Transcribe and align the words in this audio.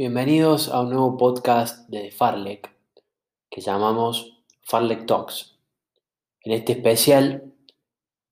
Bienvenidos 0.00 0.70
a 0.70 0.80
un 0.80 0.88
nuevo 0.88 1.18
podcast 1.18 1.86
de 1.90 2.10
Farlek 2.10 2.74
que 3.50 3.60
llamamos 3.60 4.42
Farlek 4.62 5.04
Talks. 5.04 5.58
En 6.40 6.52
este 6.52 6.72
especial 6.72 7.52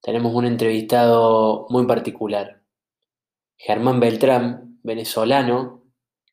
tenemos 0.01 0.35
un 0.35 0.47
entrevistado 0.47 1.67
muy 1.69 1.85
particular, 1.85 2.63
Germán 3.59 4.01
Beltrán, 4.01 4.81
venezolano, 4.83 5.83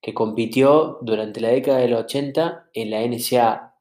que 0.01 0.13
compitió 0.13 0.99
durante 1.01 1.41
la 1.41 1.49
década 1.49 1.79
del 1.79 1.95
80 1.95 2.69
en 2.73 2.91
la 2.91 3.01
NCA, 3.01 3.75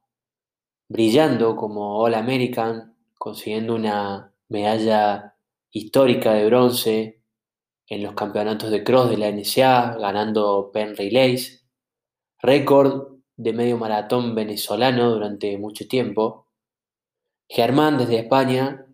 brillando 0.89 1.55
como 1.55 1.99
All 2.01 2.15
American, 2.15 2.97
consiguiendo 3.17 3.75
una 3.75 4.33
medalla 4.49 5.37
histórica 5.71 6.33
de 6.33 6.47
bronce 6.47 7.21
en 7.87 8.03
los 8.03 8.13
campeonatos 8.13 8.71
de 8.71 8.83
cross 8.83 9.09
de 9.09 9.17
la 9.17 9.29
NCA, 9.31 9.97
ganando 9.97 10.71
Pen 10.73 10.95
Relays, 10.95 11.65
récord 12.39 13.15
de 13.37 13.53
medio 13.53 13.77
maratón 13.77 14.35
venezolano 14.35 15.11
durante 15.11 15.57
mucho 15.57 15.87
tiempo. 15.87 16.47
Germán 17.47 17.97
desde 17.97 18.19
España 18.19 18.85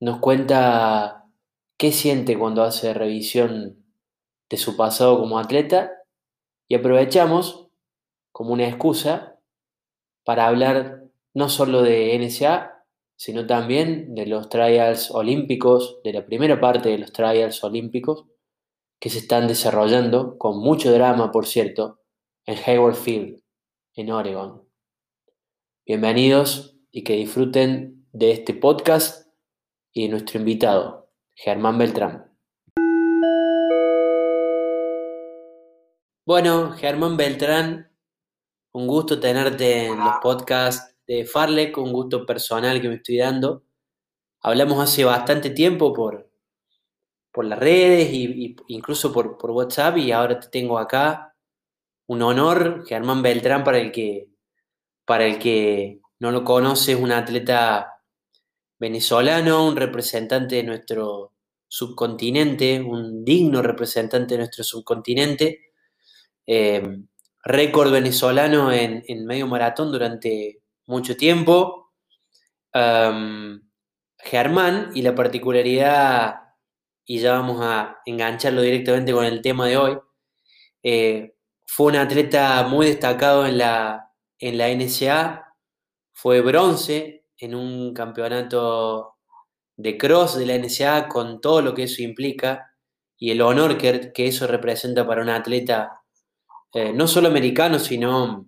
nos 0.00 0.18
cuenta 0.18 1.26
qué 1.76 1.92
siente 1.92 2.38
cuando 2.38 2.62
hace 2.62 2.94
revisión 2.94 3.84
de 4.48 4.56
su 4.56 4.76
pasado 4.76 5.18
como 5.18 5.38
atleta 5.38 5.92
y 6.68 6.74
aprovechamos 6.74 7.68
como 8.32 8.52
una 8.52 8.66
excusa 8.66 9.38
para 10.24 10.46
hablar 10.46 11.04
no 11.34 11.48
solo 11.48 11.82
de 11.82 12.18
NSA, 12.18 12.75
sino 13.16 13.46
también 13.46 14.14
de 14.14 14.26
los 14.26 14.48
trials 14.48 15.10
olímpicos, 15.10 16.00
de 16.04 16.12
la 16.12 16.26
primera 16.26 16.60
parte 16.60 16.90
de 16.90 16.98
los 16.98 17.12
trials 17.12 17.64
olímpicos 17.64 18.26
que 19.00 19.10
se 19.10 19.18
están 19.18 19.48
desarrollando, 19.48 20.38
con 20.38 20.58
mucho 20.58 20.92
drama, 20.92 21.32
por 21.32 21.46
cierto, 21.46 22.00
en 22.44 22.58
Hayward 22.64 22.94
Field, 22.94 23.42
en 23.94 24.10
Oregon. 24.10 24.68
Bienvenidos 25.86 26.76
y 26.90 27.04
que 27.04 27.14
disfruten 27.14 28.06
de 28.12 28.32
este 28.32 28.54
podcast 28.54 29.28
y 29.92 30.04
de 30.04 30.08
nuestro 30.10 30.38
invitado, 30.38 31.10
Germán 31.34 31.78
Beltrán. 31.78 32.32
Bueno, 36.26 36.72
Germán 36.72 37.16
Beltrán, 37.16 37.92
un 38.72 38.86
gusto 38.86 39.20
tenerte 39.20 39.86
en 39.86 39.98
los 39.98 40.16
podcasts 40.20 40.95
de 41.06 41.24
Farlek, 41.24 41.78
un 41.78 41.92
gusto 41.92 42.26
personal 42.26 42.80
que 42.80 42.88
me 42.88 42.96
estoy 42.96 43.18
dando. 43.18 43.64
Hablamos 44.40 44.80
hace 44.80 45.04
bastante 45.04 45.50
tiempo 45.50 45.92
por, 45.92 46.30
por 47.32 47.44
las 47.44 47.58
redes 47.58 48.08
e 48.10 48.56
incluso 48.68 49.12
por, 49.12 49.38
por, 49.38 49.50
WhatsApp 49.50 49.98
y 49.98 50.12
ahora 50.12 50.38
te 50.40 50.48
tengo 50.48 50.78
acá. 50.78 51.34
Un 52.06 52.22
honor, 52.22 52.84
Germán 52.86 53.22
Beltrán, 53.22 53.64
para 53.64 53.78
el 53.78 53.90
que, 53.92 54.28
para 55.04 55.26
el 55.26 55.38
que 55.38 56.00
no 56.20 56.30
lo 56.30 56.44
conoce, 56.44 56.92
es 56.92 57.00
un 57.00 57.12
atleta 57.12 58.02
venezolano, 58.78 59.66
un 59.66 59.76
representante 59.76 60.56
de 60.56 60.62
nuestro 60.62 61.32
subcontinente, 61.68 62.80
un 62.80 63.24
digno 63.24 63.62
representante 63.62 64.34
de 64.34 64.38
nuestro 64.38 64.62
subcontinente. 64.64 65.72
Eh, 66.46 67.00
récord 67.42 67.90
venezolano 67.90 68.72
en, 68.72 69.04
en 69.06 69.26
medio 69.26 69.46
maratón 69.46 69.90
durante 69.90 70.62
mucho 70.86 71.16
tiempo. 71.16 71.92
Germán, 74.26 74.90
y 74.94 75.02
la 75.02 75.14
particularidad, 75.14 76.40
y 77.04 77.20
ya 77.20 77.32
vamos 77.32 77.60
a 77.62 78.00
engancharlo 78.04 78.60
directamente 78.60 79.12
con 79.12 79.24
el 79.24 79.40
tema 79.40 79.66
de 79.66 79.76
hoy, 79.76 79.98
eh, 80.82 81.36
fue 81.66 81.86
un 81.86 81.96
atleta 81.96 82.66
muy 82.68 82.86
destacado 82.86 83.46
en 83.46 83.58
la, 83.58 84.12
en 84.38 84.58
la 84.58 84.68
NSA, 84.68 85.54
fue 86.12 86.40
bronce 86.40 87.26
en 87.38 87.54
un 87.54 87.94
campeonato 87.94 89.16
de 89.76 89.96
cross 89.98 90.36
de 90.38 90.46
la 90.46 90.58
NSA 90.58 91.08
con 91.08 91.40
todo 91.40 91.60
lo 91.62 91.74
que 91.74 91.84
eso 91.84 92.02
implica 92.02 92.72
y 93.18 93.30
el 93.30 93.42
honor 93.42 93.78
que, 93.78 94.12
eso 94.16 94.46
representa 94.46 95.06
para 95.06 95.22
un 95.22 95.28
atleta, 95.28 96.02
eh, 96.72 96.92
no 96.92 97.06
solo 97.06 97.28
americano, 97.28 97.78
sino 97.78 98.46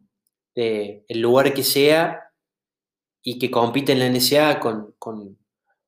de 0.54 1.04
el 1.08 1.20
lugar 1.20 1.54
que 1.54 1.62
sea, 1.62 2.27
y 3.22 3.38
que 3.38 3.50
compite 3.50 3.92
en 3.92 3.98
la 4.00 4.08
NSA 4.08 4.60
con, 4.60 4.94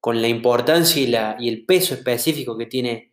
la 0.04 0.28
importancia 0.28 1.02
y, 1.02 1.06
la, 1.06 1.36
y, 1.38 1.48
el 1.48 1.64
peso 1.64 1.94
específico 1.94 2.56
que 2.56 2.66
tiene 2.66 3.12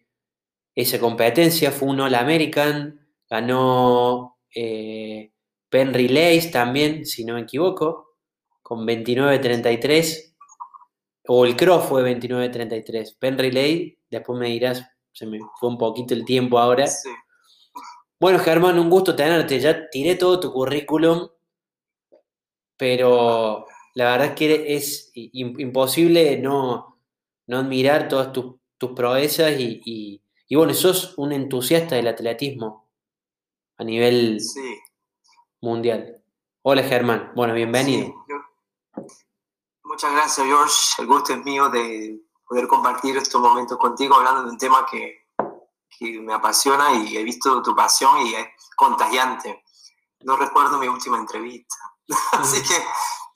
esa 0.76 1.00
competencia. 1.00 1.72
Fue 1.72 1.90
un 1.90 2.02
All 2.02 2.16
American, 2.16 3.08
ganó 3.30 4.38
eh, 4.54 5.32
Pen 5.70 5.94
Relays 5.94 6.52
también, 6.52 7.06
si 7.06 7.26
no 7.26 7.36
me 7.36 7.42
equivoco, 7.42 8.16
con 8.62 8.86
29-33, 8.86 10.36
o 11.28 11.46
el 11.46 11.56
Cross 11.56 11.86
fue 11.86 12.04
29-33. 12.04 13.18
Pen 13.20 13.38
Relay, 13.38 13.98
después 14.10 14.40
me 14.40 14.48
dirás, 14.48 14.84
se 15.12 15.26
me 15.26 15.40
fue 15.60 15.70
un 15.70 15.78
poquito 15.78 16.14
el 16.14 16.26
tiempo 16.26 16.58
ahora. 16.60 16.86
Bueno, 18.20 18.40
Germán, 18.40 18.80
un 18.80 18.90
gusto 18.90 19.16
tenerte. 19.16 19.60
Ya 19.60 19.90
tiré 19.90 20.16
todo 20.16 20.40
tu 20.40 20.52
currículum, 20.52 21.28
pero 22.78 23.66
la 23.98 24.12
verdad 24.12 24.28
es 24.28 24.36
que 24.36 24.76
es 24.76 25.12
imposible 25.16 26.38
no, 26.38 27.00
admirar 27.50 28.08
todas 28.08 28.32
tus, 28.32 28.54
proezas 28.96 29.56
y, 29.58 30.22
bueno, 30.52 30.72
sos 30.76 31.16
un 31.18 31.32
entusiasta 31.32 31.96
del 31.96 32.08
atletismo 32.08 32.88
a 33.76 33.84
nivel 33.84 34.40
mundial. 35.62 36.24
Hola 36.62 36.84
Germán, 36.84 37.32
bueno, 37.36 37.56
bienvenido. 37.56 38.14
Muchas 39.84 40.12
gracias 40.12 40.46
George, 40.46 40.76
el 41.00 41.08
gusto 41.08 41.34
es 41.34 41.44
mío 41.44 41.68
de 41.70 42.22
poder 42.48 42.68
compartir 42.68 43.18
estos 43.18 43.42
momentos 43.42 43.80
contigo 43.80 44.14
hablando 44.14 44.44
de 44.44 44.52
un 44.52 44.58
tema 44.60 44.86
que, 44.86 45.26
me 46.22 46.36
apasiona 46.36 46.94
y 46.94 47.18
he 47.18 47.24
visto 47.24 47.64
tu 47.64 47.76
pasión 47.76 48.28
y 48.28 48.36
es 48.36 48.48
contagiante. 48.76 49.64
No 50.20 50.38
recuerdo 50.38 50.78
mi 50.78 50.88
última 50.88 51.18
entrevista, 51.18 51.76
así 52.34 52.62
que 52.62 52.76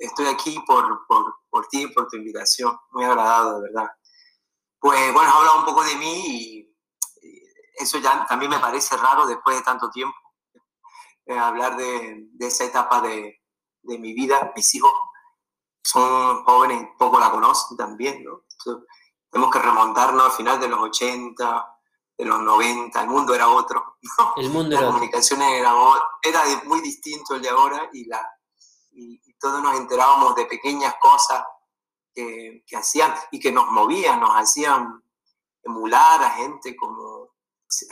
estoy 0.02 0.28
aquí 0.28 0.60
por, 0.66 1.06
por, 1.08 1.36
por 1.50 1.68
ti, 1.68 1.88
por 1.88 2.08
tu 2.08 2.18
invitación. 2.18 2.78
Muy 2.92 3.06
agradado, 3.06 3.62
de 3.62 3.70
verdad. 3.70 3.90
Pues 4.80 5.14
bueno, 5.14 5.30
has 5.30 5.36
hablado 5.36 5.60
un 5.60 5.66
poco 5.66 5.84
de 5.84 5.96
mí 5.96 6.24
y 6.28 6.76
eso 7.76 8.00
ya 8.00 8.26
también 8.26 8.52
me 8.52 8.60
parece 8.60 8.98
raro 8.98 9.26
después 9.26 9.56
de 9.56 9.64
tanto 9.64 9.90
tiempo. 9.90 10.16
Eh, 11.26 11.38
hablar 11.38 11.78
de, 11.78 12.28
de, 12.34 12.48
esa 12.48 12.66
etapa 12.66 13.02
de, 13.02 13.42
de, 13.84 14.00
mi 14.00 14.14
vida. 14.14 14.52
Mis 14.56 14.74
hijos 14.74 14.92
son 15.84 16.44
jóvenes, 16.44 16.90
poco 16.98 17.20
la 17.20 17.32
conocen 17.32 17.78
también, 17.78 18.24
¿no? 18.24 18.44
tenemos 19.30 19.52
que 19.52 19.60
remontarnos 19.60 20.26
al 20.26 20.32
final 20.32 20.60
de 20.60 20.68
los 20.68 20.80
80, 20.80 21.80
de 22.18 22.26
los 22.26 22.42
90, 22.42 23.02
el 23.02 23.08
mundo 23.08 23.34
era 23.34 23.48
otro. 23.48 23.98
El 24.36 24.50
mundo 24.50 24.78
era 24.78 24.88
comunicación 24.88 25.42
era, 25.42 25.74
era 26.22 26.44
muy 26.66 26.82
distinto 26.82 27.36
el 27.36 27.42
de 27.42 27.50
ahora 27.50 27.90
y 27.94 28.06
la, 28.06 28.22
y, 28.92 29.31
todos 29.42 29.62
nos 29.62 29.76
enterábamos 29.76 30.36
de 30.36 30.46
pequeñas 30.46 30.94
cosas 31.02 31.44
que, 32.14 32.64
que, 32.66 32.78
hacían 32.78 33.14
y 33.32 33.40
que 33.40 33.52
nos 33.52 33.68
movían, 33.72 34.20
nos 34.20 34.32
hacían 34.32 35.04
emular 35.64 36.24
a 36.24 36.30
gente 36.32 36.76
como 36.76 37.32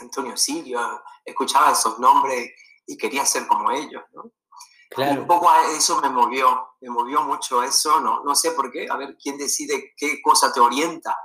Antonio 0.00 0.36
Silva, 0.36 1.02
escuchaba 1.24 1.72
esos 1.72 1.98
nombres 1.98 2.52
y 2.86 2.96
quería 2.96 3.26
ser 3.26 3.46
como 3.46 3.70
ellos, 3.70 4.02
¿no? 4.12 4.32
Claro. 4.90 5.20
un 5.20 5.26
poco 5.28 5.48
eso 5.76 6.00
me 6.00 6.10
movió, 6.10 6.74
me 6.80 6.90
movió 6.90 7.22
mucho 7.22 7.62
eso, 7.62 8.00
no, 8.00 8.24
no 8.24 8.34
sé 8.34 8.50
por 8.50 8.72
qué, 8.72 8.88
a 8.90 8.96
ver 8.96 9.16
quién 9.22 9.38
decide 9.38 9.94
qué 9.96 10.20
cosa 10.20 10.52
te 10.52 10.58
orienta, 10.58 11.16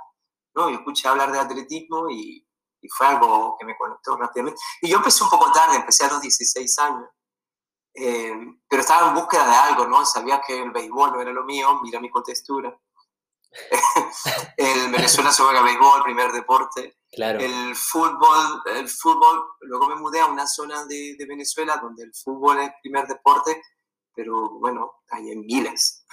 ¿no? 0.54 0.70
Yo 0.70 0.76
escuché 0.76 1.08
hablar 1.08 1.32
de 1.32 1.40
atletismo 1.40 2.08
y, 2.08 2.46
y 2.80 2.88
fue 2.88 3.08
algo 3.08 3.56
que 3.58 3.66
me 3.66 3.76
conectó 3.76 4.16
rápidamente. 4.16 4.60
Y 4.80 4.88
yo 4.88 4.98
empecé 4.98 5.24
un 5.24 5.30
poco 5.30 5.50
tarde, 5.50 5.76
empecé 5.76 6.04
a 6.04 6.12
los 6.12 6.20
16 6.20 6.78
años, 6.78 7.08
eh, 7.98 8.34
pero 8.68 8.82
estaba 8.82 9.08
en 9.08 9.14
búsqueda 9.14 9.48
de 9.48 9.56
algo, 9.56 9.86
¿no? 9.86 10.04
Sabía 10.04 10.42
que 10.46 10.62
el 10.62 10.70
béisbol 10.70 11.12
no 11.12 11.20
era 11.20 11.32
lo 11.32 11.44
mío, 11.44 11.80
mira 11.82 11.98
mi 11.98 12.10
contextura. 12.10 12.78
en 14.58 14.92
Venezuela 14.92 15.32
se 15.32 15.42
juega 15.42 15.62
béisbol, 15.62 16.02
primer 16.02 16.30
deporte. 16.30 16.98
Claro. 17.10 17.40
El 17.40 17.74
fútbol, 17.74 18.62
el 18.66 18.88
fútbol, 18.88 19.46
luego 19.60 19.88
me 19.88 19.94
mudé 19.94 20.20
a 20.20 20.26
una 20.26 20.46
zona 20.46 20.84
de, 20.84 21.16
de 21.18 21.26
Venezuela 21.26 21.78
donde 21.78 22.04
el 22.04 22.12
fútbol 22.14 22.60
es 22.60 22.70
primer 22.82 23.06
deporte, 23.06 23.62
pero 24.14 24.58
bueno, 24.58 25.00
hay 25.10 25.34
miles. 25.36 26.04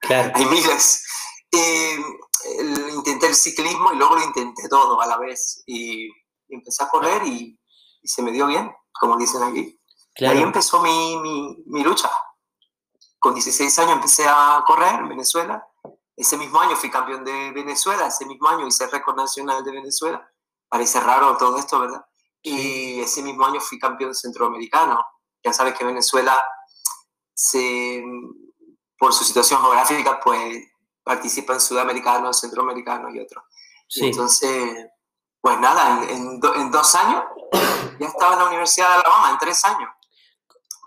Claro. 0.00 0.32
hay 0.34 0.46
miles. 0.46 1.06
intenté 2.96 3.28
el 3.28 3.34
ciclismo 3.36 3.92
y 3.92 3.96
luego 3.96 4.16
lo 4.16 4.24
intenté 4.24 4.68
todo 4.68 5.00
a 5.00 5.06
la 5.06 5.16
vez. 5.16 5.62
Y, 5.66 6.06
y 6.06 6.54
empecé 6.54 6.82
a 6.82 6.88
correr 6.88 7.22
y, 7.24 7.56
y 8.02 8.08
se 8.08 8.20
me 8.22 8.32
dio 8.32 8.48
bien, 8.48 8.68
como 8.98 9.16
dicen 9.16 9.44
aquí. 9.44 9.79
Ahí 10.18 10.42
empezó 10.42 10.82
mi, 10.82 11.16
mi, 11.18 11.62
mi, 11.66 11.82
lucha. 11.82 12.10
Con 13.18 13.34
16 13.34 13.78
años 13.78 13.92
empecé 13.92 14.26
a 14.28 14.62
correr 14.66 14.94
en 14.94 15.08
Venezuela. 15.08 15.66
Ese 16.16 16.36
mismo 16.36 16.60
año 16.60 16.76
fui 16.76 16.90
campeón 16.90 17.24
de 17.24 17.52
Venezuela, 17.52 18.06
ese 18.06 18.26
mismo 18.26 18.48
año 18.48 18.66
hice 18.66 18.86
récord 18.88 19.16
nacional 19.16 19.64
de 19.64 19.72
Venezuela. 19.72 20.30
Parece 20.68 21.00
raro 21.00 21.36
todo 21.36 21.56
esto, 21.56 21.80
¿verdad? 21.80 22.04
Y 22.42 23.00
ese 23.00 23.22
mismo 23.22 23.46
año 23.46 23.60
fui 23.60 23.78
campeón 23.78 24.14
centroamericano 24.14 25.02
ya 25.42 25.52
sabes 25.52 25.76
que 25.76 25.84
Venezuela, 25.84 26.42
se, 27.34 28.02
por 28.98 29.12
su 29.12 29.24
situación 29.24 29.60
geográfica, 29.60 30.20
pues 30.20 30.66
participa 31.02 31.54
en 31.54 31.60
sudamericanos, 31.60 32.40
centroamericanos 32.40 33.14
y 33.14 33.20
otros. 33.20 33.44
Entonces, 33.96 34.86
pues 35.40 35.58
nada, 35.58 36.04
en, 36.08 36.38
dos 36.40 36.94
años 36.94 37.24
ya 37.98 38.06
estaba 38.06 38.34
en 38.34 38.38
la 38.40 38.46
Universidad 38.46 38.88
de 38.88 38.94
Alabama, 38.94 39.30
en 39.30 39.38
tres 39.38 39.64
años. 39.64 39.90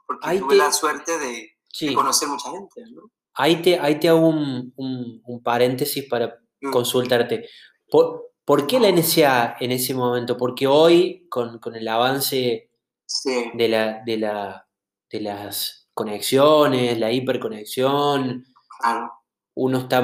Porque 0.05 0.39
tuve 0.39 0.55
la 0.55 0.71
suerte 0.71 1.11
de, 1.17 1.94
conocer 1.94 2.27
mucha 2.27 2.51
gente. 2.51 2.83
¿no? 2.91 3.09
Ahí 3.35 3.61
te, 3.61 3.79
ahí 3.79 4.00
te 4.00 4.09
hago 4.09 4.27
un, 4.27 5.41
paréntesis 5.44 6.05
para 6.09 6.39
mm. 6.61 6.71
consultarte. 6.71 7.50
¿Por, 7.89 8.33
¿Por, 8.45 8.67
qué 8.67 8.79
la 8.79 8.91
NSA 8.91 9.57
en 9.59 9.71
ese 9.71 9.94
momento? 9.94 10.38
Porque 10.38 10.67
hoy, 10.67 11.27
con, 11.29 11.59
el 11.73 11.88
avance 11.88 12.69
de, 13.53 13.67
la, 13.67 14.01
de, 14.05 14.17
la, 14.17 14.67
de 15.09 15.21
las 15.21 15.89
conexiones, 15.94 16.99
la 16.99 17.11
hiperconexión, 17.11 18.45
uno 19.56 19.77
está, 19.77 20.03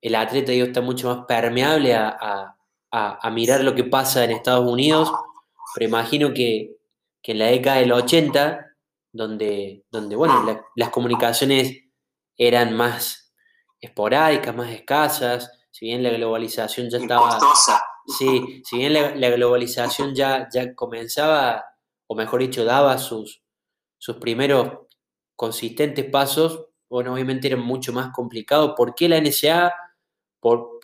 el 0.00 0.14
atleta 0.14 0.52
digo, 0.52 0.66
está 0.66 0.80
mucho 0.80 1.14
más 1.14 1.26
permeable 1.26 1.94
a, 1.94 2.56
mirar 3.32 3.62
lo 3.62 3.74
que 3.74 3.84
pasa 3.84 4.24
en 4.24 4.32
Estados 4.32 4.66
Unidos, 4.66 5.12
pero 5.74 5.86
imagino 5.86 6.34
que, 6.34 6.76
en 7.22 7.38
la 7.38 7.46
década 7.46 7.76
del 7.78 7.92
80, 7.92 8.69
donde, 9.12 9.84
donde 9.90 10.16
bueno, 10.16 10.44
las 10.76 10.90
comunicaciones 10.90 11.84
eran 12.36 12.74
más 12.74 13.34
esporádicas, 13.80 14.54
más 14.54 14.70
escasas, 14.70 15.50
si 15.70 15.86
bien 15.86 16.02
la 16.02 16.10
globalización 16.10 16.90
ya 16.90 16.98
estaba... 16.98 17.38
Sí, 18.18 18.62
si 18.64 18.78
bien 18.78 18.92
la, 18.92 19.30
globalización 19.30 20.14
ya, 20.14 20.48
ya 20.52 20.74
comenzaba, 20.74 21.64
o 22.06 22.14
mejor 22.16 22.40
dicho, 22.40 22.64
daba 22.64 22.98
sus, 22.98 23.42
sus 23.98 24.16
primeros 24.16 24.70
consistentes 25.36 26.10
pasos, 26.10 26.66
bueno, 26.88 27.14
obviamente 27.14 27.46
era 27.46 27.56
mucho 27.56 27.92
más 27.92 28.10
complicado. 28.12 28.74
¿Por 28.74 28.96
qué 28.96 29.08
la 29.08 29.20
NSA? 29.20 29.72
¿Por, 30.40 30.80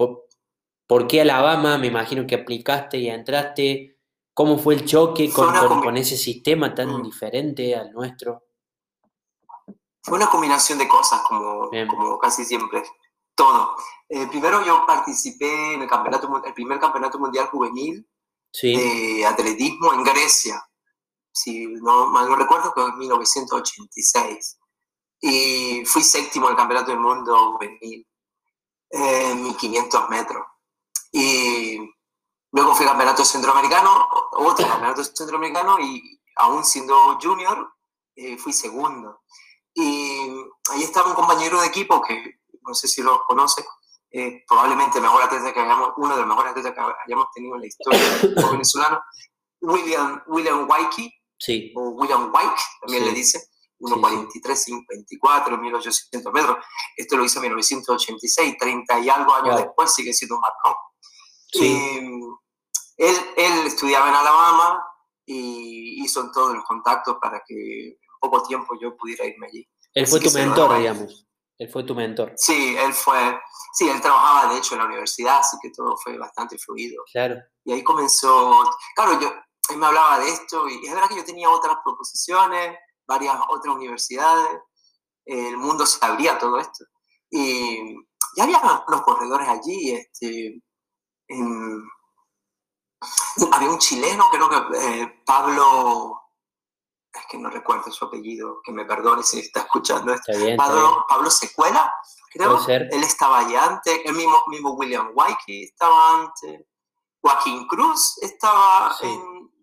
por, 0.86 1.08
qué 1.08 1.22
Alabama? 1.22 1.78
Me 1.78 1.88
imagino 1.88 2.26
que 2.26 2.36
aplicaste 2.36 2.98
y 2.98 3.08
entraste. 3.08 3.95
¿Cómo 4.36 4.58
fue 4.58 4.74
el 4.74 4.84
choque 4.84 5.32
con, 5.32 5.50
con, 5.80 5.96
ese 5.96 6.14
sistema 6.14 6.74
tan 6.74 6.90
mm. 6.90 7.02
diferente 7.04 7.74
al 7.74 7.90
nuestro? 7.90 8.44
Fue 10.02 10.18
una 10.18 10.28
combinación 10.28 10.78
de 10.78 10.86
cosas, 10.86 11.22
como, 11.22 11.70
como 11.88 12.18
casi 12.18 12.44
siempre. 12.44 12.84
Todo. 13.34 13.74
Eh, 14.06 14.26
primero 14.26 14.62
yo 14.62 14.84
participé 14.86 15.72
en 15.72 15.80
el, 15.80 15.88
campeonato, 15.88 16.42
el 16.44 16.52
primer 16.52 16.78
campeonato 16.78 17.18
mundial 17.18 17.46
juvenil 17.46 18.06
de 18.62 19.24
atletismo 19.24 19.94
en 19.94 20.04
Grecia. 20.04 20.62
Si 21.32 21.68
no 21.68 22.08
mal 22.08 22.28
no 22.28 22.36
recuerdo, 22.36 22.72
fue 22.74 22.84
en 22.84 22.98
1986 22.98 24.58
y 25.18 25.82
fui 25.86 26.02
séptimo 26.02 26.44
en 26.48 26.50
el 26.50 26.56
Campeonato 26.58 26.90
del 26.90 27.00
Mundo 27.00 27.52
juvenil 27.52 28.06
en 28.90 29.42
1500 29.44 30.10
metros. 30.10 30.44
Y 31.10 31.78
luego 32.52 32.74
fui 32.74 32.86
Campeonato 32.86 33.24
Centroamericano, 33.24 34.08
otro 34.32 34.66
Campeonato 34.66 35.04
Centroamericano 35.04 35.78
y 35.80 36.20
aún 36.36 36.64
siendo 36.64 37.18
junior 37.20 37.74
eh, 38.14 38.36
fui 38.38 38.52
segundo. 38.52 39.22
Y 39.74 40.30
ahí 40.70 40.82
estaba 40.82 41.08
un 41.08 41.14
compañero 41.14 41.60
de 41.60 41.66
equipo 41.66 42.00
que 42.00 42.40
no 42.66 42.74
sé 42.74 42.88
si 42.88 43.02
lo 43.02 43.22
conoce, 43.24 43.64
eh, 44.10 44.44
probablemente 44.46 44.98
el 44.98 45.04
mejor 45.04 45.22
atleta 45.22 45.52
que 45.52 45.60
hayamos, 45.60 45.92
uno 45.96 46.14
de 46.14 46.20
los 46.20 46.28
mejores 46.28 46.52
atletas 46.52 46.72
que 46.74 46.80
hayamos 47.06 47.26
tenido 47.34 47.54
en 47.54 47.60
la 47.60 47.66
historia 47.66 48.00
venezolano, 48.50 49.02
William, 49.60 50.22
William 50.26 50.68
Waike, 50.68 51.12
sí. 51.38 51.72
o 51.76 51.90
William 51.90 52.32
White, 52.32 52.62
también 52.80 53.04
le 53.04 53.12
dice 53.12 53.40
1.43, 53.78 54.54
54, 54.54 55.58
1800 55.58 56.32
metros. 56.32 56.56
Esto 56.96 57.16
lo 57.16 57.24
hizo 57.24 57.38
en 57.38 57.42
1986, 57.42 58.56
30 58.58 59.00
y 59.00 59.08
algo 59.10 59.34
años 59.34 59.56
después 59.56 59.92
sigue 59.92 60.12
siendo 60.12 60.36
un 60.36 60.40
marcón. 60.40 60.74
Él, 61.52 63.16
él, 63.36 63.66
estudiaba 63.66 64.08
en 64.08 64.14
Alabama 64.14 64.84
y 65.24 66.02
hizo 66.04 66.30
todos 66.30 66.54
los 66.54 66.64
contactos 66.64 67.16
para 67.20 67.42
que 67.46 67.88
en 67.88 67.96
poco 68.20 68.42
tiempo 68.42 68.78
yo 68.80 68.96
pudiera 68.96 69.24
irme 69.24 69.46
allí. 69.46 69.68
Él 69.94 70.06
fue 70.06 70.20
tu 70.20 70.30
mentor, 70.30 70.78
digamos. 70.78 71.26
Él 71.58 71.70
fue 71.70 71.84
tu 71.84 71.94
mentor. 71.94 72.32
Sí, 72.36 72.76
él 72.78 72.92
fue. 72.92 73.38
Sí, 73.72 73.88
él 73.88 74.00
trabajaba 74.00 74.52
de 74.52 74.58
hecho 74.58 74.74
en 74.74 74.80
la 74.80 74.86
universidad, 74.86 75.38
así 75.38 75.56
que 75.62 75.70
todo 75.70 75.96
fue 75.96 76.18
bastante 76.18 76.58
fluido. 76.58 77.02
Claro. 77.10 77.36
Y 77.64 77.72
ahí 77.72 77.82
comenzó. 77.82 78.62
Claro, 78.94 79.18
yo, 79.20 79.32
él 79.70 79.76
me 79.78 79.86
hablaba 79.86 80.18
de 80.20 80.28
esto 80.28 80.68
y 80.68 80.86
es 80.86 80.92
verdad 80.92 81.08
que 81.08 81.16
yo 81.16 81.24
tenía 81.24 81.48
otras 81.50 81.76
proposiciones 81.82 82.76
varias 83.06 83.36
otras 83.48 83.74
universidades, 83.74 84.60
el 85.24 85.56
mundo 85.56 85.86
se 85.86 86.04
abría 86.04 86.38
todo 86.38 86.58
esto. 86.58 86.84
Y 87.30 87.94
ya 88.36 88.44
había 88.44 88.60
unos 88.86 89.02
corredores 89.02 89.48
allí, 89.48 89.92
este, 89.92 90.60
había 93.52 93.70
un 93.70 93.78
chileno, 93.78 94.24
creo 94.30 94.48
que 94.48 94.56
eh, 94.78 95.22
Pablo, 95.24 96.20
es 97.12 97.26
que 97.28 97.38
no 97.38 97.50
recuerdo 97.50 97.90
su 97.90 98.04
apellido, 98.04 98.60
que 98.62 98.72
me 98.72 98.84
perdone 98.84 99.22
si 99.22 99.40
está 99.40 99.60
escuchando 99.60 100.12
esto. 100.12 100.32
Pablo, 100.56 101.04
Pablo 101.08 101.30
Secuela, 101.30 101.92
creo. 102.30 102.64
Él 102.68 103.02
estaba 103.02 103.40
allá 103.40 103.64
antes, 103.64 104.00
el 104.04 104.14
mismo, 104.14 104.42
mismo 104.48 104.72
William 104.74 105.10
Waike 105.14 105.64
estaba 105.64 106.22
antes. 106.22 106.66
Joaquín 107.20 107.66
Cruz 107.66 108.18
estaba 108.22 108.96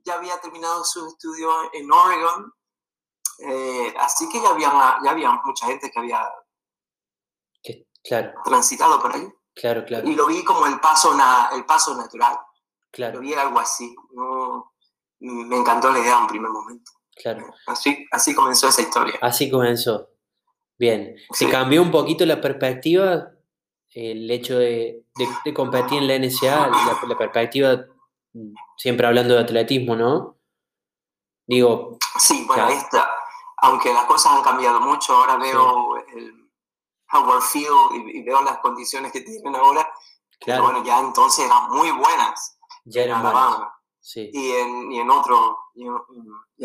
ya 0.05 0.15
había 0.15 0.37
terminado 0.41 0.83
su 0.83 1.07
estudio 1.07 1.49
en 1.71 1.89
Oregon 1.89 2.53
eh, 3.39 3.93
así 3.97 4.29
que 4.29 4.41
ya 4.41 4.49
había, 4.49 4.97
ya 5.03 5.11
había 5.11 5.31
mucha 5.43 5.65
gente 5.67 5.89
que 5.89 5.99
había 5.99 6.31
claro. 8.03 8.33
transitado 8.43 9.01
por 9.01 9.15
ahí. 9.15 9.27
Claro, 9.55 9.85
claro. 9.85 10.07
Y 10.07 10.15
lo 10.15 10.27
vi 10.27 10.43
como 10.43 10.65
el 10.65 10.79
paso, 10.79 11.15
el 11.55 11.65
paso 11.65 11.95
natural. 11.95 12.37
Claro. 12.91 13.15
Lo 13.15 13.21
vi 13.21 13.33
algo 13.33 13.59
así. 13.59 13.95
me 15.19 15.57
encantó 15.57 15.91
la 15.91 15.99
idea 15.99 16.15
en 16.15 16.21
un 16.21 16.27
primer 16.27 16.51
momento. 16.51 16.91
Claro. 17.15 17.53
Así, 17.67 18.07
así 18.11 18.33
comenzó 18.33 18.67
esa 18.67 18.81
historia. 18.81 19.15
Así 19.21 19.49
comenzó. 19.49 20.09
Bien. 20.77 21.15
¿Se 21.31 21.49
cambió 21.49 21.81
un 21.81 21.91
poquito 21.91 22.25
la 22.25 22.41
perspectiva? 22.41 23.29
El 23.91 24.29
hecho 24.31 24.57
de, 24.57 25.05
de, 25.45 25.53
competir 25.53 25.99
en 25.99 26.07
la 26.07 26.17
NSA, 26.17 26.67
la, 27.07 27.17
perspectiva, 27.17 27.85
siempre 28.75 29.05
hablando 29.05 29.35
de 29.35 29.41
atletismo, 29.41 29.95
¿no? 29.95 30.37
Digo. 31.45 31.99
Sí, 32.17 32.43
bueno, 32.47 32.69
esta, 32.69 33.07
aunque 33.57 33.93
las 33.93 34.05
cosas 34.05 34.33
han 34.33 34.43
cambiado 34.43 34.79
mucho, 34.81 35.15
ahora 35.15 35.37
veo 35.37 35.97
el 36.07 36.42
Howard 37.13 37.41
Field 37.41 38.07
y, 38.13 38.23
veo 38.23 38.41
las 38.41 38.59
condiciones 38.59 39.11
que 39.11 39.21
tienen 39.21 39.55
ahora, 39.55 39.87
claro. 40.39 40.63
bueno, 40.63 40.83
ya 40.83 40.99
entonces 40.99 41.45
eran 41.45 41.69
muy 41.69 41.91
buenas. 41.91 42.57
Ya 42.85 43.03
eran 43.03 43.21
buenas. 43.21 43.69
Sí. 43.99 44.29
Y, 44.33 44.51
en, 44.51 44.91
y 44.91 44.99
en 44.99 45.09
otro 45.09 45.57
y 45.75 45.85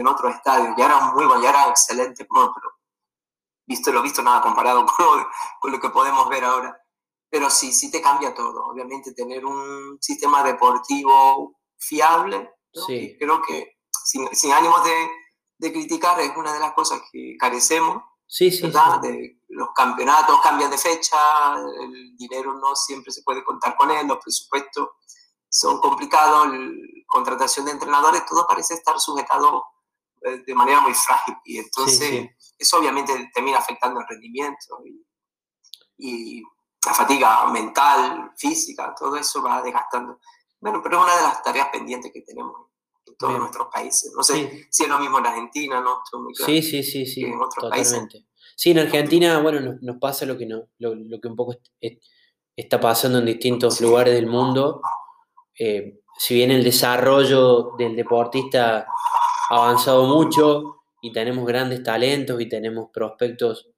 en, 0.00 0.06
otro 0.06 0.28
estadio, 0.28 0.74
ya 0.76 0.86
eran 0.86 1.14
muy 1.14 1.24
buenas, 1.24 1.42
ya 1.42 1.50
era 1.50 1.68
excelente, 1.68 2.26
pero 2.28 2.52
visto 3.66 3.92
lo 3.92 4.02
visto, 4.02 4.22
nada 4.22 4.42
comparado 4.42 4.84
con 5.60 5.72
lo, 5.72 5.80
que 5.80 5.90
podemos 5.90 6.28
ver 6.28 6.44
ahora. 6.44 6.80
Pero 7.30 7.50
sí, 7.50 7.72
sí 7.72 7.90
te 7.90 8.00
cambia 8.00 8.34
todo. 8.34 8.66
Obviamente 8.66 9.12
tener 9.12 9.44
un 9.44 9.98
sistema 10.00 10.42
deportivo 10.42 11.60
fiable, 11.76 12.50
sí. 12.72 13.16
creo 13.18 13.42
que 13.42 13.78
sin, 13.90 14.34
sin 14.34 14.52
ánimos 14.52 14.82
de, 14.84 15.10
de 15.58 15.72
criticar 15.72 16.18
es 16.20 16.34
una 16.36 16.54
de 16.54 16.60
las 16.60 16.72
cosas 16.72 17.02
que 17.12 17.36
carecemos. 17.38 18.02
Sí, 18.26 18.50
sí, 18.50 18.70
De 19.02 19.37
los 19.58 19.70
campeonatos 19.74 20.40
cambian 20.40 20.70
de 20.70 20.78
fecha, 20.78 21.18
el 21.80 22.16
dinero 22.16 22.54
no 22.54 22.76
siempre 22.76 23.12
se 23.12 23.22
puede 23.22 23.42
contar 23.42 23.76
con 23.76 23.90
él, 23.90 24.06
los 24.06 24.18
presupuestos 24.18 24.90
son 25.48 25.80
complicados, 25.80 26.46
la 26.48 26.70
contratación 27.08 27.66
de 27.66 27.72
entrenadores, 27.72 28.24
todo 28.24 28.46
parece 28.46 28.74
estar 28.74 29.00
sujetado 29.00 29.64
eh, 30.22 30.44
de 30.46 30.54
manera 30.54 30.80
muy 30.80 30.94
frágil 30.94 31.34
y 31.44 31.58
entonces 31.58 32.30
eso 32.56 32.78
obviamente 32.78 33.30
termina 33.34 33.58
afectando 33.58 34.00
el 34.00 34.06
rendimiento 34.06 34.78
y, 34.84 35.04
y, 35.98 36.42
la 36.86 36.94
fatiga 36.94 37.44
mental, 37.50 38.32
física, 38.36 38.94
todo 38.96 39.16
eso 39.16 39.42
va 39.42 39.60
desgastando. 39.60 40.20
Bueno, 40.60 40.80
pero 40.80 40.98
es 40.98 41.04
una 41.04 41.16
de 41.16 41.22
las 41.22 41.42
tareas 41.42 41.68
pendientes 41.70 42.12
que 42.12 42.22
tenemos 42.22 42.68
todos 43.18 43.38
nuestros 43.38 43.66
países. 43.66 44.12
No 44.14 44.22
sé 44.22 44.68
si 44.70 44.84
es 44.84 44.88
lo 44.88 44.98
mismo 45.00 45.18
en 45.18 45.26
Argentina, 45.26 45.80
¿no? 45.80 46.02
sí, 46.34 46.62
sí, 46.62 46.84
sí, 46.84 47.04
sí, 47.04 47.24
en 47.24 47.34
otros 47.34 47.64
totalmente. 47.64 48.27
Sí, 48.58 48.72
en 48.72 48.80
Argentina, 48.80 49.38
bueno, 49.38 49.78
nos, 49.80 49.98
pasa 49.98 50.26
lo 50.26 50.36
que, 50.36 50.44
no, 50.44 50.68
lo, 50.78 51.20
que 51.20 51.28
un 51.28 51.36
poco 51.36 51.54
está 52.56 52.80
pasando 52.80 53.20
en 53.20 53.26
distintos 53.26 53.80
lugares 53.80 54.14
del 54.14 54.26
mundo. 54.26 54.80
Eh, 55.56 56.00
si 56.18 56.34
bien 56.34 56.50
el 56.50 56.64
desarrollo 56.64 57.74
del 57.78 57.94
deportista 57.94 58.84
ha 59.50 59.56
avanzado 59.56 60.06
mucho 60.06 60.80
y 61.00 61.12
tenemos 61.12 61.46
grandes 61.46 61.84
talentos 61.84 62.40
y 62.40 62.48
tenemos 62.48 62.90
prospectos 62.92 63.70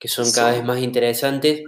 que 0.00 0.08
son 0.08 0.32
cada 0.32 0.50
vez 0.50 0.64
más 0.64 0.80
interesantes, 0.80 1.62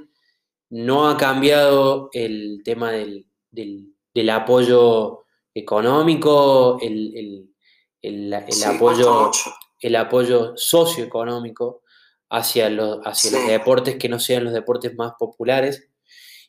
no 0.71 1.09
ha 1.09 1.17
cambiado 1.17 2.11
el 2.13 2.63
tema 2.65 2.91
del, 2.91 3.29
del, 3.49 3.95
del 4.13 4.29
apoyo 4.29 5.21
económico, 5.55 6.79
el, 6.83 7.17
el, 7.17 7.55
el, 8.03 8.35
apoyo 8.65 9.31
el 9.79 9.95
apoyo 9.95 10.57
socioeconómico 10.57 11.83
hacia, 12.31 12.71
los, 12.71 13.01
hacia 13.05 13.33
los 13.33 13.47
deportes 13.49 13.97
que 13.97 14.09
no 14.09 14.19
sean 14.21 14.45
los 14.45 14.53
deportes 14.55 14.95
más 14.97 15.13
populares. 15.19 15.91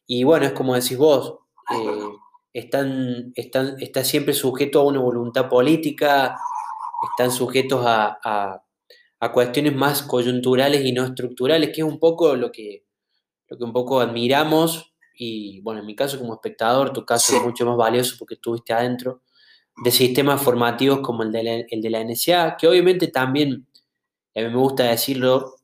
Y 0.08 0.24
bueno, 0.24 0.46
es 0.48 0.54
como 0.54 0.76
decís 0.76 0.98
vos, 0.98 1.40
eh, 1.74 2.04
están, 2.54 3.34
están, 3.36 3.76
está 3.80 4.04
siempre 4.04 4.34
sujeto 4.34 4.82
a 4.82 4.86
una 4.86 5.00
voluntad 5.02 5.50
política, 5.50 6.38
están 7.12 7.32
sujetos 7.32 7.86
a, 7.86 8.20
a- 8.24 8.64
a 9.20 9.32
cuestiones 9.32 9.76
más 9.76 10.04
coyunturales 10.04 10.84
y 10.86 10.94
no 10.94 11.06
estructurales, 11.06 11.70
que 11.70 11.82
es 11.82 11.88
un 11.88 12.00
poco 12.00 12.36
lo 12.36 12.52
que, 12.52 12.86
lo 13.50 13.58
que 13.58 13.64
un 13.64 13.74
poco 13.74 14.02
admiramos, 14.02 14.94
y 15.16 15.62
bueno, 15.62 15.82
en 15.82 15.88
mi 15.88 15.96
caso 15.96 16.20
como 16.20 16.34
espectador, 16.36 16.94
tu 16.94 17.06
caso 17.06 17.36
es 17.38 17.44
mucho 17.44 17.66
más 17.66 17.78
valioso 17.78 18.16
porque 18.20 18.36
estuviste 18.36 18.74
adentro, 18.74 19.24
de 19.84 19.92
sistemas 19.92 20.42
formativos 20.42 21.02
como 21.02 21.24
el 21.24 21.32
de 21.32 21.44
la, 21.44 21.54
el 21.70 21.82
de 21.82 21.90
la 21.92 22.02
NSA, 22.02 22.58
que 22.58 22.68
obviamente 22.68 23.08
también, 23.10 23.68
a 24.36 24.42
mí 24.42 24.48
me 24.50 24.58
gusta 24.58 24.84
decirlo, 24.86 25.56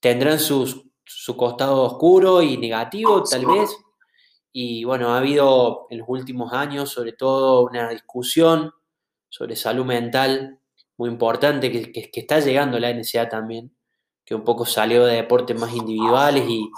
tendrán 0.00 0.38
sus, 0.40 0.82
su 1.04 1.36
costado 1.36 1.82
oscuro 1.82 2.42
y 2.42 2.56
negativo, 2.56 3.22
tal 3.30 3.46
vez. 3.46 3.70
Y 4.52 4.84
bueno, 4.84 5.10
ha 5.14 5.18
habido 5.18 5.86
en 5.90 5.98
los 5.98 6.08
últimos 6.08 6.52
años, 6.52 6.90
sobre 6.90 7.12
todo, 7.12 7.62
una 7.66 7.88
discusión 7.90 8.72
sobre 9.28 9.54
salud 9.56 9.84
mental 9.84 10.58
muy 10.96 11.08
importante 11.08 11.70
que, 11.70 11.92
que- 11.92 12.10
que 12.10 12.20
está 12.20 12.40
llegando 12.40 12.76
a 12.76 12.80
la 12.80 12.90
NSA 12.90 13.28
también, 13.28 13.74
que 14.24 14.34
un 14.34 14.42
poco 14.44 14.66
salió 14.66 15.04
de 15.06 15.16
deportes 15.16 15.58
más 15.58 15.74
individuales 15.74 16.44
y, 16.48 16.68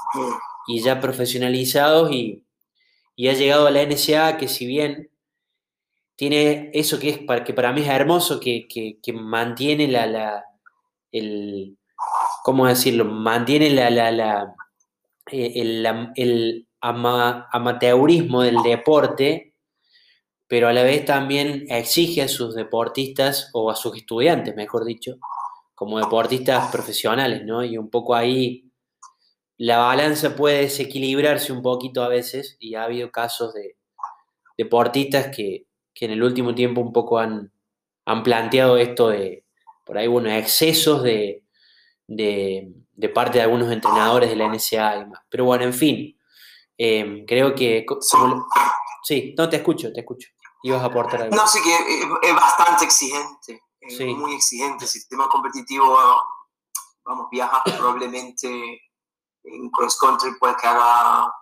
y 0.69 0.81
ya 0.83 1.01
profesionalizados 1.01 2.13
y, 2.13 2.45
y 3.17 3.29
ha 3.29 3.33
llegado 3.35 3.67
a 3.67 3.71
la 3.71 3.83
NSA 3.83 4.37
que 4.37 4.49
si 4.49 4.67
bien 4.67 5.11
tiene 6.17 6.71
eso 6.75 6.99
que 6.99 7.09
es 7.11 7.19
para, 7.19 7.43
que 7.45 7.55
para 7.55 7.73
mí 7.73 7.81
es 7.83 7.89
hermoso, 7.89 8.39
que, 8.41 8.67
que- 8.69 8.99
que 9.03 9.13
mantiene 9.13 9.89
la, 9.89 10.07
la- 10.07 10.45
el, 11.11 11.77
¿cómo 12.43 12.67
decirlo? 12.67 13.05
Mantiene 13.05 13.67
eh, 13.67 15.53
el, 15.57 15.87
am- 15.87 16.13
el 16.17 16.69
ama- 16.81 17.49
amateurismo 17.53 18.43
del 18.43 18.63
deporte, 18.63 19.55
pero 20.49 20.69
a 20.69 20.73
la 20.73 20.83
vez 20.83 21.05
también 21.05 21.65
exige 21.69 22.23
a 22.23 22.29
sus 22.29 22.55
deportistas, 22.55 23.51
o 23.55 23.71
a 23.71 23.77
sus 23.77 23.97
estudiantes, 23.97 24.55
mejor 24.55 24.85
dicho, 24.85 25.17
como 25.75 25.99
deportistas 25.99 26.71
profesionales, 26.71 27.45
¿no? 27.45 27.65
Y 27.65 27.79
un 27.79 27.89
poco 27.89 28.15
ahí 28.15 28.69
la 29.57 29.79
balanza 29.79 30.37
puede 30.37 30.63
desequilibrarse 30.63 31.53
un 31.53 31.63
poquito 31.63 32.03
a 32.03 32.09
veces, 32.09 32.57
y 32.61 32.75
ha 32.75 32.85
habido 32.85 33.11
casos 33.11 33.55
de 33.55 33.77
deportistas 34.59 35.35
que, 35.35 35.67
que 35.95 36.05
en 36.05 36.11
el 36.11 36.23
último 36.23 36.55
tiempo 36.55 36.81
un 36.81 36.93
poco 36.93 37.19
han, 37.19 37.51
han 38.05 38.23
planteado 38.23 38.77
esto 38.77 39.09
de, 39.09 39.45
por 39.87 39.97
ahí, 39.97 40.07
bueno, 40.07 40.31
excesos 40.31 41.03
de, 41.03 41.45
de, 42.17 42.73
de 42.93 43.09
parte 43.09 43.39
de 43.39 43.45
algunos 43.45 43.71
entrenadores 43.73 44.29
de 44.31 44.37
la 44.37 44.49
NSA 44.49 44.97
y. 44.97 45.25
Pero 45.29 45.45
bueno, 45.45 45.65
en 45.65 45.73
fin, 45.75 46.19
eh, 46.79 47.25
creo 47.27 47.55
que... 47.55 47.85
Sí. 48.01 48.17
como 48.17 48.27
lo- 48.35 48.47
sí, 49.03 49.35
no, 49.37 49.49
te 49.49 49.57
escucho, 49.57 49.93
te 49.93 50.01
escucho. 50.01 50.29
Ibas 50.63 50.83
a 50.83 50.87
aportar 50.87 51.23
algo. 51.23 51.35
No, 51.37 51.47
sí 51.47 51.59
que 51.63 51.75
es, 51.75 52.07
es 52.23 52.35
bastante 52.35 52.85
exigente, 52.85 53.63
es 53.81 53.97
Sí. 53.97 54.05
muy 54.15 54.35
exigente. 54.35 54.85
El 54.85 54.91
sistema 54.91 55.29
competitivo, 55.29 55.97
vamos, 57.05 57.27
viajas 57.31 57.63
probablemente 57.79 58.81
en 59.45 59.71
cross 59.71 59.99
country, 59.99 60.31
pues 60.39 60.55
que 60.57 60.67
haga 60.69 61.33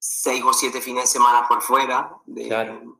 seis 0.00 0.42
o 0.44 0.52
siete 0.52 0.80
fines 0.80 1.04
de 1.04 1.06
semana 1.08 1.46
por 1.46 1.62
fuera. 1.62 2.10
De, 2.26 2.46
Claro. 2.48 2.98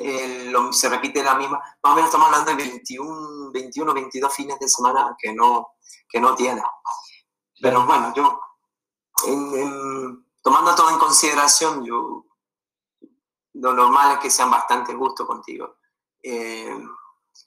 Eh, 0.00 0.44
lo- 0.50 0.72
se 0.72 0.88
repite 0.88 1.22
la 1.22 1.34
misma, 1.34 1.58
más 1.82 1.92
o 1.92 1.94
menos 1.94 2.08
estamos 2.08 2.26
hablando 2.28 2.50
de 2.50 2.56
21, 2.56 3.50
21 3.52 3.94
22 3.94 4.34
fines 4.34 4.58
de 4.58 4.68
semana 4.68 5.14
que 5.18 5.32
no, 5.32 5.68
que 6.08 6.20
no 6.20 6.34
tiene. 6.34 6.62
Pero 7.60 7.84
bueno, 7.86 8.12
yo, 8.14 8.40
en- 9.26 9.54
en- 9.58 10.26
tomando 10.42 10.74
todo 10.74 10.90
en 10.90 10.98
consideración, 10.98 11.84
yo, 11.84 12.24
lo 13.54 13.74
normal 13.74 14.12
es 14.14 14.18
que 14.20 14.30
sean 14.30 14.50
bastante 14.50 14.94
justos 14.94 15.26
contigo. 15.26 15.76
Eh, 16.22 16.78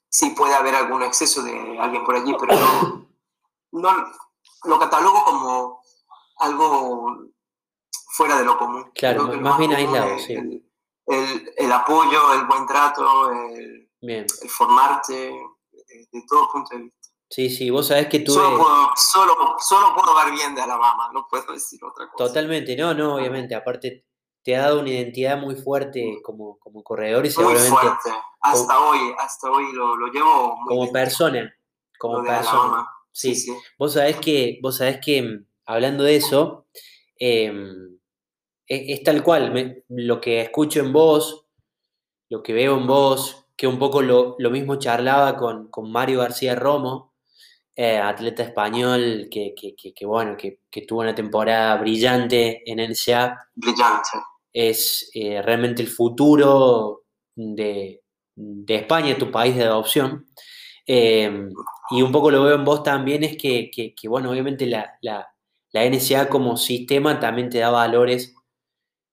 sí 0.10 0.31
puede 0.31 0.53
haber 0.53 0.75
algún 0.75 1.01
exceso 1.03 1.41
de 1.43 1.79
alguien 1.79 2.03
por 2.03 2.15
allí, 2.15 2.36
pero 2.39 2.53
no, 2.55 3.07
no 3.72 4.05
lo 4.65 4.79
catalogo 4.79 5.24
como 5.25 5.81
algo 6.38 7.17
fuera 8.12 8.38
de 8.38 8.45
lo 8.45 8.57
común. 8.57 8.91
Claro, 8.93 9.29
que 9.29 9.38
lo 9.38 9.41
más 9.41 9.57
bien 9.57 9.74
aislado, 9.74 10.12
es 10.13 10.24
sí. 10.25 10.33
El, 10.33 10.69
el- 11.07 11.51
el 11.57 11.72
apoyo, 11.72 12.33
el 12.33 12.45
buen 12.45 12.65
trato, 12.65 13.31
el, 13.31 13.89
Bien, 14.01 14.25
el 14.41 14.50
formarte, 14.50 15.13
de, 15.13 16.07
de 16.12 16.24
todo 16.27 16.50
punto 16.51 16.75
de 16.75 16.83
vista. 16.83 17.10
sí, 17.29 17.50
sí, 17.50 17.69
vos 17.69 17.88
sabés 17.88 18.07
que 18.07 18.19
tuve... 18.19 18.36
Solo 18.36 18.57
puedo, 18.57 18.89
solo, 18.95 19.55
solo 19.60 19.95
puedo 19.95 20.15
ver 20.15 20.31
bien 20.33 20.53
de 20.55 20.62
Alabama, 20.62 21.10
no 21.13 21.25
puedo 21.29 21.53
decir 21.53 21.79
otra 21.83 22.10
cosa. 22.12 22.27
Totalmente, 22.27 22.75
no, 22.75 22.93
no, 22.93 23.15
obviamente, 23.15 23.55
aparte 23.55 24.05
te 24.43 24.55
ha 24.57 24.63
dado 24.63 24.81
una 24.81 24.89
identidad 24.89 25.38
muy 25.38 25.55
fuerte 25.55 26.19
como, 26.22 26.57
como 26.60 26.83
corredor 26.83 27.25
y 27.25 27.29
Muy 27.29 27.31
seguramente 27.31 27.69
fuerte. 27.69 28.10
Hasta 28.41 28.79
hoy, 28.81 29.00
hasta 29.17 29.50
hoy 29.50 29.72
lo, 29.72 29.95
lo 29.95 30.07
llevo 30.07 30.57
muy 30.57 30.67
como 30.67 30.81
bien, 30.81 30.93
persona, 30.93 31.55
como 31.98 32.17
lo 32.19 32.25
persona. 32.25 32.88
Sí, 33.13 33.36
Sí, 33.36 33.53
sí. 33.53 33.57
Vos 33.79 33.93
sabés 33.93 34.17
que, 34.17 34.60
vos 34.62 34.77
sabés 34.77 35.00
que 35.00 35.22
mm, 35.22 35.45
hablando 35.67 36.03
de 36.03 36.17
eso, 36.17 36.65
em, 37.17 37.92
es, 38.67 39.00
es 39.00 39.03
tal 39.03 39.24
cual, 39.24 39.51
me- 39.53 39.84
lo 39.89 40.20
que 40.22 40.41
escucho 40.41 40.79
en 40.82 40.93
vos, 40.93 41.46
lo 42.29 42.43
que 42.43 42.53
veo 42.53 42.77
en 42.77 42.88
vos, 42.88 43.46
que 43.55 43.67
un 43.67 43.79
poco 43.79 44.01
lo, 44.01 44.36
lo 44.39 44.50
mismo 44.51 44.77
charlaba 44.77 45.38
con, 45.38 45.70
con 45.70 45.91
Mario 45.91 46.20
García 46.22 46.55
Romo, 46.55 47.13
eh, 47.75 47.98
atleta 47.98 48.43
español 48.43 49.29
que, 49.32 49.53
que- 49.55 49.75
que- 49.75 49.93
que, 49.93 50.05
bueno, 50.05 50.38
que, 50.38 50.62
que 50.72 50.84
tuvo 50.84 51.01
una 51.01 51.15
temporada 51.15 51.77
brillante 51.77 52.63
en 52.72 52.79
NCA, 52.82 53.38
Brillante. 53.55 54.10
es 54.53 55.10
eh, 55.13 55.41
realmente 55.41 55.82
el 55.82 55.88
futuro 55.89 57.03
de, 57.36 58.01
de 58.36 58.75
España, 58.75 59.17
tu 59.17 59.32
país 59.32 59.55
de 59.55 59.63
adopción. 59.65 60.27
Eh, 60.86 61.50
y 61.91 62.01
un 62.01 62.12
poco 62.12 62.32
lo 62.32 62.43
veo 62.43 62.55
en 62.55 62.65
vos 62.65 62.84
también, 62.84 63.24
es 63.24 63.38
que, 63.38 63.70
que- 63.72 63.93
que, 63.96 64.08
bueno, 64.08 64.32
obviamente 64.32 64.65
la, 64.67 64.98
la, 65.01 65.27
la 65.72 65.86
NSA 65.86 66.29
como 66.29 66.58
sistema 66.58 67.20
también 67.20 67.50
te 67.50 67.60
da 67.60 67.70
valores 67.70 68.36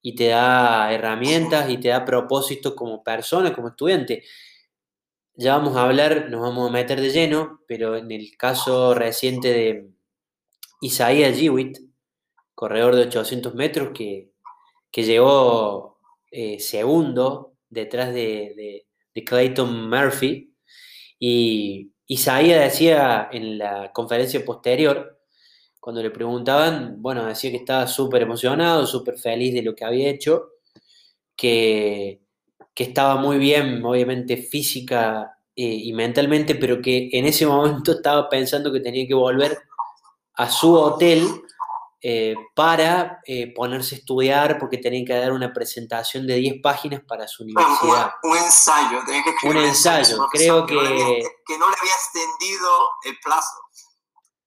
y 0.01 0.15
te 0.15 0.27
da 0.29 0.91
herramientas 0.93 1.69
y 1.69 1.77
te 1.79 1.89
da 1.89 2.05
propósitos 2.05 2.73
como 2.75 3.03
persona, 3.03 3.53
como 3.53 3.69
estudiante. 3.69 4.23
Ya 5.35 5.57
vamos 5.57 5.75
a 5.77 5.83
hablar, 5.83 6.29
nos 6.29 6.41
vamos 6.41 6.69
a 6.69 6.73
meter 6.73 6.99
de 7.01 7.09
lleno, 7.09 7.61
pero 7.67 7.95
en 7.95 8.11
el 8.11 8.35
caso 8.37 8.93
reciente 8.93 9.49
de 9.53 9.89
Isaiah 10.81 11.33
Jewitt, 11.33 11.77
corredor 12.55 12.95
de 12.95 13.03
800 13.03 13.55
metros, 13.55 13.91
que, 13.93 14.31
que 14.91 15.03
llegó 15.03 15.99
eh, 16.31 16.59
segundo 16.59 17.55
detrás 17.69 18.09
de, 18.13 18.53
de- 18.55 18.87
de 19.13 19.23
Clayton 19.25 19.89
Murphy. 19.89 20.55
Y 21.19 21.93
Isaiah 22.07 22.61
decía 22.61 23.29
en 23.31 23.57
la 23.59 23.91
conferencia 23.93 24.43
posterior, 24.45 25.20
cuando 25.81 26.01
le 26.01 26.11
preguntaban, 26.11 27.01
bueno, 27.01 27.25
decía 27.25 27.51
que 27.51 27.57
estaba 27.57 27.87
súper 27.87 28.21
emocionado, 28.21 28.85
súper 28.87 29.17
feliz 29.17 29.53
de 29.53 29.63
lo 29.63 29.75
que 29.75 29.83
había 29.83 30.09
hecho, 30.09 30.51
que, 31.35 32.21
que 32.73 32.83
estaba 32.83 33.15
muy 33.15 33.37
bien, 33.37 33.83
obviamente 33.83 34.37
física 34.37 35.37
eh, 35.55 35.63
y 35.65 35.91
mentalmente, 35.93 36.55
pero 36.55 36.81
que 36.81 37.09
en 37.11 37.25
ese 37.25 37.45
momento 37.47 37.93
estaba 37.93 38.29
pensando 38.29 38.71
que 38.71 38.79
tenía 38.79 39.07
que 39.07 39.13
volver 39.13 39.57
a 40.35 40.49
su 40.49 40.73
hotel 40.73 41.27
eh, 42.03 42.35
para 42.55 43.19
eh, 43.27 43.53
ponerse 43.53 43.93
a 43.95 43.97
estudiar 43.99 44.57
porque 44.57 44.77
tenía 44.79 45.05
que 45.05 45.13
dar 45.13 45.31
una 45.33 45.53
presentación 45.53 46.25
de 46.25 46.35
10 46.35 46.55
páginas 46.61 47.01
para 47.07 47.27
su 47.27 47.43
Un, 47.43 47.51
universidad. 47.51 48.11
un 48.23 48.37
ensayo, 48.37 48.99
tenía 49.05 49.23
que 49.23 49.29
escribir 49.31 49.57
Un 49.57 49.63
ensayo, 49.65 50.25
creo 50.31 50.65
no 50.65 50.81
le 50.81 50.87
había- 50.87 51.05
que- 51.05 51.23
que 51.45 51.57
no 51.59 51.69
le 51.69 51.75
había 51.79 51.91
extendido 51.93 52.69
el 53.05 53.17
plazo. 53.23 53.49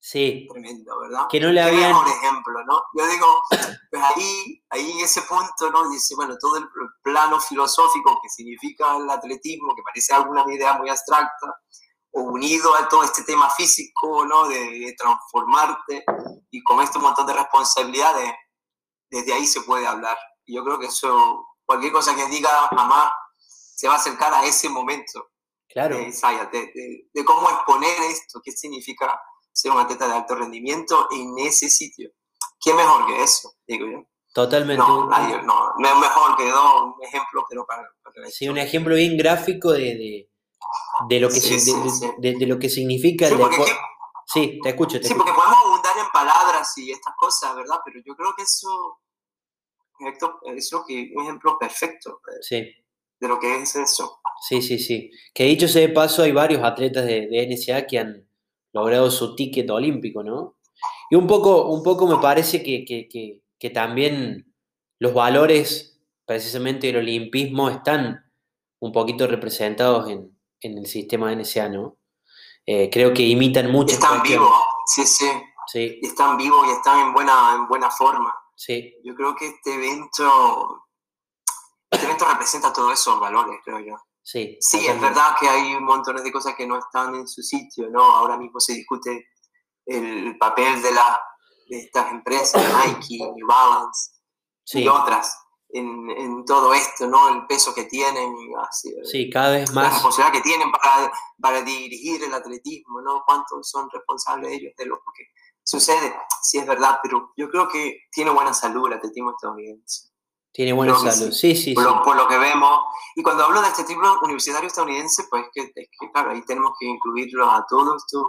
Sí, 0.06 0.46
Tremendo, 0.50 1.00
¿verdad? 1.00 1.26
que 1.30 1.40
no 1.40 1.50
le 1.50 1.62
habían... 1.62 1.88
mejor 1.88 2.08
ejemplo, 2.08 2.62
¿no? 2.66 2.82
Yo 2.92 3.06
digo, 3.06 3.26
pues 3.90 4.02
ahí, 4.02 4.62
ahí 4.68 4.90
en 4.92 4.98
ese 4.98 5.22
punto, 5.22 5.70
¿no? 5.70 5.88
Dice, 5.88 6.14
bueno, 6.14 6.36
todo 6.38 6.58
el 6.58 6.68
plano 7.02 7.40
filosófico 7.40 8.18
que 8.22 8.28
significa 8.28 8.98
el 8.98 9.08
atletismo, 9.08 9.74
que 9.74 9.80
parece 9.82 10.12
alguna 10.12 10.44
idea 10.52 10.74
muy 10.74 10.90
abstracta, 10.90 11.58
unido 12.12 12.74
a 12.76 12.86
todo 12.86 13.02
este 13.02 13.22
tema 13.24 13.48
físico, 13.48 14.26
¿no? 14.26 14.46
De, 14.46 14.58
de 14.58 14.94
transformarte, 14.98 16.04
y 16.50 16.62
con 16.62 16.82
este 16.82 16.98
montón 16.98 17.26
de 17.26 17.32
responsabilidades, 17.32 18.30
desde 19.08 19.32
ahí 19.32 19.46
se 19.46 19.62
puede 19.62 19.86
hablar. 19.86 20.18
Y 20.44 20.54
yo 20.56 20.64
creo 20.64 20.78
que 20.78 20.86
eso, 20.88 21.46
cualquier 21.64 21.92
cosa 21.92 22.14
que 22.14 22.26
diga, 22.26 22.50
jamás 22.76 23.10
se 23.38 23.88
va 23.88 23.94
a 23.94 23.96
acercar 23.96 24.34
a 24.34 24.44
ese 24.44 24.68
momento 24.68 25.30
Claro, 25.66 25.96
de, 25.96 26.12
de- 26.52 27.08
de 27.10 27.24
cómo 27.24 27.48
exponer 27.48 28.02
esto, 28.10 28.42
qué 28.44 28.52
significa 28.52 29.18
ser 29.54 29.70
un 29.70 29.78
atleta 29.78 30.06
de 30.08 30.14
alto 30.14 30.34
rendimiento 30.34 31.06
en 31.12 31.38
ese 31.38 31.68
sitio. 31.70 32.10
¿Quién 32.60 32.76
mejor 32.76 33.06
que 33.06 33.22
eso? 33.22 33.54
Digo 33.66 33.86
yo. 33.86 34.04
totalmente. 34.34 34.82
No, 34.82 35.06
nadie, 35.06 35.40
no, 35.42 35.72
no 35.78 35.88
es 35.88 35.96
mejor 35.98 36.36
que 36.36 36.50
dos, 36.50 36.94
un 36.96 37.04
ejemplo, 37.04 37.44
pero 37.48 37.64
para, 37.64 37.82
para 38.02 38.28
Sí, 38.30 38.48
un 38.48 38.58
ejemplo 38.58 38.94
bien 38.96 39.16
gráfico 39.16 39.72
de, 39.72 39.80
de- 39.80 40.30
de 41.08 41.20
lo 41.20 41.28
que, 41.28 41.34
Sí, 41.40 41.58
se- 41.60 41.72
de, 41.72 41.90
sí, 41.90 42.06
de- 42.18 42.46
lo 42.46 42.58
que 42.58 42.68
significa 42.68 43.26
Sí, 43.28 43.34
el 43.34 43.38
porque, 43.40 43.56
deporte. 43.56 43.76
Sí, 44.26 44.58
te 44.62 44.70
escucho, 44.70 44.98
te 45.00 45.06
sí, 45.06 45.12
escucho. 45.12 45.24
porque 45.24 45.32
podemos 45.40 45.64
abundar 45.64 45.98
en 45.98 46.06
palabras 46.12 46.76
y 46.78 46.90
estas 46.90 47.14
cosas, 47.16 47.54
¿verdad? 47.54 47.78
Pero 47.84 48.00
yo 48.04 48.16
creo 48.16 48.34
que 48.36 48.42
eso, 48.42 48.98
Héctor, 50.00 50.40
eso 50.56 50.84
que 50.86 51.12
un 51.14 51.22
ejemplo 51.24 51.56
perfecto 51.58 52.20
de, 52.26 52.42
Sí, 52.42 52.74
de 53.20 53.28
lo 53.28 53.38
que 53.38 53.62
es 53.62 53.76
eso. 53.76 54.20
sí, 54.48 54.60
sí, 54.62 54.78
sí. 54.78 55.10
Que 55.32 55.44
dicho 55.44 55.68
sea 55.68 55.82
de 55.82 55.90
paso, 55.90 56.22
hay 56.22 56.32
varios 56.32 56.62
atletas 56.64 57.04
de, 57.06 57.28
de 57.28 57.46
NSA 57.46 57.86
que 57.86 57.98
han 57.98 58.23
logrado 58.74 59.10
su 59.10 59.34
ticket 59.34 59.70
olímpico, 59.70 60.22
¿no? 60.22 60.56
Y 61.10 61.16
un 61.16 61.26
poco, 61.26 61.68
un 61.70 61.82
poco 61.82 62.06
me 62.06 62.18
parece 62.18 62.62
que, 62.62 62.84
que- 62.84 63.08
que- 63.08 63.40
que 63.58 63.70
también 63.70 64.52
los 64.98 65.14
valores 65.14 65.98
precisamente 66.26 66.88
del 66.88 66.96
olimpismo 66.96 67.70
están 67.70 68.30
un 68.80 68.92
poquito 68.92 69.26
representados 69.26 70.10
en, 70.10 70.36
en 70.60 70.76
el 70.78 70.86
sistema 70.86 71.32
NSA, 71.34 71.68
¿no? 71.70 71.96
Eh, 72.66 72.90
creo 72.90 73.12
que 73.14 73.22
imitan 73.22 73.68
Y 73.68 73.72
muchas 73.72 73.94
están 73.98 74.22
vivos, 74.22 74.50
sí, 74.86 75.04
sí, 75.06 75.26
Sí, 75.66 75.98
están 76.02 76.36
vivos 76.36 76.66
y 76.68 76.72
están 76.72 77.06
en 77.06 77.14
buena, 77.14 77.54
en 77.56 77.66
buena 77.68 77.90
forma. 77.90 78.34
sí, 78.54 78.94
Yo 79.02 79.14
creo 79.14 79.34
que 79.34 79.46
este 79.48 79.74
evento, 79.74 80.84
este 81.90 82.04
evento 82.04 82.26
representa 82.30 82.70
todos 82.72 82.92
esos 82.92 83.18
valores, 83.18 83.60
creo 83.64 83.80
yo. 83.80 83.96
Sí. 84.24 84.56
Sí, 84.60 84.86
es 84.86 85.00
verdad 85.00 85.36
que 85.38 85.48
hay 85.48 85.78
montones 85.80 86.24
de 86.24 86.32
cosas 86.32 86.56
que 86.56 86.66
no 86.66 86.78
están 86.78 87.14
en 87.14 87.28
su 87.28 87.42
sitio, 87.42 87.88
¿no? 87.90 88.02
Ahora 88.02 88.36
mismo 88.36 88.58
se 88.58 88.72
discute 88.72 89.28
el 89.86 90.36
papel 90.38 90.82
de, 90.82 90.90
la, 90.92 91.20
de 91.68 91.78
estas 91.78 92.10
empresas, 92.10 92.60
Nike, 92.86 93.18
New 93.18 93.46
Balance 93.46 94.10
Sí, 94.66 94.82
y 94.82 94.88
otras, 94.88 95.36
en, 95.68 96.10
en 96.10 96.44
todo 96.46 96.72
esto, 96.72 97.06
¿no? 97.06 97.28
El 97.28 97.46
peso 97.46 97.74
que 97.74 97.84
tienen, 97.84 98.32
así, 98.66 98.94
sí, 99.04 99.28
cada 99.28 99.50
vez 99.50 99.68
la 99.70 99.82
más. 99.82 99.92
responsabilidad 99.92 100.32
que 100.32 100.48
tienen 100.48 100.72
para, 100.72 101.12
para 101.40 101.60
dirigir 101.62 102.24
el 102.24 102.32
atletismo, 102.32 103.02
¿no? 103.02 103.22
Cuántos 103.26 103.68
son 103.68 103.90
responsables 103.90 104.52
ellos 104.52 104.72
de 104.78 104.86
lo 104.86 104.96
que 105.14 105.24
sucede. 105.62 106.14
Sí, 106.42 106.58
es 106.58 106.66
verdad, 106.66 106.98
pero 107.02 107.32
yo 107.36 107.50
creo 107.50 107.68
que 107.68 107.98
tiene 108.10 108.30
buena 108.30 108.54
salud 108.54 108.86
el 108.86 108.94
atletismo 108.94 109.32
estadounidense. 109.32 110.13
Tiene 110.54 110.72
buena 110.72 110.94
salud. 110.96 111.32
sí. 111.32 111.54
Sí, 111.56 111.74
por, 111.74 111.82
sí. 111.84 111.90
lo, 111.90 112.02
por 112.02 112.16
lo 112.16 112.28
que 112.28 112.38
vemos. 112.38 112.80
Y 113.16 113.22
cuando 113.22 113.44
hablo 113.44 113.60
de 113.60 113.68
este 113.68 113.82
tipo 113.84 114.00
universitario 114.22 114.68
estadounidense, 114.68 115.24
pues 115.28 115.46
que, 115.52 115.62
es 115.62 115.72
que, 115.74 116.10
claro, 116.12 116.30
ahí 116.30 116.42
tenemos 116.42 116.72
que 116.78 116.86
incluirlos 116.86 117.48
a 117.52 117.66
todos 117.68 118.02
estos 118.02 118.22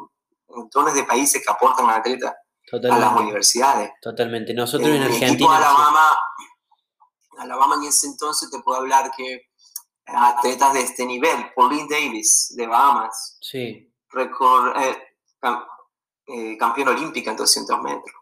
montones 0.49 0.95
de 0.95 1.03
países 1.03 1.43
que 1.45 1.51
aportan 1.51 1.87
a 1.89 1.97
atletas 1.97 2.33
a 2.73 2.97
las 2.97 3.15
universidades. 3.15 3.91
Totalmente. 4.01 4.53
Nosotros 4.55 4.89
En 4.89 4.95
en 4.95 5.01
mi 5.01 5.05
equipo 5.05 5.23
Argentina. 5.23 5.49
sí. 5.57 5.63
Alabama, 5.63 6.17
Alabama 7.37 7.75
en 7.75 7.83
ese 7.83 8.07
entonces 8.07 8.49
te 8.49 8.59
puedo 8.59 8.79
hablar 8.79 9.11
que 9.15 9.41
atletas 10.07 10.73
de 10.73 10.81
este 10.81 11.05
nivel, 11.05 11.51
Pauline 11.55 11.87
Davis 11.89 12.53
de 12.55 12.67
Bahamas, 12.67 13.37
Sí, 13.41 13.91
récord, 14.09 14.75
eh, 14.77 14.97
eh, 16.27 16.57
campeona 16.57 16.91
olímpica 16.91 17.31
en 17.31 17.37
200 17.37 17.81
metros, 17.81 18.15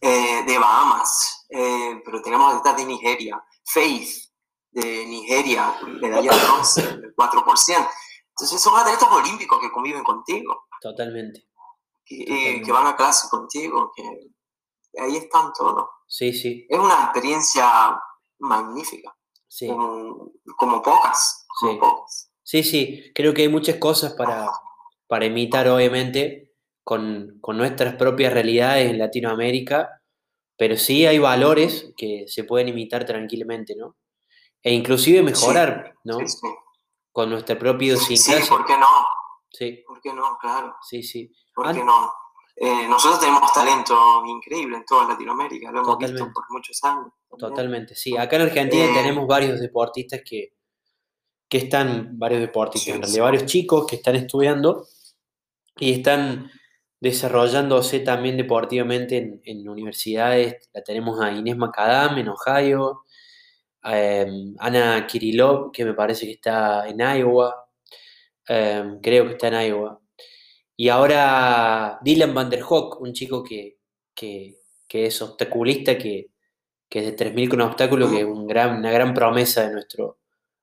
eh, 0.00 0.42
de 0.46 0.58
Bahamas, 0.58 1.46
eh, 1.50 2.00
pero 2.04 2.20
tenemos 2.22 2.54
atletas 2.54 2.76
de 2.76 2.84
Nigeria, 2.86 3.42
Faith 3.64 4.08
de 4.70 5.06
Nigeria, 5.06 5.74
medalla 6.00 6.30
de 6.32 6.44
bronce, 6.44 6.82
del 6.82 7.14
4%. 7.16 7.88
Entonces 8.30 8.60
son 8.60 8.78
atletas 8.78 9.08
olímpicos 9.10 9.58
que 9.60 9.70
conviven 9.72 10.04
contigo, 10.04 10.66
totalmente. 10.80 11.48
que, 12.04 12.22
eh, 12.22 12.26
Totalmente. 12.26 12.62
que 12.64 12.72
van 12.72 12.86
a 12.86 12.96
clase 12.96 13.28
contigo, 13.28 13.90
que 13.94 14.02
ahí 15.00 15.16
están 15.16 15.52
todos. 15.52 15.88
Sí, 16.06 16.32
sí, 16.32 16.66
Es 16.70 16.78
una 16.78 17.04
experiencia 17.04 17.98
magnífica, 18.38 19.14
sí. 19.48 19.66
como, 19.68 20.30
como 20.56 20.80
pocas, 20.82 21.46
como 21.58 21.72
Sí. 21.72 21.78
pocas. 21.78 22.30
Sí, 22.42 22.62
sí. 22.62 23.12
Creo 23.14 23.34
que 23.34 23.42
hay 23.42 23.48
muchas 23.48 23.76
cosas 23.76 24.14
para, 24.14 24.48
para 25.06 25.26
imitar, 25.26 25.68
obviamente, 25.68 26.47
con, 26.88 27.36
con 27.42 27.58
nuestras 27.58 27.96
propias 27.96 28.32
realidades 28.32 28.88
en 28.90 28.96
Latinoamérica, 28.96 30.00
pero 30.56 30.74
sí 30.78 31.04
hay 31.04 31.18
valores 31.18 31.92
que 31.98 32.24
se 32.28 32.44
pueden 32.44 32.68
imitar 32.68 33.04
tranquilamente, 33.04 33.76
¿no? 33.76 33.96
E 34.62 34.72
inclusive 34.72 35.22
mejorar, 35.22 35.92
¿no? 36.04 36.18
Sí, 36.20 36.28
sí. 36.28 36.48
Con 37.12 37.28
nuestra 37.28 37.58
propia 37.58 37.94
Sí, 37.94 38.14
idiosincrasia. 38.14 38.56
¿por 38.56 38.64
qué 38.64 38.78
no? 38.78 38.86
Sí, 39.50 39.84
¿Por 39.86 40.00
qué 40.00 40.14
no? 40.14 40.38
Claro. 40.40 40.76
sí, 40.80 41.02
sí. 41.02 41.30
¿Por 41.54 41.74
qué 41.74 41.84
no? 41.84 42.10
Eh, 42.56 42.88
nosotros 42.88 43.20
tenemos 43.20 43.52
talento 43.52 44.24
increíble 44.24 44.78
en 44.78 44.86
toda 44.86 45.08
Latinoamérica, 45.08 45.70
lo 45.70 45.80
hemos 45.82 45.98
visto 45.98 46.30
por 46.32 46.44
muchos 46.48 46.82
años. 46.84 47.12
también. 47.28 47.50
Totalmente, 47.50 47.94
sí. 47.96 48.16
Acá 48.16 48.36
en 48.36 48.42
Argentina 48.42 48.84
Eh, 48.86 48.94
tenemos 48.94 49.26
varios 49.26 49.60
deportistas 49.60 50.22
que, 50.24 50.54
que 51.50 51.58
están, 51.58 52.18
varios 52.18 52.40
deportistas, 52.40 52.84
Sí, 52.84 52.90
en 52.92 52.96
sí. 52.96 53.02
realidad 53.02 53.24
varios 53.24 53.44
chicos 53.44 53.86
que 53.86 53.96
están 53.96 54.16
estudiando 54.16 54.86
y 55.76 55.92
están 55.92 56.50
desarrollándose 57.00 58.00
también 58.00 58.36
deportivamente 58.36 59.18
en, 59.18 59.40
en 59.44 59.68
universidades. 59.68 60.68
La 60.72 60.82
tenemos 60.82 61.20
a 61.20 61.32
Inés 61.32 61.56
Macadam 61.56 62.18
en 62.18 62.28
Ohio, 62.28 63.02
eh, 63.84 64.26
Ana 64.58 65.06
Kirilov, 65.06 65.72
que 65.72 65.84
me 65.84 65.94
parece 65.94 66.26
que 66.26 66.32
está 66.32 66.88
en 66.88 67.00
Iowa, 67.00 67.54
eh, 68.48 68.98
creo 69.02 69.26
que 69.26 69.32
está 69.32 69.48
en 69.48 69.68
Iowa. 69.68 70.00
Y 70.76 70.88
ahora 70.88 71.98
Dylan 72.02 72.34
Van 72.34 72.50
der 72.50 72.62
Hoek, 72.62 73.00
un 73.00 73.12
chico 73.12 73.42
que, 73.42 73.78
que, 74.14 74.56
que 74.86 75.06
es 75.06 75.22
obstaculista, 75.22 75.98
que, 75.98 76.30
que 76.88 77.00
es 77.00 77.06
de 77.06 77.16
3.000 77.16 77.48
con 77.50 77.60
obstáculo, 77.62 78.10
que 78.10 78.20
es 78.20 78.24
un 78.24 78.46
gran, 78.46 78.78
una 78.78 78.90
gran 78.90 79.14
promesa 79.14 79.66
de 79.66 79.72
nuestro 79.72 80.18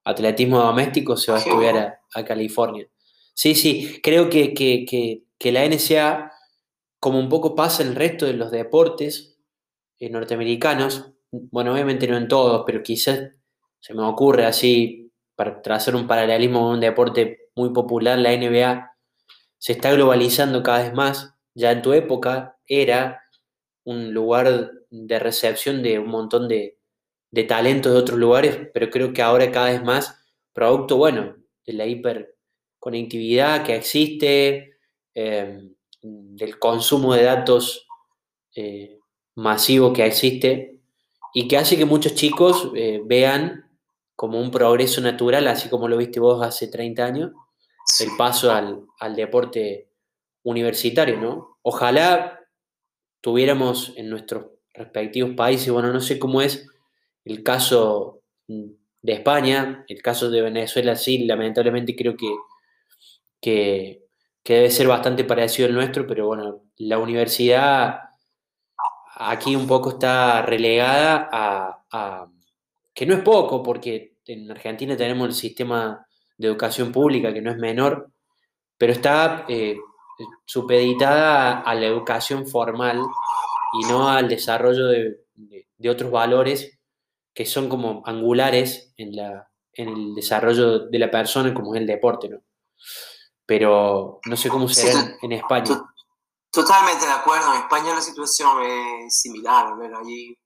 atletismo 0.05 0.59
doméstico, 0.59 1.17
se 1.17 1.31
va 1.31 1.37
a 1.37 1.41
estudiar 1.41 1.99
a 2.13 2.25
California. 2.25 2.87
Sí, 3.35 3.53
sí, 3.55 3.99
creo 4.01 4.29
que, 4.29 4.53
que, 4.53 4.85
que, 4.85 5.23
que 5.37 5.51
la 5.51 5.65
NSA, 5.65 6.31
como 6.99 7.19
un 7.19 7.29
poco 7.29 7.53
pasa 7.55 7.83
en 7.83 7.89
el 7.89 7.95
resto 7.95 8.25
de 8.25 8.33
los 8.33 8.49
deportes 8.51 9.37
eh, 9.99 10.09
norteamericanos, 10.09 11.11
bueno, 11.31 11.73
obviamente 11.73 12.07
no 12.07 12.17
en 12.17 12.27
todos, 12.29 12.63
pero 12.65 12.83
quizás 12.83 13.31
se 13.79 13.93
me 13.93 14.03
ocurre 14.03 14.45
así, 14.45 15.11
para 15.35 15.61
trazar 15.61 15.95
un 15.95 16.07
paralelismo 16.07 16.61
con 16.61 16.73
un 16.75 16.79
deporte 16.81 17.49
muy 17.55 17.71
popular, 17.73 18.19
la 18.19 18.33
NBA 18.33 18.91
se 19.59 19.73
está 19.73 19.91
globalizando 19.93 20.63
cada 20.63 20.83
vez 20.83 20.93
más. 20.93 21.33
Ya 21.55 21.71
en 21.71 21.81
tu 21.81 21.93
época 21.93 22.57
era 22.67 23.21
un 23.85 24.13
lugar 24.13 24.71
de 24.91 25.19
recepción 25.19 25.83
de 25.83 25.99
un 25.99 26.09
montón 26.09 26.47
de, 26.47 26.79
de 27.31 27.43
talentos 27.45 27.93
de 27.93 27.99
otros 27.99 28.19
lugares, 28.19 28.69
pero 28.73 28.89
creo 28.91 29.13
que 29.13 29.21
ahora 29.23 29.51
cada 29.51 29.71
vez 29.71 29.83
más, 29.83 30.19
producto, 30.53 30.97
bueno, 30.97 31.35
de 31.65 31.73
la 31.73 31.85
hiperconectividad 32.85 33.63
que 33.63 33.75
existe, 33.75 34.77
eh, 35.13 35.69
del 36.01 36.59
consumo 36.59 37.13
de 37.15 37.23
datos 37.23 37.87
eh, 38.55 38.99
masivo 39.35 39.91
que 39.91 40.05
existe 40.05 40.79
y 41.33 41.47
que 41.47 41.57
hace 41.57 41.77
que 41.77 41.85
muchos 41.85 42.13
chicos 42.13 42.71
eh, 42.75 43.01
vean 43.03 43.65
como 44.15 44.39
un 44.39 44.51
progreso 44.51 45.01
natural, 45.01 45.47
así 45.47 45.67
como 45.67 45.87
lo 45.87 45.97
viste 45.97 46.19
vos 46.19 46.45
hace 46.45 46.67
30 46.67 47.05
años, 47.05 47.31
el 47.99 48.09
paso 48.17 48.51
al, 48.51 48.85
al 48.99 49.15
deporte 49.15 49.89
universitario, 50.43 51.19
¿no? 51.19 51.57
Ojalá 51.63 52.39
tuviéramos 53.19 53.93
en 53.97 54.09
nuestros 54.09 54.45
respectivos 54.73 55.31
países, 55.35 55.71
bueno, 55.71 55.91
no 55.91 55.99
sé 55.99 56.19
cómo 56.19 56.41
es 56.41 56.67
el 57.25 57.43
caso 57.43 58.21
de 58.47 59.13
España, 59.13 59.83
el 59.87 60.01
caso 60.01 60.29
de 60.29 60.41
Venezuela, 60.41 60.95
sí, 60.95 61.25
lamentablemente 61.25 61.95
creo 61.95 62.15
que, 62.15 62.27
que, 64.43 64.53
debe 64.55 64.71
ser 64.71 64.87
bastante 64.87 65.23
parecido 65.25 65.67
al 65.67 65.73
nuestro, 65.75 66.05
pero 66.07 66.27
bueno, 66.27 66.63
la 66.77 66.99
universidad 66.99 67.99
aquí 69.15 69.55
un 69.55 69.67
poco 69.67 69.91
está 69.91 70.41
relegada 70.41 71.29
a, 71.31 72.27
que 72.93 73.05
no 73.05 73.15
es 73.15 73.21
poco, 73.21 73.63
porque 73.63 74.17
en 74.25 74.51
Argentina 74.51 74.95
tenemos 74.97 75.27
el 75.27 75.33
sistema 75.33 76.05
de 76.37 76.47
educación 76.47 76.91
pública 76.91 77.33
que 77.33 77.41
no 77.41 77.51
es 77.51 77.57
menor, 77.57 78.11
pero 78.77 78.93
está 78.93 79.45
eh, 79.49 79.77
supeditada 80.45 81.61
a, 81.61 81.75
la 81.75 81.87
educación 81.87 82.47
formal 82.47 82.99
y 83.81 83.85
no 83.91 84.09
al 84.09 84.27
desarrollo 84.29 84.87
de, 84.87 85.17
de- 85.35 85.67
de 85.77 85.89
otros 85.89 86.11
valores 86.11 86.79
que 87.33 87.45
son 87.45 87.69
como 87.69 88.03
angulares 88.05 88.93
en, 88.97 89.15
la, 89.15 89.49
en 89.73 89.89
el 89.89 90.15
desarrollo 90.15 90.79
de 90.87 90.99
la 90.99 91.11
persona, 91.11 91.53
como 91.53 91.75
es 91.75 91.81
el 91.81 91.87
deporte, 91.87 92.29
¿no? 92.29 92.41
Pero 93.45 94.19
no 94.25 94.37
sé 94.37 94.49
cómo 94.49 94.67
será 94.67 94.99
en, 95.01 95.17
en 95.21 95.31
España. 95.33 95.65
To- 95.65 95.87
Totalmente 96.51 97.05
de 97.05 97.11
acuerdo. 97.11 97.53
En 97.53 97.61
España 97.61 97.93
la 97.93 98.01
situación 98.01 98.61
es 98.63 99.19
similar. 99.19 99.67
A 99.67 99.75
ver, 99.75 99.93
hay, 99.93 100.37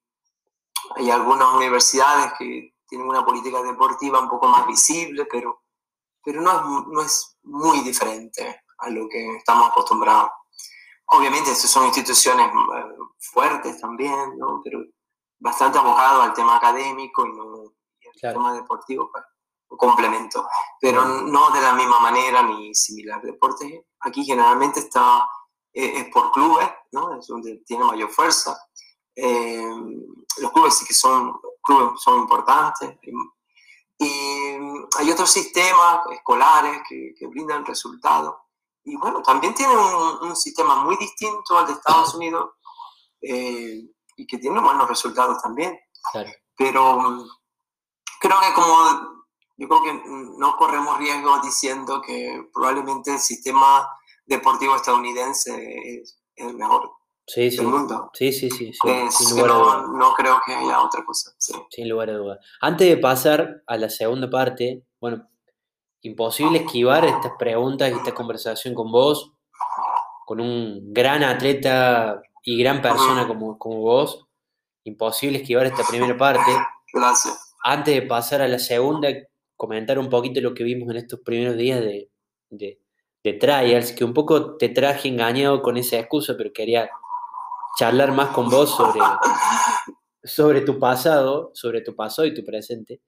algunas 1.11 1.53
universidades 1.53 2.33
que 2.39 2.73
tienen 2.87 3.07
una 3.07 3.23
política 3.23 3.61
deportiva 3.61 4.19
un 4.19 4.27
poco 4.29 4.47
más 4.47 4.65
visible, 4.65 5.25
pero, 5.31 5.61
pero 6.23 6.41
no, 6.41 6.51
es, 6.51 6.87
no 6.87 7.01
es 7.03 7.37
muy 7.43 7.81
diferente 7.81 8.63
a 8.79 8.89
lo 8.89 9.07
que 9.07 9.35
estamos 9.35 9.69
acostumbrados. 9.69 10.31
Obviamente, 11.11 11.51
estas 11.51 11.69
son 11.69 11.85
instituciones 11.85 12.47
eh, 12.47 12.95
fuertes 13.19 13.79
también, 13.79 14.37
¿no? 14.37 14.61
pero 14.63 14.79
bastante 15.39 15.77
abocadas 15.77 16.27
al 16.27 16.33
tema 16.33 16.55
académico 16.57 17.25
y, 17.27 17.31
no, 17.33 17.43
al 17.53 18.19
Claro. 18.19 18.37
tema 18.39 18.53
deportivo. 18.53 19.09
pues, 19.11 19.23
complemento, 19.77 20.47
pero 20.79 21.05
no 21.05 21.51
de 21.51 21.61
la 21.61 21.73
misma 21.73 21.99
manera 21.99 22.41
ni 22.43 22.73
similar. 22.73 23.21
Deporte 23.21 23.87
aquí 24.01 24.23
generalmente 24.23 24.79
está, 24.79 25.29
eh, 25.73 25.93
es 25.95 26.05
por 26.13 26.31
clubes, 26.31 26.69
¿no? 26.91 27.17
es 27.19 27.27
donde 27.27 27.57
tiene 27.65 27.83
mayor 27.83 28.09
fuerza. 28.09 28.57
Eh, 29.15 29.63
los 30.37 30.51
clubes 30.51 30.77
sí 30.77 30.85
que 30.85 30.93
son, 30.93 31.39
clubes 31.61 32.01
son 32.01 32.19
importantes. 32.21 32.97
Y, 33.03 33.19
hay 34.97 35.11
otros 35.11 35.29
sistemas 35.29 35.99
escolares 36.11 36.81
que, 36.87 37.13
que 37.17 37.27
brindan 37.27 37.65
resultados. 37.65 38.33
Y 38.83 38.95
bueno, 38.95 39.21
también 39.21 39.53
tiene 39.53 39.75
un, 39.75 40.29
un, 40.29 40.35
sistema 40.35 40.83
muy 40.83 40.95
distinto 40.95 41.57
al 41.57 41.67
de 41.67 41.73
Estados 41.73 42.15
Unidos 42.15 42.51
eh, 43.21 43.83
y 44.15 44.25
que 44.25 44.37
tiene 44.37 44.61
buenos 44.61 44.87
resultados 44.87 45.41
también. 45.41 45.79
Pero 46.55 47.25
creo 48.19 48.39
que 48.39 48.53
como 48.53 49.18
yo 49.59 49.67
creo 49.67 49.83
que 49.83 50.01
no 50.37 50.55
corremos 50.55 50.97
riesgo 50.97 51.41
diciendo 51.41 52.01
que 52.01 52.47
probablemente 52.53 53.11
el 53.11 53.19
sistema 53.19 53.89
deportivo 54.25 54.75
estadounidense 54.75 55.99
es 55.99 56.17
el 56.37 56.55
mejor 56.55 56.89
sí, 57.27 57.51
sí. 57.51 57.57
del 57.57 57.67
mundo. 57.67 58.09
Sí, 58.13 58.31
sí, 58.31 58.49
sí. 58.49 58.71
no, 59.35 59.87
no, 59.87 60.13
creo 60.13 60.39
que 60.45 60.53
haya 60.53 60.81
otra 60.81 61.03
cosa. 61.03 61.31
Sin 61.37 61.89
lugar 61.89 62.09
a 62.09 62.13
dudas. 62.13 62.39
Antes 62.61 62.87
de 62.87 62.97
pasar 62.97 63.61
a 63.67 63.77
la 63.77 63.89
segunda 63.89 64.29
parte, 64.29 64.85
bueno, 65.01 65.27
imposible 66.03 66.59
esquivar 66.59 67.03
estas 67.03 67.33
preguntas 67.37 67.91
y 67.91 67.95
esta 67.95 68.13
conversación 68.13 68.73
con 68.73 68.89
vos, 68.93 69.33
con 70.25 70.39
un 70.39 70.93
gran 70.93 71.21
atleta 71.23 72.21
y 72.43 72.57
gran 72.57 72.81
persona 72.81 73.27
como, 73.27 73.59
como 73.59 73.81
vos. 73.81 74.25
Imposible 74.85 75.39
esquivar 75.39 75.65
esta 75.65 75.83
primera 75.83 76.17
parte. 76.17 76.49
Gracias. 76.93 77.55
Antes 77.61 77.93
de 77.93 78.01
pasar 78.03 78.41
a 78.41 78.47
la 78.47 78.57
segunda, 78.57 79.09
comentar 79.59 79.99
un 79.99 80.09
poquito 80.09 80.39
lo 80.39 80.53
que 80.53 80.63
vimos 80.63 80.89
en 80.89 80.95
estos 80.95 81.19
primeros 81.19 81.57
días 81.57 81.81
de, 81.81 82.09
de, 82.49 82.79
de 83.25 83.33
trials, 83.33 83.91
que 83.91 84.05
un 84.05 84.13
poco 84.13 84.55
te 84.55 84.69
traje 84.69 85.09
engañado 85.09 85.61
con 85.61 85.75
esa 85.75 85.99
excusa, 85.99 86.35
pero 86.37 86.53
quería 86.53 86.89
charlar 87.77 88.13
más 88.13 88.29
con 88.29 88.49
vos 88.49 88.73
sobre, 88.73 89.01
sobre 90.23 90.61
tu 90.61 90.79
pasado, 90.79 91.51
sobre 91.53 91.81
tu 91.81 91.93
pasado 91.93 92.25
y 92.25 92.33
tu 92.33 92.45
presente. 92.45 93.01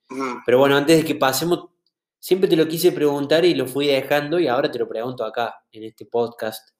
Pero 0.45 0.59
bueno, 0.59 0.75
antes 0.75 0.97
de 0.97 1.05
que 1.05 1.15
pasemos, 1.15 1.69
siempre 2.19 2.49
te 2.49 2.57
lo 2.57 2.67
quise 2.67 2.91
preguntar 2.91 3.45
y 3.45 3.55
lo 3.55 3.65
fui 3.65 3.87
dejando 3.87 4.37
y 4.37 4.49
ahora 4.49 4.69
te 4.69 4.77
lo 4.77 4.89
pregunto 4.89 5.23
acá, 5.23 5.55
en 5.71 5.85
este 5.85 6.05
podcast. 6.05 6.71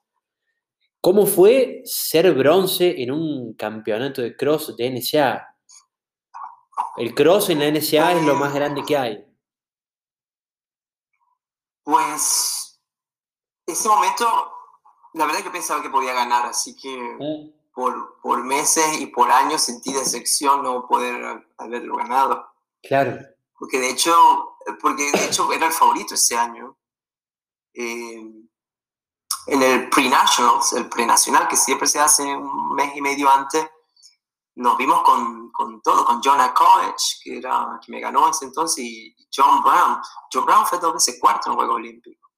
¿Cómo 0.99 1.25
fue 1.25 1.81
ser 1.85 2.29
bronce 2.33 3.01
en 3.01 3.11
un 3.11 3.53
campeonato 3.53 4.21
de 4.21 4.35
cross 4.35 4.75
de 4.75 4.91
NSA? 4.91 5.47
El 6.97 7.15
cross 7.15 7.49
en 7.51 7.59
la 7.59 7.71
NSA 7.71 8.17
es 8.17 8.25
lo 8.25 8.35
más 8.35 8.53
grande 8.53 8.83
que 8.85 8.97
hay. 8.97 9.30
Pues, 11.83 12.79
ese 13.65 13.87
momento, 13.89 14.25
la 15.13 15.25
verdad 15.25 15.39
es 15.39 15.45
que 15.45 15.51
pensaba 15.51 15.81
que 15.81 15.89
podía 15.89 16.13
ganar, 16.13 16.45
así 16.45 16.75
que 16.75 17.17
por, 17.73 18.19
por 18.21 18.43
meses 18.43 18.99
y 18.99 19.07
por 19.07 19.31
años 19.31 19.61
sentí 19.61 19.93
decepción 19.93 20.63
no 20.63 20.87
poder 20.87 21.45
haberlo 21.57 21.97
ganado. 21.97 22.47
Claro. 22.81 23.17
Porque 23.57 23.79
de 23.79 23.89
hecho, 23.89 24.57
porque 24.81 25.11
de 25.11 25.25
hecho 25.25 25.51
era 25.51 25.67
el 25.67 25.73
favorito 25.73 26.15
ese 26.15 26.37
año. 26.37 26.77
Eh, 27.73 28.41
en 29.47 29.63
el 29.63 29.89
pre-nationals, 29.89 30.73
el 30.73 30.87
pre-nacional, 30.89 31.47
que 31.47 31.57
siempre 31.57 31.87
se 31.87 31.99
hace 31.99 32.23
un 32.23 32.75
mes 32.75 32.95
y 32.95 33.01
medio 33.01 33.29
antes, 33.29 33.69
nos 34.61 34.77
vimos 34.77 35.01
con, 35.01 35.51
con 35.51 35.81
todo, 35.81 36.05
con 36.05 36.21
Jonah 36.21 36.53
College, 36.53 37.19
que, 37.23 37.37
era, 37.37 37.79
que 37.83 37.91
me 37.91 37.99
ganó 37.99 38.25
en 38.25 38.31
ese 38.31 38.45
entonces, 38.45 38.83
y 38.83 39.15
John 39.33 39.63
Brown. 39.63 39.99
John 40.31 40.45
Brown 40.45 40.65
fue 40.65 40.79
dos 40.79 40.93
veces 40.93 41.17
cuarto 41.19 41.47
en 41.47 41.51
el 41.51 41.57
Juego 41.57 41.73
Olímpico, 41.73 42.29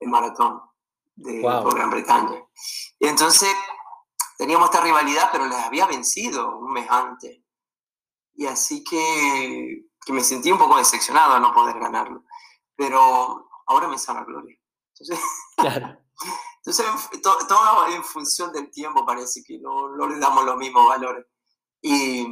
en 0.00 0.10
maratón 0.10 0.62
de 1.16 1.40
Gran 1.40 1.90
Bretaña. 1.90 2.42
Y 2.98 3.06
entonces 3.06 3.54
teníamos 4.38 4.70
esta 4.70 4.80
rivalidad, 4.82 5.28
pero 5.30 5.46
les 5.46 5.58
había 5.58 5.86
vencido 5.86 6.56
un 6.56 6.72
mes 6.72 6.90
antes. 6.90 7.40
Y 8.34 8.46
así 8.46 8.82
que, 8.82 9.86
que 10.04 10.12
me 10.12 10.24
sentí 10.24 10.50
un 10.50 10.58
poco 10.58 10.78
decepcionado 10.78 11.34
a 11.34 11.40
no 11.40 11.52
poder 11.52 11.78
ganarlo. 11.78 12.24
Pero 12.74 13.48
ahora 13.66 13.86
me 13.86 13.98
sale 13.98 14.20
la 14.20 14.24
gloria. 14.24 14.56
Entonces, 14.92 15.20
claro. 15.56 15.98
entonces 16.56 16.86
todo, 17.22 17.86
en 17.88 18.02
función 18.02 18.52
del 18.52 18.70
tiempo 18.70 19.04
parece 19.04 19.42
que 19.44 19.58
no, 19.58 19.90
no 19.90 20.08
le 20.08 20.18
damos 20.18 20.44
los 20.44 20.56
mismos 20.56 20.88
valores. 20.88 21.26
Y 21.86 22.26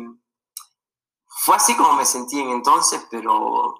fue 1.26 1.56
así 1.56 1.76
como 1.76 1.92
me 1.92 2.06
sentí 2.06 2.40
en 2.40 2.48
entonces, 2.48 3.06
pero 3.10 3.74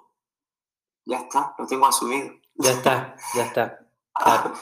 ya 1.03 1.17
está, 1.17 1.55
lo 1.57 1.65
tengo 1.65 1.87
asumido. 1.87 2.31
Ya 2.55 2.71
está, 2.71 3.15
ya 3.33 3.45
está. 3.45 3.79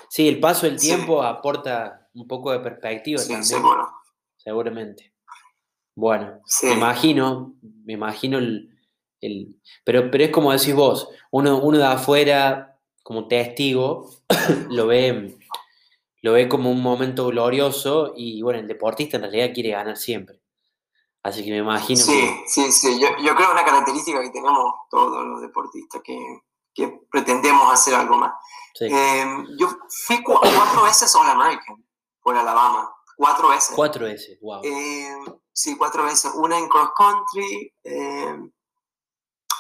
Sí, 0.08 0.30
el 0.30 0.40
paso 0.40 0.66
del 0.66 0.80
tiempo 0.80 1.22
aporta 1.22 2.08
un 2.14 2.26
poco 2.28 2.54
de 2.54 2.60
perspectiva 2.60 3.20
sí, 3.20 3.28
también. 3.28 3.44
Seguro. 3.44 3.90
Seguramente. 4.38 5.14
Bueno, 5.96 6.40
me 6.64 6.72
imagino, 6.72 7.56
me 7.62 7.94
imagino 7.94 8.38
el, 8.38 8.72
pero, 9.84 10.10
pero 10.10 10.24
es 10.24 10.32
como 10.32 10.54
decís 10.54 10.74
vos, 10.74 11.10
uno, 11.30 11.60
uno 11.60 11.78
de 11.78 11.86
afuera, 11.86 12.80
como 13.04 13.28
testigo, 13.28 14.10
lo 14.70 14.88
ve, 14.88 15.38
lo 16.22 16.32
ve 16.32 16.48
como 16.48 16.72
un 16.72 16.82
momento 16.82 17.28
glorioso 17.28 18.14
y 18.16 18.42
bueno, 18.42 18.62
el 18.62 18.68
deportista 18.68 19.18
en 19.18 19.24
realidad 19.24 19.54
quiere 19.54 19.72
ganar 19.72 19.98
siempre. 19.98 20.41
Así 21.24 21.44
que 21.44 21.52
me 21.52 21.58
imagino 21.58 22.02
sí, 22.02 22.12
que... 22.12 22.44
Sí, 22.48 22.72
sí, 22.72 23.00
yo, 23.00 23.10
yo 23.20 23.36
creo 23.36 23.52
una 23.52 23.64
característica 23.64 24.22
que 24.22 24.32
tenemos 24.32 24.74
todos 24.90 25.24
los 25.26 25.42
deportistas, 25.42 26.02
que, 26.04 26.18
que 26.74 27.02
pretendemos 27.12 27.72
hacer 27.72 27.94
algo 27.94 28.18
más. 28.18 28.34
Eh, 28.80 29.46
yo 29.58 29.70
fui 30.08 30.24
cuatro 30.24 30.84
veces 30.84 31.16
All 31.16 31.30
American 31.30 31.86
por 32.22 32.36
Alabama. 32.36 32.92
Cuatro 33.16 33.50
veces. 33.50 33.76
Cuatro 33.76 34.06
veces, 34.06 34.40
wow. 34.42 34.62
Eh, 34.64 35.16
sí, 35.54 35.78
cuatro 35.78 36.04
veces. 36.04 36.32
Una 36.36 36.58
en 36.58 36.68
cross 36.68 36.90
country, 36.98 37.72
eh, 37.84 38.36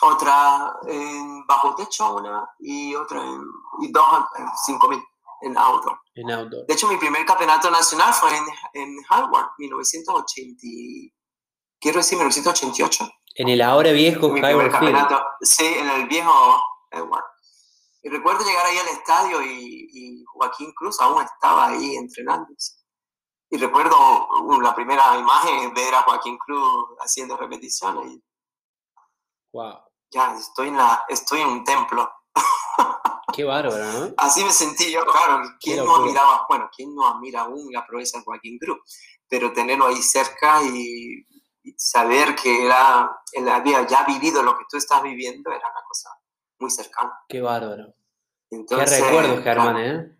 otra 0.01 0.73
en 0.87 1.45
bajo 1.45 1.75
techo, 1.75 2.15
una, 2.15 2.49
y 2.59 2.95
otra 2.95 3.21
en, 3.21 3.43
y 3.81 3.91
dos 3.91 4.05
en 4.37 4.45
cinco 4.65 4.87
mil 4.87 5.03
en 5.41 5.57
outdoor. 5.57 5.99
En 6.15 6.31
outdoor. 6.31 6.65
De 6.65 6.73
hecho, 6.73 6.87
mi 6.87 6.97
primer 6.97 7.25
campeonato 7.25 7.69
nacional 7.69 8.13
fue 8.13 8.29
en, 8.35 8.45
en 8.73 8.97
Harvard, 9.09 9.49
1980, 9.57 11.13
quiero 11.81 11.97
decir 11.97 12.17
1988. 12.17 13.09
En 13.35 13.49
el 13.49 13.61
ahora 13.61 13.91
viejo 13.91 14.29
mi 14.29 14.39
primer 14.39 14.71
campeonato, 14.71 15.21
Sí, 15.41 15.65
en 15.65 15.89
el 15.89 16.07
viejo 16.07 16.31
Harvard. 16.91 17.23
Y 18.03 18.09
recuerdo 18.09 18.45
llegar 18.45 18.65
ahí 18.65 18.77
al 18.77 18.87
estadio 18.87 19.41
y, 19.43 20.23
Joaquín 20.33 20.71
Cruz 20.73 20.99
aún 21.01 21.21
estaba 21.21 21.67
ahí 21.67 21.95
entrenándose. 21.95 22.73
Y 23.49 23.57
recuerdo 23.57 23.95
uh, 24.41 24.61
la 24.61 24.73
primera 24.73 25.17
imagen, 25.17 25.73
ver 25.73 25.93
a 25.93 26.03
Joaquín 26.03 26.37
Cruz 26.37 26.97
haciendo 26.99 27.37
repeticiones. 27.37 28.13
Y, 28.13 28.23
wow. 29.53 29.77
Ya, 30.09 30.35
estoy 30.35 30.69
en, 30.69 30.77
la, 30.77 31.05
estoy 31.09 31.41
en 31.41 31.49
un 31.49 31.63
templo. 31.63 32.09
Qué 33.33 33.43
bárbaro, 33.43 33.85
¿no? 33.85 34.13
Así 34.17 34.43
me 34.43 34.51
sentí 34.51 34.91
yo, 34.91 35.05
claro. 35.05 35.43
¿Quién 35.59 35.85
no 35.85 35.97
admiraba, 35.97 36.45
bueno, 36.49 36.69
quién 36.75 36.93
no 36.95 37.07
admira 37.07 37.41
aún 37.41 37.71
la 37.71 37.85
proeza 37.85 38.17
de 38.17 38.23
Joaquín 38.23 38.57
Cruz? 38.57 38.79
Pero 39.27 39.53
tenerlo 39.53 39.87
ahí 39.87 40.01
cerca 40.01 40.61
y, 40.63 41.25
saber 41.77 42.35
que 42.35 42.65
era, 42.65 43.21
él 43.33 43.47
había 43.49 43.85
ya 43.87 44.03
vivido 44.03 44.43
lo 44.43 44.57
que 44.57 44.65
tú 44.69 44.77
estás 44.77 45.01
viviendo 45.03 45.51
era 45.51 45.67
una 45.69 45.83
cosa 45.87 46.09
muy 46.59 46.69
cercano. 46.69 47.11
Qué 47.27 47.41
bárbaro. 47.41 47.93
Qué 48.49 48.85
recuerdo, 48.85 49.41
Germán, 49.41 49.77
¿eh? 49.77 50.17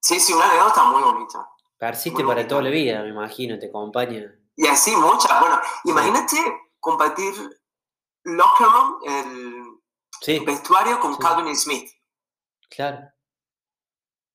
Sí, 0.00 0.18
sí, 0.18 0.32
una 0.32 0.50
anécdota 0.50 0.84
muy 0.84 1.02
bonita. 1.02 1.48
Persiste 1.78 2.24
para 2.24 2.46
toda 2.46 2.62
la 2.62 2.70
vida, 2.70 3.02
me 3.02 3.10
imagino, 3.10 3.58
te 3.58 3.66
acompaña. 3.66 4.34
Y 4.56 4.66
así 4.66 4.94
muchas. 4.96 5.40
Bueno, 5.40 5.60
imagínate 5.84 6.36
compartir 6.80 7.32
locker 8.24 8.66
room, 8.66 8.98
el 10.26 10.44
vestuario 10.44 11.00
con 11.00 11.16
Calvin 11.16 11.56
Smith. 11.56 11.90
Claro. 12.68 13.08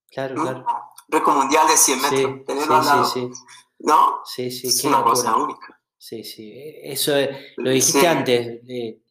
Claro, 0.10 0.36
claro. 0.36 0.66
Récord 1.10 1.36
mundial 1.36 1.68
de 1.68 1.78
100 1.78 2.02
metros. 2.02 2.22
Sí, 2.22 2.44
Tenerlo 2.46 2.84
sí, 3.06 3.12
sí, 3.14 3.34
sí. 3.34 3.44
¿No? 3.80 4.22
Sí, 4.26 4.52
sí, 4.52 4.68
es 4.68 4.84
una 4.86 5.04
cosa 5.04 5.36
única. 5.36 5.80
Sí, 5.98 6.24
sí. 6.24 6.54
Eso 6.84 7.14
lo 7.58 7.72
dijiste 7.72 8.08
antes. 8.08 8.62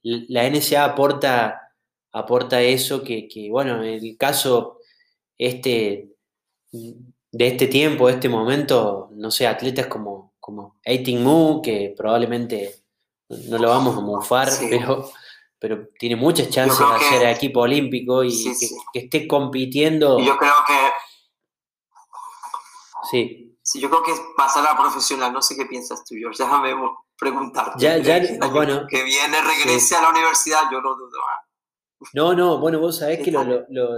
la 0.03 0.49
NSA 0.49 0.85
aporta, 0.85 1.73
aporta 2.13 2.63
eso 2.63 3.03
que, 3.03 3.27
que, 3.29 3.51
bueno, 3.51 3.83
en 3.83 4.05
el 4.05 4.17
caso 4.17 4.79
este, 5.37 6.11
de 6.73 7.47
este 7.47 7.67
tiempo, 7.67 8.07
de 8.07 8.15
este 8.15 8.29
momento, 8.29 9.11
no 9.13 9.31
sé, 9.31 9.47
atletas 9.47 9.87
como, 9.87 10.35
como 10.41 10.79
Eiting 10.85 11.23
Mu, 11.23 11.61
que 11.61 11.95
probablemente 11.97 12.75
no 13.29 13.59
lo 13.59 13.69
vamos 13.69 13.97
a 13.97 14.01
mufar, 14.01 14.49
pero, 14.71 15.11
pero 15.59 15.89
tiene 15.99 16.17
muchas 16.17 16.49
chances 16.51 16.79
de 16.79 17.05
ser 17.19 17.29
equipo 17.29 17.61
olímpico 17.61 18.23
y 18.25 18.31
que, 18.93 19.01
esté 19.01 19.27
compitiendo. 19.27 20.19
Yo 20.21 20.37
creo 20.37 20.55
que. 20.67 20.75
Sí. 23.11 23.46
Sí, 23.67 23.81
yo 23.81 23.91
creo 23.91 24.05
que 24.05 24.13
es 24.13 24.23
pasar 24.37 24.65
a 24.65 24.79
profesional. 24.79 25.33
No 25.33 25.43
sé 25.43 25.57
qué 25.57 25.67
piensas 25.67 26.05
tú, 26.05 26.15
George. 26.15 26.41
Déjame 26.43 26.73
preguntarte. 27.19 27.73
Ya, 27.79 27.99
ya, 27.99 28.21
bueno. 28.53 28.87
Que 28.89 29.03
viene, 29.03 29.43
regrese 29.43 29.97
a 29.97 30.03
la 30.03 30.11
universidad, 30.11 30.63
yo 30.71 30.81
lo 30.81 30.95
dudo. 30.95 31.19
¿ah? 31.29 31.45
No, 32.13 32.33
no, 32.35 32.59
bueno, 32.59 32.79
vos 32.79 32.99
sabés 32.99 33.25
que 33.25 33.33
lo, 33.33 33.43
lo, 33.43 33.89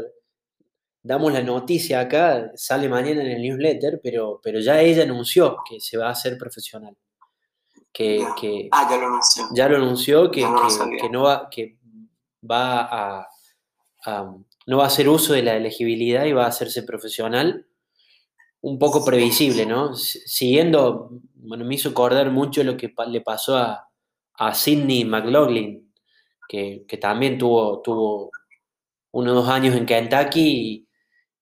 damos 1.03 1.33
la 1.35 1.43
noticia 1.43 2.01
acá, 2.01 2.51
sale 2.55 2.89
mañana 2.89 3.21
en 3.21 3.29
el 3.29 3.43
newsletter, 3.43 4.01
pero, 4.03 4.41
pero 4.43 4.59
ya 4.59 4.81
ella 4.81 5.03
anunció 5.03 5.59
que 5.69 5.81
se 5.81 5.99
va 5.99 6.09
a 6.09 6.13
hacer 6.13 6.39
profesional. 6.39 6.97
Que, 7.93 8.27
que 8.41 8.69
ah, 8.73 8.87
ya 8.89 8.97
lo 8.97 9.07
anunció. 9.09 9.49
Ya 9.53 9.69
lo 9.69 9.77
anunció 9.77 10.31
que, 10.31 10.47
que, 11.01 11.11
no 11.11 11.25
va, 11.25 11.51
que 11.51 11.77
va 12.49 12.89
a, 12.91 13.29
no 14.67 14.79
va 14.79 14.85
a 14.85 14.87
hacer 14.87 15.09
uso 15.11 15.35
de 15.35 15.43
la 15.43 15.57
elegibilidad 15.57 16.25
y 16.25 16.33
va 16.33 16.45
a 16.45 16.49
hacerse 16.49 16.85
profesional. 16.85 17.67
Un 18.61 18.79
poco 18.79 19.05
previsible, 19.05 19.67
¿no? 19.67 19.95
Siguiendo, 19.95 21.11
bueno, 21.35 21.65
me 21.65 21.77
hizo 21.77 21.91
acordar 21.91 22.31
mucho 22.31 22.65
lo 22.65 22.77
que 22.77 22.93
le 23.09 23.21
pasó 23.21 23.57
a, 23.57 23.89
a 24.35 24.55
Sidney 24.55 25.05
McLaughlin, 25.05 25.93
que, 26.49 26.85
que, 26.89 26.97
también 26.97 27.39
tuvo, 27.39 27.81
tuvo 27.83 28.31
uno 29.13 29.33
o 29.33 29.35
dos 29.35 29.49
años 29.49 29.77
en 29.77 29.87
Kentucky 29.87 30.41
y 30.41 30.89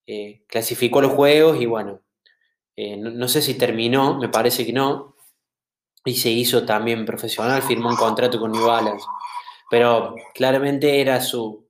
eh, 0.06 0.44
clasificó 0.46 1.00
los 1.00 1.12
juegos 1.12 1.60
y 1.60 1.66
bueno, 1.66 2.00
eh, 2.76 2.96
no, 2.96 3.26
sé 3.26 3.42
si 3.42 3.54
terminó, 3.54 4.18
me 4.18 4.28
parece 4.28 4.64
que 4.64 4.72
no, 4.72 5.16
y 6.04 6.14
se 6.14 6.30
hizo 6.30 6.64
también 6.64 7.04
profesional, 7.04 7.62
firmó 7.62 7.88
un 7.88 7.96
contrato 7.96 8.38
con 8.38 8.52
New 8.52 8.66
Balance, 8.66 9.04
pero 9.68 10.14
claramente 10.34 11.00
era 11.00 11.20
su, 11.20 11.68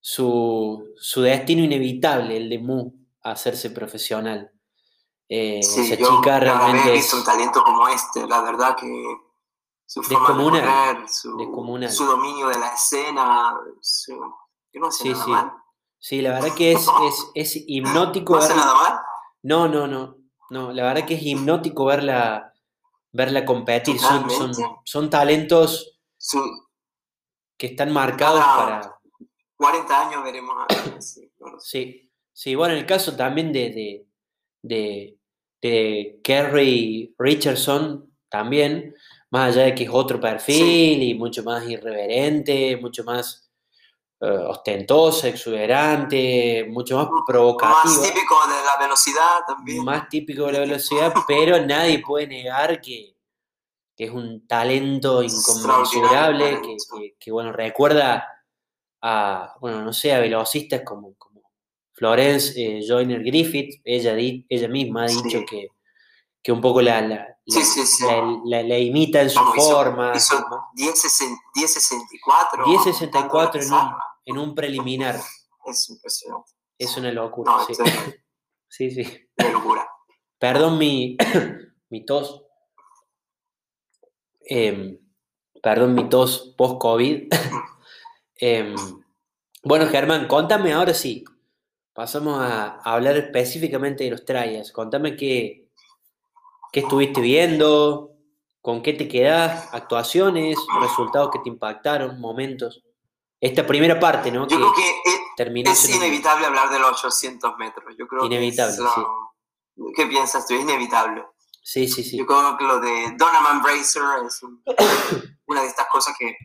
su, 0.00 0.92
destino 1.22 1.64
inevitable, 1.64 2.36
el 2.36 2.50
de 2.50 2.58
Mu, 2.58 2.92
hacerse 3.22 3.70
profesional. 3.70 4.52
Eh, 5.28 5.58
esa 5.60 5.96
chica 5.96 6.40
realmente. 6.40 6.92
visto 6.92 7.16
un 7.16 7.24
talento 7.24 7.62
como 7.64 7.88
este, 7.88 8.26
la 8.26 8.42
verdad 8.42 8.76
que 8.76 8.86
su 9.84 10.02
forma 10.02 10.94
de 10.94 11.08
su, 11.08 12.04
dominio 12.04 12.48
de 12.48 12.58
la 12.58 12.74
escena, 12.74 13.52
no 14.74 14.90
sé 14.92 15.14
sí, 15.14 15.14
Sí, 15.98 16.20
la 16.20 16.34
verdad 16.34 16.54
que 16.54 16.72
es, 16.72 16.88
es, 17.34 17.52
hipnótico. 17.66 18.34
¿No 18.36 18.38
hace 18.38 18.54
nada 18.54 18.74
mal? 18.74 19.00
No, 19.42 19.66
no, 19.68 19.86
no, 19.86 20.16
no. 20.50 20.72
La 20.72 20.84
verdad 20.84 21.06
que 21.06 21.14
es 21.14 21.22
hipnótico 21.22 21.84
verla, 21.86 22.52
verla 23.12 23.44
competir. 23.44 23.98
Son, 23.98 24.30
son, 24.30 24.52
son, 24.84 25.10
talentos 25.10 25.98
que 27.56 27.66
están 27.68 27.92
marcados 27.92 28.44
para. 28.44 28.96
40 29.56 30.08
años 30.08 30.22
veremos 30.22 30.54
a 30.68 31.00
sí, 31.58 32.12
sí, 32.32 32.54
bueno, 32.54 32.74
en 32.74 32.80
el 32.80 32.86
caso 32.86 33.16
también 33.16 33.52
de, 33.52 33.70
de, 33.70 34.06
de, 34.62 35.15
Kerry 36.22 37.14
Richardson, 37.18 38.10
también, 38.28 38.94
más 39.30 39.54
allá 39.54 39.66
de 39.66 39.74
que 39.74 39.84
es 39.84 39.90
otro 39.92 40.20
perfil 40.20 41.02
y 41.02 41.14
mucho 41.14 41.42
más 41.42 41.68
irreverente, 41.68 42.76
mucho 42.76 43.04
más 43.04 43.46
eh, 44.20 44.26
ostentosa, 44.26 45.28
exuberante, 45.28 46.66
mucho 46.70 46.96
más 46.96 47.08
provocativa. 47.26 47.84
Más 47.84 48.02
típico 48.02 48.34
de 48.48 48.64
la 48.64 48.76
velocidad 48.80 49.40
también. 49.46 49.84
Más 49.84 50.08
típico 50.08 50.46
de 50.46 50.52
la 50.52 50.60
velocidad, 50.60 51.12
pero 51.28 51.64
nadie 51.66 51.98
puede 51.98 52.26
negar 52.26 52.80
que, 52.80 53.14
es 53.98 54.10
un 54.10 54.46
talento 54.46 55.22
inconmensurable, 55.22 56.60
que, 57.18 57.32
bueno, 57.32 57.52
recuerda 57.52 58.26
a, 59.00 59.54
bueno, 59.60 59.82
no 59.82 59.92
sé, 59.92 60.12
a 60.12 60.20
velocistas 60.20 60.82
como, 60.82 61.14
como 61.14 61.35
Florence 61.96 62.52
eh, 62.56 62.84
Joyner 62.86 63.22
Griffith, 63.22 63.80
ella, 63.82 64.14
ella 64.18 64.68
misma 64.68 65.04
ha 65.04 65.06
dicho 65.06 65.44
que, 65.48 65.68
que 66.42 66.52
un 66.52 66.60
poco 66.60 66.82
la, 66.82 67.00
la, 67.00 67.38
la, 68.62 68.78
imita 68.78 69.22
en 69.22 69.30
su 69.30 69.40
forma. 69.54 70.12
Hizo 70.14 70.36
10.64. 70.76 72.64
10.64 72.64 73.64
en 73.64 73.72
un, 73.72 73.90
en 74.26 74.38
un 74.38 74.54
preliminar. 74.54 75.18
Es 75.64 75.88
impresionante. 75.88 76.52
Es 76.78 76.94
una 76.98 77.10
locura. 77.12 77.52
sí. 78.68 78.90
sí, 78.90 79.04
sí. 79.04 79.28
Una 79.38 79.50
locura. 79.52 79.88
Perdón 80.38 80.76
mi, 80.76 81.16
mi 81.88 82.04
tos. 82.04 82.42
Em, 84.42 84.98
perdón 85.62 85.94
mi 85.94 86.10
tos 86.10 86.54
post-COVID. 86.58 87.32
Em, 88.38 88.74
bueno, 89.64 89.86
Germán, 89.86 90.28
contame 90.28 90.74
ahora 90.74 90.92
sí. 90.92 91.24
Pasamos 91.96 92.38
a, 92.38 92.78
hablar 92.84 93.16
específicamente 93.16 94.04
de 94.04 94.10
los 94.10 94.26
trials. 94.26 94.70
Contame 94.70 95.16
qué, 95.16 95.70
qué 96.70 96.80
estuviste 96.80 97.22
viendo, 97.22 98.10
con 98.60 98.82
qué 98.82 98.92
te 98.92 99.08
quedás, 99.08 99.72
actuaciones, 99.72 100.58
resultados 100.78 101.30
que 101.32 101.38
te 101.38 101.48
impactaron, 101.48 102.20
momentos. 102.20 102.84
Esta 103.40 103.66
primera 103.66 103.98
parte, 103.98 104.30
¿no? 104.30 104.46
Yo 104.46 104.56
creo 104.56 104.74
que 104.74 105.62
es, 105.70 105.88
inevitable 105.88 106.46
hablar 106.46 106.68
de 106.68 106.78
los 106.78 107.02
800 107.02 107.56
metros. 107.56 107.94
Yo 107.98 108.06
creo 108.06 108.26
inevitable, 108.26 108.76
sí. 108.76 109.82
¿Qué 109.94 110.06
piensas 110.06 110.46
tú? 110.46 110.54
Es 110.54 110.60
inevitable. 110.60 111.24
Sí, 111.62 111.88
sí, 111.88 112.04
sí. 112.04 112.18
Yo 112.18 112.26
creo 112.26 112.58
que 112.58 112.64
lo 112.64 112.78
de 112.78 113.14
Donovan 113.16 113.62
Bracer 113.62 114.02
es 114.26 114.42
una 115.46 115.62
de 115.62 115.66
estas 115.66 115.86
cosas 115.90 116.14
que, 116.18 116.36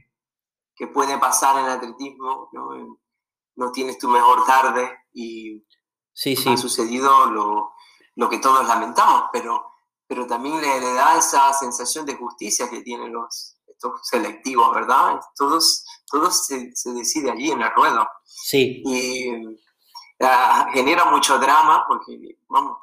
que, 0.76 0.88
puede 0.88 1.18
pasar 1.18 1.60
en 1.60 1.66
el 1.66 1.72
atletismo, 1.72 2.50
¿no? 2.54 3.00
No 3.56 3.72
tienes 3.72 3.98
tu 3.98 4.08
mejor 4.08 4.46
tarde 4.46 4.90
y 5.14 5.66
sí, 6.14 6.36
sí. 6.36 6.50
ha 6.50 6.58
sucedido 6.58 7.28
lo, 7.28 7.74
lo 8.16 8.30
que 8.30 8.40
todos 8.40 8.68
lamentamos, 8.68 9.26
pero, 9.32 9.74
pero 10.08 10.26
también 10.26 10.62
le, 10.62 10.80
le 10.80 10.94
da 10.94 11.18
esa 11.18 11.54
sensación 11.54 12.06
de 12.06 12.16
justicia 12.16 12.70
que 12.70 12.82
tienen 12.82 13.12
los, 13.14 13.58
estos 13.68 14.00
selectivos, 14.04 14.74
¿verdad? 14.74 15.20
Todos 15.36 15.86
todo 16.12 16.30
se, 16.30 16.72
se, 16.76 16.92
decide 16.92 17.32
allí 17.32 17.52
en 17.52 17.60
la 17.60 17.70
rueda. 17.70 18.08
Sí. 18.26 18.84
Y 18.86 19.32
ah, 20.20 20.70
genera 20.74 21.06
mucho 21.06 21.40
drama 21.40 21.86
porque, 21.88 22.38
vamos, 22.50 22.78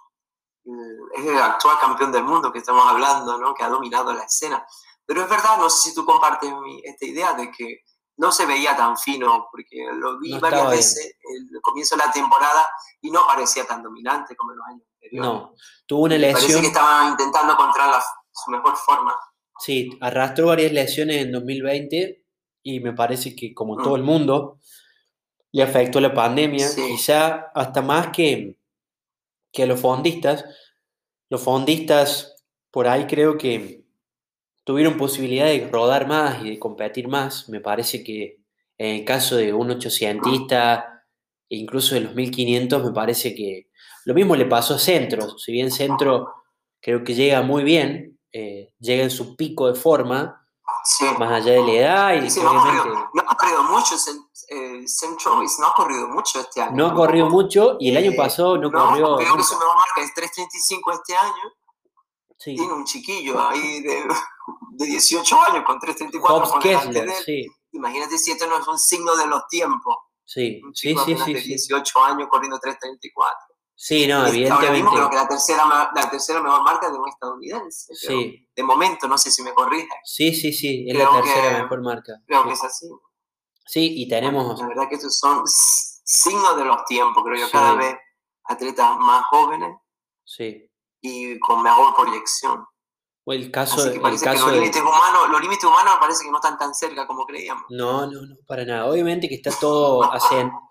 es 1.15 1.27
el 1.27 1.39
actual 1.39 1.79
campeón 1.79 2.11
del 2.11 2.25
mundo 2.25 2.51
que 2.51 2.59
estamos 2.59 2.87
hablando, 2.87 3.39
¿no? 3.39 3.55
Que 3.55 3.65
ha 3.65 3.69
dominado 3.69 4.13
la 4.13 4.25
escena. 4.25 4.67
Pero 5.05 5.23
es 5.23 5.29
verdad, 5.29 5.59
no 5.59 5.69
sé 5.69 5.91
si 5.91 5.95
tú 5.95 6.05
compartes 6.05 6.53
esta 6.85 7.05
idea 7.05 7.35
de 7.35 7.51
que 7.51 7.83
no 8.19 8.33
se 8.33 8.47
veía 8.47 8.77
tan 8.77 8.99
fino, 8.99 9.49
porque 9.51 9.77
lo 9.95 10.19
vi 10.19 10.37
varias 10.39 10.69
veces 10.71 11.17
en 11.23 11.55
el 11.55 11.61
comienzo 11.63 11.97
de 11.97 12.05
la 12.05 12.13
temporada 12.13 12.69
y 13.01 13.11
no 13.11 13.21
parecía 13.27 13.65
tan 13.65 13.83
dominante 13.83 14.35
como 14.37 14.53
en 14.53 14.59
los 14.59 14.67
años 14.67 14.83
anteriores. 14.95 15.31
No, 15.31 15.55
tuvo 15.87 16.03
una 16.05 16.19
lesión. 16.19 16.43
Parece 16.43 16.61
que 16.61 16.67
estaba 16.67 17.09
intentando 17.09 17.53
encontrar 17.53 18.03
su 18.33 18.51
mejor 18.51 18.77
forma. 18.77 19.17
Sí, 19.61 19.97
arrastró 20.01 20.49
varias 20.49 20.73
lesiones 20.73 21.23
en 21.23 21.33
2020 21.33 22.25
y 22.65 22.81
me 22.81 22.93
parece 22.93 23.37
que 23.37 23.55
como 23.55 23.77
todo 23.77 23.95
el 23.95 24.03
mundo 24.03 24.59
le 25.53 25.63
afectó 25.63 26.01
la 26.01 26.13
pandemia, 26.13 26.69
quizá 26.75 27.51
hasta 27.55 27.83
más 27.83 28.09
que, 28.09 28.59
que 29.53 29.63
a 29.63 29.67
los 29.67 29.81
fondistas. 29.81 30.45
Los 31.31 31.43
fondistas 31.43 32.35
por 32.71 32.89
ahí 32.89 33.07
creo 33.07 33.39
que 33.39 33.85
tuvieron 34.69 34.99
posibilidad 34.99 35.47
de 35.47 35.67
rodar 35.73 36.07
más 36.07 36.45
y 36.45 36.51
de 36.51 36.59
competir 36.59 37.09
más. 37.09 37.49
Me 37.49 37.59
parece 37.59 38.05
que 38.05 38.43
en 38.77 38.97
el 38.97 39.05
caso 39.07 39.37
de 39.37 39.55
un 39.55 39.71
800 39.71 40.31
e 40.31 41.57
incluso 41.57 41.95
de 41.95 42.03
los 42.03 42.15
1500, 42.15 42.85
me 42.85 42.93
parece 42.93 43.35
que 43.35 43.71
lo 44.05 44.13
mismo 44.13 44.37
le 44.37 44.45
pasó 44.45 44.75
a 44.75 44.79
Centro. 44.79 45.39
Si 45.39 45.53
bien 45.53 45.71
Centro 45.71 46.35
creo 46.83 47.03
que 47.03 47.15
llega 47.15 47.41
muy 47.41 47.65
bien, 47.65 48.21
eh, 48.31 48.75
llega 48.79 49.05
en 49.05 49.11
su 49.11 49.37
pico 49.37 49.73
de 49.73 49.75
forma, 49.75 50.47
más 51.19 51.33
allá 51.33 51.53
de 51.53 51.63
la 51.63 51.73
edad 51.73 52.15
y 52.17 52.41
no, 52.43 52.51
ha 52.51 53.37
corrido, 53.37 53.63
mucho 53.63 53.95
eh, 54.51 54.85
no 55.61 55.67
ha 55.67 55.75
corrido 55.75 56.09
mucho 56.09 56.41
este 56.41 56.61
año. 56.61 56.77
No 56.77 56.87
ha 56.89 56.95
corrido 56.95 57.31
mucho 57.31 57.79
y 57.81 57.89
el 57.89 57.97
año 57.97 58.13
pasado 58.15 58.59
no, 58.59 58.71
corrió. 58.71 59.17
Creo 59.17 59.35
que 59.35 59.43
su 59.45 59.55
mejor 59.55 59.77
marca 59.77 60.03
es 60.03 60.15
3.35 60.15 60.93
este 60.93 61.17
año. 61.17 61.55
Tiene 62.38 62.72
un 62.72 62.85
chiquillo 62.85 63.40
ahí 63.40 63.83
de, 63.83 64.05
de 64.72 64.87
18 64.87 65.42
años 65.42 65.64
con 65.66 65.79
3.34. 65.79 66.61
Kessler, 66.61 67.11
sí. 67.24 67.46
Imagínate 67.72 68.16
si 68.18 68.31
esto 68.31 68.46
no 68.46 68.59
es 68.59 68.66
un 68.66 68.79
signo 68.79 69.16
de 69.16 69.27
los 69.27 69.46
tiempos. 69.48 69.96
Sí, 70.24 70.61
sí, 70.74 70.94
sí, 71.05 71.16
sí. 71.16 71.33
De 71.33 71.40
18 71.40 72.05
años 72.05 72.29
corriendo 72.31 72.59
3.34. 72.59 72.79
Sí, 73.74 74.07
no, 74.07 74.27
evidentemente. 74.27 74.53
Ahora 74.53 74.72
mismo 74.72 74.90
creo 74.90 75.11
que 75.11 75.16
la 75.16 75.29
tercera, 75.29 75.64
la 75.94 76.11
tercera 76.11 76.40
mejor 76.40 76.62
marca 76.62 76.90
de 76.90 76.98
un 76.98 77.09
estadounidense. 77.09 77.94
Sí. 77.94 78.48
De 78.55 78.62
momento, 78.62 79.07
no 79.07 79.16
sé 79.16 79.31
si 79.31 79.42
me 79.42 79.53
corrige. 79.53 79.88
Sí, 80.05 80.35
sí, 80.35 80.53
sí, 80.53 80.85
es 80.88 80.96
la 80.96 81.11
tercera 81.11 81.62
mejor 81.62 81.83
marca. 81.83 82.12
Creo 82.27 82.44
que 82.44 82.53
es 82.53 82.64
así. 82.64 82.88
Sí, 83.66 84.03
y 84.03 84.09
tenemos... 84.09 84.59
La 84.61 84.66
verdad 84.66 84.88
que 84.88 84.96
estos 84.96 85.18
son 85.18 85.42
signos 85.46 86.57
de 86.57 86.64
los 86.64 86.85
tiempos, 86.87 87.22
creo 87.22 87.46
yo, 87.46 87.51
cada 87.51 87.74
vez 87.74 87.96
atletas 88.44 88.96
más 88.98 89.24
jóvenes 89.27 89.77
sí. 90.24 90.68
Y 91.01 91.39
con 91.41 91.63
mejor 91.63 91.95
proyección. 91.95 92.65
O 93.25 93.33
el 93.33 93.51
caso, 93.51 93.85
el 93.87 94.01
caso 94.01 94.47
los, 94.47 94.55
límites 94.55 94.81
humanos, 94.81 95.29
los 95.31 95.41
límites 95.43 95.65
humanos 95.65 95.97
parece 96.01 96.25
que 96.25 96.31
no 96.31 96.39
están 96.39 96.57
tan 96.57 96.75
cerca 96.75 97.07
como 97.07 97.27
creíamos. 97.27 97.65
No, 97.69 98.07
no, 98.07 98.23
no, 98.23 98.37
para 98.47 98.65
nada. 98.65 98.87
Obviamente 98.87 99.29
que 99.29 99.35
está 99.35 99.51
todo 99.51 100.11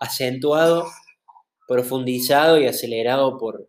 acentuado 0.00 0.88
profundizado 1.68 2.58
y 2.58 2.66
acelerado 2.66 3.36
por, 3.38 3.68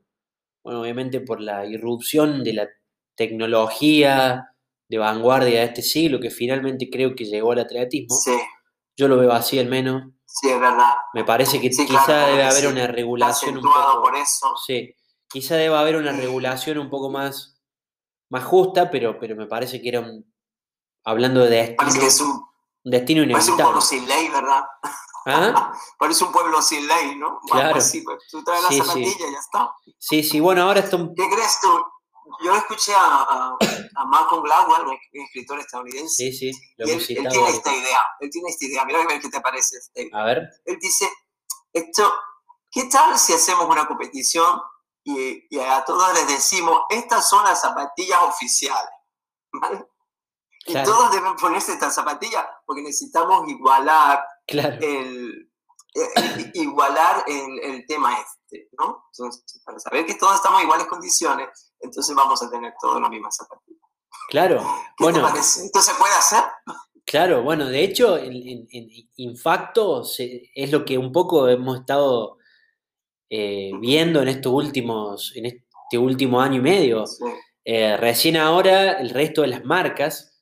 bueno, 0.63 0.81
obviamente 0.81 1.19
por 1.19 1.41
la 1.41 1.65
irrupción 1.65 2.43
de 2.45 2.53
la 2.53 2.69
tecnología 3.15 4.55
de 4.87 4.97
vanguardia 4.97 5.59
de 5.59 5.65
este 5.65 5.81
siglo, 5.81 6.19
que 6.19 6.31
finalmente 6.31 6.89
creo 6.89 7.13
que 7.13 7.25
llegó 7.25 7.51
al 7.51 7.59
atletismo. 7.59 8.15
Sí. 8.15 8.39
Yo 8.95 9.09
lo 9.09 9.17
veo 9.17 9.33
así 9.33 9.59
al 9.59 9.67
menos. 9.67 10.13
Sí, 10.25 10.49
es 10.49 10.59
verdad. 10.59 10.93
Me 11.13 11.25
parece 11.25 11.59
que 11.59 11.71
Sí, 11.73 11.85
quizá 11.85 12.05
claro, 12.05 12.31
debe 12.31 12.43
haber 12.43 12.61
sí. 12.61 12.67
una 12.67 12.87
regulación 12.87 13.57
un 13.57 13.63
poco. 13.63 14.01
por 14.01 14.15
eso. 14.15 14.55
Sí, 14.65 14.95
quizá 15.29 15.55
debe 15.55 15.77
haber 15.77 15.95
una 15.95 16.11
regulación 16.11 16.77
un 16.77 16.89
poco 16.89 17.09
más, 17.09 17.59
más 18.29 18.43
justa, 18.43 18.89
pero, 18.89 19.17
pero 19.19 19.35
me 19.35 19.47
parece 19.47 19.81
que 19.81 19.89
era 19.89 19.99
un. 20.01 20.25
Hablando 21.05 21.41
de 21.41 21.49
destino, 21.49 21.77
Parece 21.77 21.99
que 21.99 22.05
es 22.07 22.19
un, 22.21 22.29
un 22.83 22.91
destino 22.91 23.21
parece 23.31 23.51
un 23.51 23.59
inevitable. 23.59 23.63
pueblo 23.63 23.81
sin 23.81 24.07
ley, 24.07 24.27
¿verdad? 24.29 24.63
¿Ah? 25.25 25.73
Parece 25.97 26.23
un 26.25 26.31
pueblo 26.31 26.61
sin 26.61 26.87
ley, 26.87 27.15
¿no? 27.15 27.39
Claro. 27.49 27.77
así, 27.77 28.01
pues, 28.01 28.17
tú 28.29 28.43
traes 28.43 28.65
Sí, 28.67 28.77
la 28.79 28.83
sí. 28.83 28.87
zapatilla 28.89 29.27
y 29.29 29.31
ya 29.33 29.39
está. 29.39 29.71
Sí, 29.97 30.23
sí, 30.23 30.39
bueno, 30.39 30.63
ahora 30.63 30.79
está 30.81 30.95
un. 30.97 31.13
¿Qué 31.15 31.27
crees 31.29 31.57
tú? 31.61 31.69
Yo 32.43 32.55
escuché 32.55 32.93
a, 32.93 32.99
a, 32.99 33.57
a 33.95 34.05
Malcolm 34.05 34.43
Gladwell, 34.43 34.85
un 34.87 35.21
escritor 35.25 35.59
estadounidense, 35.59 36.31
Sí, 36.31 36.31
sí, 36.31 36.51
lo 36.77 36.87
y 36.87 36.91
él, 36.91 36.97
él 36.99 37.27
tiene 37.27 37.49
esta 37.49 37.75
idea, 37.75 37.99
él 38.19 38.29
tiene 38.29 38.49
esta 38.49 38.65
idea, 38.65 38.85
mira 38.85 39.01
a 39.01 39.07
ver 39.07 39.19
qué 39.19 39.29
te 39.29 39.41
parece 39.41 39.77
idea. 39.95 40.09
A 40.21 40.25
ver, 40.25 40.47
Él 40.65 40.77
dice, 40.79 41.09
esto, 41.73 42.13
¿qué 42.71 42.83
tal 42.85 43.17
si 43.17 43.33
hacemos 43.33 43.65
una 43.67 43.87
competición 43.87 44.61
y, 45.03 45.47
y 45.49 45.59
a 45.59 45.83
todos 45.85 46.13
les 46.13 46.27
decimos, 46.27 46.81
estas 46.89 47.27
son 47.29 47.43
las 47.45 47.61
zapatillas 47.61 48.19
oficiales? 48.23 48.89
¿Vale? 49.53 49.85
Y 50.65 50.71
Claro. 50.73 50.91
todos 50.91 51.11
deben 51.11 51.35
ponerse 51.37 51.73
estas 51.73 51.95
zapatillas 51.95 52.45
porque 52.65 52.81
necesitamos 52.81 53.47
igualar 53.47 54.23
claro, 54.45 54.75
el, 54.81 55.49
eh, 55.95 56.51
igualar 56.53 57.23
el, 57.27 57.59
el 57.59 57.85
tema 57.87 58.17
este, 58.19 58.69
¿no? 58.77 59.05
Entonces, 59.11 59.61
para 59.65 59.79
saber 59.79 60.05
que 60.05 60.15
todos 60.15 60.35
estamos 60.35 60.59
en 60.59 60.65
iguales 60.67 60.87
condiciones, 60.87 61.73
entonces 61.79 62.13
vamos 62.15 62.43
a 62.43 62.49
tener 62.51 62.73
todos 62.79 63.01
las 63.01 63.09
mismas 63.09 63.35
zapatillas. 63.37 63.81
claro. 64.29 64.59
¿Qué 64.97 65.03
Bueno? 65.05 65.27
¿Esto 65.29 65.81
se 65.81 65.93
puede 65.95 66.13
hacer? 66.13 66.43
Claro, 67.05 67.41
bueno, 67.41 67.65
de 67.65 67.81
hecho, 67.83 68.17
en, 68.17 68.33
en- 68.33 68.67
en 68.69 68.87
Infacto 69.15 70.03
se- 70.03 70.51
es 70.53 70.71
lo 70.71 70.85
que 70.85 70.97
un 70.99 71.11
poco 71.11 71.47
hemos 71.47 71.79
estado 71.79 72.37
eh, 73.29 73.71
viendo 73.79 74.21
en 74.21 74.27
estos 74.29 74.51
últimos, 74.53 75.33
en 75.35 75.45
este 75.47 75.97
último 75.97 76.41
año 76.41 76.57
y 76.57 76.61
medio. 76.61 77.05
Sí. 77.07 77.23
Eh, 77.65 77.97
recién 77.97 78.37
ahora 78.37 78.93
el 78.99 79.09
resto 79.11 79.41
de 79.41 79.49
las 79.49 79.63
marcas 79.65 80.41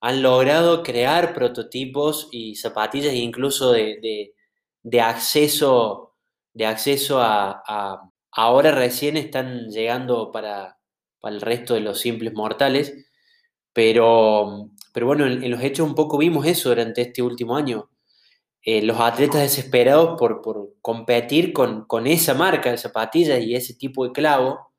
han 0.00 0.22
logrado 0.22 0.82
crear 0.82 1.34
prototipos 1.34 2.28
y 2.32 2.54
zapatillas 2.56 3.14
incluso 3.14 3.72
de, 3.72 3.98
de- 4.00 4.34
de 4.82 5.00
acceso, 5.00 6.14
de 6.54 6.66
acceso 6.66 7.20
a, 7.20 7.62
a- 7.66 8.10
Ahora 8.30 8.70
recién 8.72 9.16
están 9.16 9.68
llegando 9.70 10.30
para, 10.30 10.78
para 11.20 11.34
el 11.34 11.40
resto 11.40 11.74
de 11.74 11.80
los 11.80 11.98
simples 11.98 12.34
mortales, 12.34 12.94
pero, 13.72 14.70
pero 14.92 15.06
bueno, 15.06 15.26
en, 15.26 15.42
en 15.44 15.50
los 15.50 15.62
hechos 15.62 15.88
un 15.88 15.94
poco 15.94 16.18
vimos 16.18 16.46
eso 16.46 16.68
durante 16.70 17.02
este 17.02 17.22
último 17.22 17.56
año. 17.56 17.90
Eh, 18.62 18.82
los 18.82 18.98
atletas 19.00 19.40
desesperados 19.42 20.18
por, 20.18 20.42
por 20.42 20.74
competir 20.82 21.52
con, 21.52 21.84
con 21.86 22.06
esa 22.06 22.34
marca 22.34 22.70
de 22.70 22.76
zapatillas 22.78 23.40
y 23.40 23.54
ese 23.54 23.74
tipo 23.74 24.04
de 24.04 24.12
clavo 24.12 24.72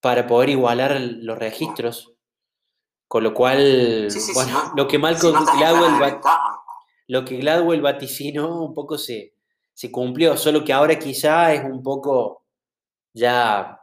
para 0.00 0.26
poder 0.26 0.50
igualar 0.50 1.00
los 1.00 1.38
registros. 1.38 2.12
Con 3.08 3.22
lo 3.24 3.34
cual, 3.34 4.06
Sí, 4.10 4.20
sí, 4.20 4.32
bueno, 4.34 4.48
si 4.60 4.68
no- 4.68 4.72
lo 4.76 4.88
que 4.88 4.98
Malcolm 4.98 5.44
Gladwell 5.58 6.02
va- 6.02 6.20
lo 7.08 7.24
que 7.24 7.36
Gladwell 7.38 7.80
vaticinó 7.80 8.62
un 8.64 8.74
poco 8.74 8.98
se, 8.98 9.34
se 9.74 9.90
cumplió, 9.92 10.36
solo 10.36 10.64
que 10.64 10.72
ahora 10.72 10.98
quizá 10.98 11.52
es 11.54 11.64
un 11.64 11.82
poco 11.82 12.44
ya 13.14 13.80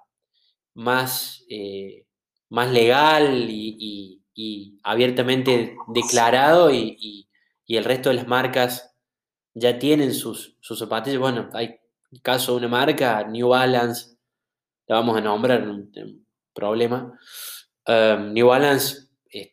más, 0.75 1.43
eh, 1.49 2.05
más 2.49 2.69
legal 2.71 3.49
y, 3.49 3.75
y- 3.79 4.21
y 4.35 4.79
abiertamente 4.83 5.75
declarado 5.87 6.69
y, 6.71 6.97
y- 6.99 7.27
y 7.65 7.77
el 7.77 7.85
resto 7.85 8.09
de 8.09 8.15
las 8.15 8.27
marcas 8.27 8.95
ya 9.53 9.77
tienen 9.79 10.13
sus, 10.13 10.57
sus 10.61 10.79
zapatillas. 10.79 11.19
Bueno, 11.19 11.49
hay 11.53 11.79
caso 12.21 12.53
de 12.53 12.57
una 12.59 12.67
marca, 12.67 13.23
New 13.23 13.49
Balance, 13.49 14.17
la 14.87 14.95
vamos 14.97 15.17
a 15.17 15.21
nombrar, 15.21 15.63
no 15.65 15.73
un 15.73 16.25
problema. 16.53 17.17
Um, 17.87 18.33
New 18.33 18.47
Balance 18.47 19.09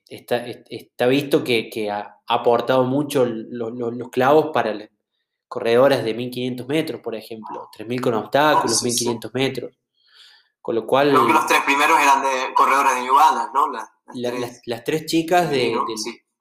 está, 0.08 0.46
es- 0.46 0.62
está 0.68 1.06
visto 1.06 1.42
que, 1.44 1.68
que 1.70 1.90
ha 1.90 2.16
aportado 2.26 2.84
mucho 2.84 3.24
los, 3.24 3.72
los- 3.72 3.94
los 3.94 4.08
clavos 4.10 4.50
para 4.52 4.74
las 4.74 4.88
corredoras 5.48 6.04
de 6.04 6.14
1500 6.14 6.68
metros, 6.68 7.00
por 7.00 7.14
ejemplo, 7.14 7.68
3000 7.72 8.00
con 8.00 8.14
obstáculos, 8.14 8.78
Sí, 8.78 8.90
sí. 8.90 9.04
1500 9.06 9.34
metros. 9.34 9.76
Con 10.62 10.74
lo 10.74 10.86
cual, 10.86 11.10
Creo 11.10 11.26
que 11.26 11.32
los 11.32 11.46
tres 11.46 11.62
primeros 11.64 11.98
eran 11.98 12.22
de 12.22 12.54
corredores 12.54 12.94
de 12.96 13.00
New 13.02 13.14
Balance, 13.14 13.50
¿no? 13.54 13.68
Las, 13.72 13.88
las 14.06 14.16
la- 14.16 14.28
tres, 14.30 14.40
las, 14.40 14.60
las 14.66 14.84
tres 14.84 15.06
chicas 15.06 15.50
de- 15.50 15.74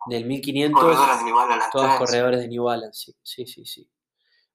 del 0.07 0.25
1500, 0.25 0.81
corredoras 0.81 1.19
de 1.19 1.25
New 1.25 1.35
Balance, 1.35 1.59
las 1.59 1.69
todas 1.71 1.97
tres. 1.97 2.09
corredoras 2.09 2.39
de 2.41 2.47
New 2.47 2.63
Balance, 2.63 3.11
sí, 3.23 3.45
sí, 3.45 3.45
sí. 3.45 3.65
sí. 3.65 3.89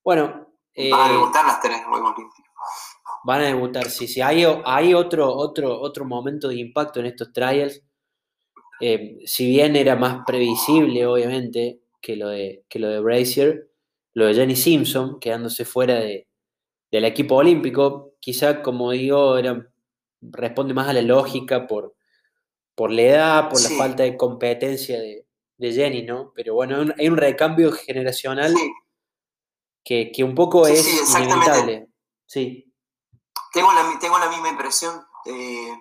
Bueno, 0.03 0.49
eh, 0.75 0.91
Van 0.91 1.09
a 1.09 1.13
debutar 1.13 1.45
las 1.47 1.61
tres 1.61 1.83
Juegos 1.85 2.13
Olímpicos. 2.17 2.45
Van 3.25 3.41
a 3.41 3.45
debutar, 3.45 3.89
sí, 3.91 4.07
sí. 4.09 4.21
Hay, 4.21 4.45
hay 4.65 4.95
otro, 4.95 5.33
otro, 5.35 5.81
otro 5.81 6.05
momento 6.05 6.49
de 6.49 6.57
impacto 6.57 7.01
en 7.01 7.07
estos 7.07 7.33
trials. 7.33 7.83
Eh, 8.81 9.19
si 9.25 9.47
bien 9.49 9.77
era 9.77 9.97
más 9.97 10.25
previsible, 10.27 11.07
obviamente, 11.07 11.81
que 12.01 12.17
lo 12.17 12.29
de, 12.29 12.65
que 12.69 12.79
lo 12.79 12.89
de 12.89 13.01
Brazier, 13.01 13.71
lo 14.15 14.27
de 14.27 14.35
Jenny 14.35 14.57
Simpson, 14.57 15.19
quedándose 15.21 15.65
fuera 15.65 15.95
de, 15.95 16.29
del 16.91 17.05
equipo 17.05 17.37
olímpico, 17.37 18.15
quizá, 18.21 18.63
como 18.63 18.91
digo, 18.91 19.39
era, 19.39 19.69
responde 20.21 20.75
más 20.75 20.89
a 20.89 20.93
la 20.93 21.03
lógica 21.03 21.67
por, 21.67 21.95
por 22.75 22.91
la 22.91 23.03
edad, 23.03 23.49
por 23.49 23.59
Sí. 23.59 23.73
la 23.73 23.79
falta 23.79 24.03
de 24.03 24.17
competencia 24.17 24.99
de, 25.01 25.27
de 25.57 25.73
Jenny, 25.73 26.03
¿no? 26.03 26.33
Pero 26.35 26.55
bueno, 26.55 26.77
hay 26.77 26.83
un, 26.83 26.95
hay 26.99 27.09
un 27.09 27.17
recambio 27.17 27.73
generacional 27.73 28.55
Sí, 28.57 28.73
que, 29.85 30.11
que 30.13 30.25
un 30.25 30.35
poco 30.35 30.67
Sí, 30.67 30.73
es 30.73 31.09
sí, 31.09 31.23
inevitable. 31.23 31.89
Sí, 32.27 32.73
tengo 33.53 33.73
la, 33.73 33.99
tengo 34.01 34.19
la 34.19 34.29
misma 34.29 34.49
impresión. 34.49 35.01
eh, 35.27 35.73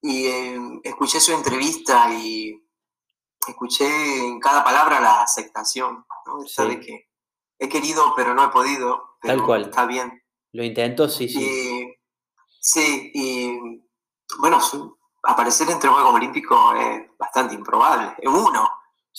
y 0.00 0.26
eh, 0.26 0.58
escuché 0.84 1.18
su 1.20 1.32
entrevista 1.32 2.12
y 2.14 2.54
escuché 3.46 3.84
en 4.26 4.38
cada 4.40 4.62
palabra 4.62 5.00
la 5.00 5.22
aceptación. 5.22 6.04
¿no? 6.26 6.46
Sabe 6.46 6.78
que 6.80 7.08
he 7.58 7.68
querido, 7.68 8.12
pero 8.16 8.32
no 8.34 8.44
he 8.44 8.48
podido. 8.48 9.16
Pero 9.20 9.34
Tal 9.36 9.44
cual. 9.46 9.62
Está 9.62 9.86
bien. 9.86 10.22
lo 10.52 10.62
intento, 10.64 11.08
sí, 11.08 11.28
sí. 11.28 11.42
Y, 11.42 11.94
sí, 12.60 13.10
y 13.14 13.58
bueno, 14.38 14.60
aparecer 15.24 15.68
entre 15.70 15.90
Juegos 15.90 16.14
Olímpicos 16.14 16.74
es 16.80 17.00
bastante 17.18 17.54
improbable. 17.54 18.14
En 18.18 18.30
uno. 18.30 18.68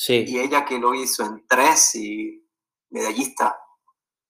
Sí. 0.02 0.24
Y 0.26 0.40
ella 0.40 0.64
que 0.64 0.80
lo 0.80 0.94
hizo 0.96 1.26
en 1.26 1.46
tres 1.46 1.94
y 1.96 2.42
medallista. 2.90 3.60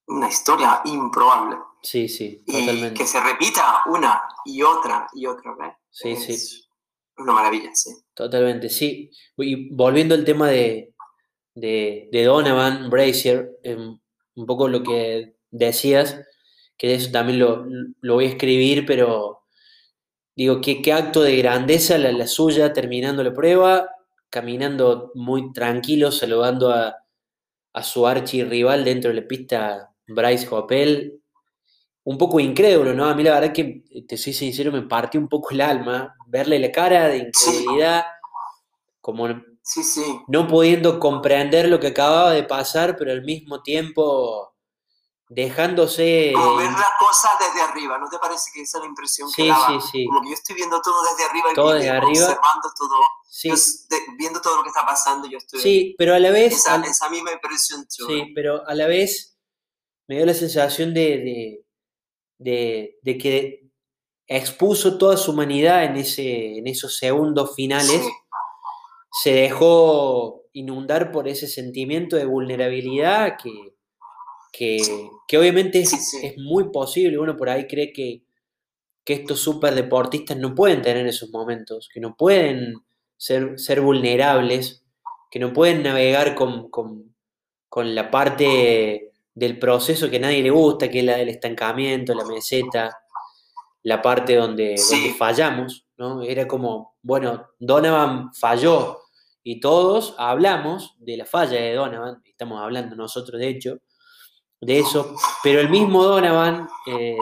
Una 0.08 0.28
historia 0.28 0.82
improbable. 0.86 1.58
Sí, 1.84 2.10
sí, 2.10 2.44
Y 2.48 2.52
totalmente. 2.62 3.00
que 3.00 3.06
se 3.06 3.20
repita 3.22 3.84
una 3.86 4.20
y 4.46 4.64
otra 4.64 5.08
y 5.14 5.28
otra 5.28 5.54
vez. 5.54 5.74
Sí, 5.92 6.10
es 6.10 6.50
sí, 6.50 6.66
una 7.18 7.34
maravilla, 7.34 7.70
sí. 7.76 7.92
totalmente, 8.16 8.68
sí. 8.70 9.12
Y 9.38 9.70
volviendo 9.76 10.16
al 10.16 10.26
tema 10.26 10.48
de, 10.48 10.96
de, 11.54 12.10
de 12.12 12.24
Donovan 12.24 12.90
Brazier, 12.90 13.52
em, 13.62 14.00
un 14.36 14.46
poco 14.48 14.68
lo 14.68 14.82
que 14.82 15.36
decías, 15.52 16.20
que 16.80 16.88
de 16.88 16.96
eso 16.96 17.12
también 17.12 17.38
lo, 17.38 17.68
lo 18.02 18.16
voy 18.16 18.26
a 18.26 18.30
escribir, 18.30 18.88
pero 18.88 19.44
digo, 20.36 20.62
qué, 20.62 20.82
qué 20.82 20.94
acto 20.94 21.22
de 21.22 21.38
grandeza 21.38 22.00
la, 22.00 22.12
la 22.12 22.26
suya 22.26 22.74
terminando 22.74 23.24
la 23.24 23.34
prueba, 23.34 23.88
caminando 24.30 25.12
muy 25.15 25.52
tranquilo, 25.54 26.12
saludando 26.12 26.72
a, 26.72 26.96
a 27.74 27.84
su 27.84 28.08
archirrival 28.08 28.84
dentro 28.84 29.10
de 29.12 29.22
la 29.22 29.28
pista, 29.28 29.94
Bryce 30.08 30.48
Hoppel, 30.50 31.21
un 32.04 32.17
poco 32.17 32.40
incrédulo, 32.40 32.94
¿no? 32.94 33.06
A 33.06 33.13
mí 33.15 33.23
la 33.23 33.40
verdad 33.40 33.54
que, 33.54 33.84
te 34.08 34.17
soy 34.17 34.34
sincero, 34.34 34.71
me 34.71 34.82
partió 34.84 35.19
un 35.19 35.27
poco 35.27 35.52
el 35.52 35.62
alma 35.62 36.15
verle 36.27 36.60
la 36.60 36.71
cara 36.71 37.08
de 37.08 37.17
incredulidad, 37.17 38.04
como 39.02 39.27
Sí, 39.62 39.84
sí. 39.84 40.02
no 40.27 40.48
pudiendo 40.48 41.00
comprender 41.00 41.69
lo 41.69 41.80
que 41.80 41.88
acababa 41.88 42.32
de 42.32 42.44
pasar, 42.44 42.96
pero 42.98 43.12
al 43.12 43.23
mismo 43.23 43.62
tiempo 43.62 44.56
dejándose... 45.30 46.32
Como 46.34 46.56
ver 46.58 46.71
las 46.71 46.90
cosas 47.00 47.32
desde 47.40 47.62
arriba, 47.62 47.98
¿no 48.00 48.10
te 48.10 48.17
parece 48.17 48.50
que 48.54 48.62
esa 48.62 48.80
es 48.80 48.84
la 48.84 48.90
impresión 48.90 49.30
Sí, 49.30 49.44
que 49.44 49.48
daba? 49.50 49.80
sí, 49.82 49.88
sí. 49.92 50.06
Como 50.06 50.21
que 50.21 50.30
yo 50.30 50.34
estoy 50.34 50.56
viendo 50.56 50.82
todo 50.82 51.02
desde 51.04 51.23
arriba, 51.30 51.52
y 51.52 51.54
Todo 51.56 51.73
desde 51.73 51.90
arriba. 51.90 52.10
observando 52.12 52.69
todo, 52.77 52.96
Sí, 53.30 53.48
yo 53.50 53.56
de- 53.56 54.15
viendo 54.17 54.42
todo 54.42 54.58
lo 54.58 54.63
que 54.63 54.69
está 54.69 54.86
pasando, 54.86 55.27
yo 55.30 55.38
estoy 55.38 55.60
sí, 55.62 55.96
pero 55.98 56.15
a 56.15 56.19
la 56.19 56.32
vez... 56.32 56.54
esa, 56.54 56.73
al- 56.73 56.86
esa 56.86 57.10
misma 57.10 57.32
impresión. 57.32 57.86
tuve. 57.96 58.13
Sí, 58.13 58.32
pero 58.34 58.67
a 58.67 58.73
la 58.73 58.88
vez 58.88 59.38
me 60.08 60.15
dio 60.17 60.25
la 60.25 60.34
sensación 60.34 60.94
de, 60.96 61.02
de, 61.19 61.65
de- 62.40 63.00
de 63.04 63.17
que 63.19 63.69
expuso 64.27 64.98
toda 64.98 65.15
su 65.15 65.32
humanidad 65.32 65.84
en, 65.86 65.96
ese, 65.98 66.58
en 66.58 66.67
esos 66.67 66.98
segundos 66.98 67.56
finales. 67.56 68.02
Sí. 68.04 68.12
Se 69.21 69.32
dejó 69.34 70.44
inundar 70.54 71.12
por 71.12 71.27
ese 71.27 71.48
sentimiento 71.48 72.15
de 72.15 72.25
vulnerabilidad 72.25 73.38
que, 73.42 73.75
que, 74.52 74.77
que 75.27 75.37
obviamente 75.37 75.79
es, 75.79 75.89
Sí, 75.91 75.97
sí. 75.97 76.25
es 76.27 76.37
muy 76.37 76.71
posible. 76.71 77.17
Uno 77.17 77.35
por 77.37 77.50
ahí 77.50 77.67
cree 77.67 77.91
que, 77.93 78.23
que 79.06 79.13
estos 79.13 79.39
superdeportistas 79.39 80.37
no 80.37 80.54
pueden 80.56 80.81
tener 80.81 81.06
esos 81.08 81.29
momentos, 81.31 81.89
que 81.93 82.00
no 82.00 82.15
pueden 82.15 82.75
ser, 83.17 83.60
ser 83.60 83.81
vulnerables, 83.81 84.83
que 85.31 85.39
no 85.39 85.54
pueden 85.54 85.83
navegar 85.83 86.35
con, 86.35 86.69
con- 86.69 87.15
con 87.69 87.93
la 87.95 88.10
parte 88.10 89.12
del 89.35 89.60
proceso 89.60 90.10
que 90.10 90.17
a 90.17 90.21
nadie 90.21 90.41
le 90.43 90.50
gusta, 90.50 90.89
que 90.89 91.00
es 91.00 91.06
la 91.06 91.17
del 91.17 91.29
estancamiento, 91.29 92.13
la 92.15 92.25
meseta, 92.25 92.97
la 93.83 94.02
parte 94.02 94.35
donde, 94.35 94.77
Sí. 94.77 94.95
donde 94.95 95.13
fallamos, 95.17 95.85
¿no? 95.97 96.21
Era 96.23 96.47
como, 96.47 96.97
bueno, 97.02 97.47
Donovan 97.60 98.33
falló 98.33 99.00
y 99.43 99.60
todos 99.60 100.15
hablamos 100.17 100.95
de 101.00 101.17
la 101.17 101.25
falla 101.25 101.62
de 101.62 101.73
Donovan, 101.75 102.21
estamos 102.25 102.60
hablando 102.62 102.95
nosotros 102.95 103.39
de 103.39 103.47
hecho, 103.50 103.77
de 104.62 104.80
eso, 104.80 105.16
pero 105.44 105.60
el 105.60 105.70
mismo 105.70 106.04
Donovan 106.04 106.68
eh, 106.88 107.18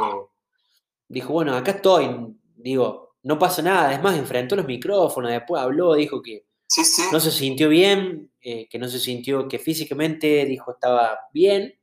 dijo, 1.07 1.33
bueno, 1.33 1.55
acá 1.55 1.71
estoy, 1.71 2.09
digo, 2.55 3.15
no 3.23 3.37
pasa 3.39 3.61
nada, 3.61 3.93
es 3.93 4.01
más, 4.01 4.17
enfrentó 4.17 4.55
los 4.55 4.65
micrófonos, 4.65 5.31
después 5.31 5.61
habló, 5.61 5.93
dijo 5.95 6.21
que 6.21 6.45
Sí, 6.67 6.83
sí. 6.83 7.03
no 7.11 7.19
se 7.19 7.31
sintió 7.31 7.69
bien, 7.69 8.31
eh, 8.41 8.67
que 8.69 8.77
no 8.79 8.87
se 8.89 8.99
sintió, 8.99 9.47
que 9.47 9.59
físicamente 9.59 10.45
dijo 10.45 10.71
estaba 10.71 11.17
bien, 11.33 11.79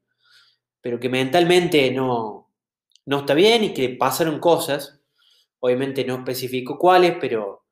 pero 0.81 1.01
que 1.01 1.09
mentalmente 1.09 1.91
no, 1.91 2.51
no 3.07 3.19
está 3.21 3.35
bien 3.35 3.65
y 3.65 3.73
que 3.75 3.89
pasaron 3.91 4.39
cosas, 4.41 5.01
obviamente 5.61 6.05
no 6.05 6.17
especificó 6.17 6.79
cuáles, 6.79 7.17
pero... 7.21 7.63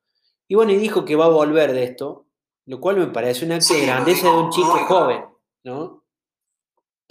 Y 0.48 0.54
bueno, 0.54 0.72
y 0.72 0.76
dijo 0.76 1.04
que 1.04 1.16
va 1.16 1.26
a 1.26 1.30
volver 1.30 1.72
de 1.72 1.84
esto, 1.84 2.26
lo 2.66 2.80
cual 2.80 2.96
me 2.96 3.06
parece 3.06 3.44
una 3.44 3.56
acto 3.56 3.68
Sí, 3.68 3.80
de 3.80 3.86
grandeza 3.86 4.28
de 4.30 4.36
un 4.36 4.50
chico 4.50 4.78
joven, 4.86 5.24
¿no? 5.64 6.01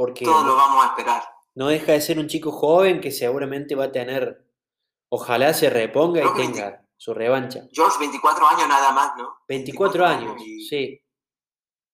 Porque 0.02 0.26
Todos 0.26 0.46
lo 0.46 0.56
vamos 0.56 0.84
a 0.84 0.88
esperar. 0.90 1.24
no 1.56 1.68
deja 1.68 1.92
de 1.92 2.02
ser 2.02 2.18
un 2.18 2.28
chico 2.28 2.52
joven 2.52 3.02
que 3.02 3.12
seguramente 3.12 3.76
va 3.76 3.86
a 3.86 3.92
tener, 3.92 4.48
ojalá 5.10 5.54
se 5.54 5.70
reponga 5.70 6.22
Creo 6.22 6.34
y 6.34 6.38
tenga 6.38 6.84
su 6.98 7.14
revancha. 7.14 7.62
George, 7.72 8.00
24 8.00 8.48
años 8.48 8.68
nada 8.68 8.92
más, 8.94 9.12
¿no? 9.18 9.36
24 9.48 10.06
años, 10.06 10.42
y 10.42 10.66
sí. 10.68 10.98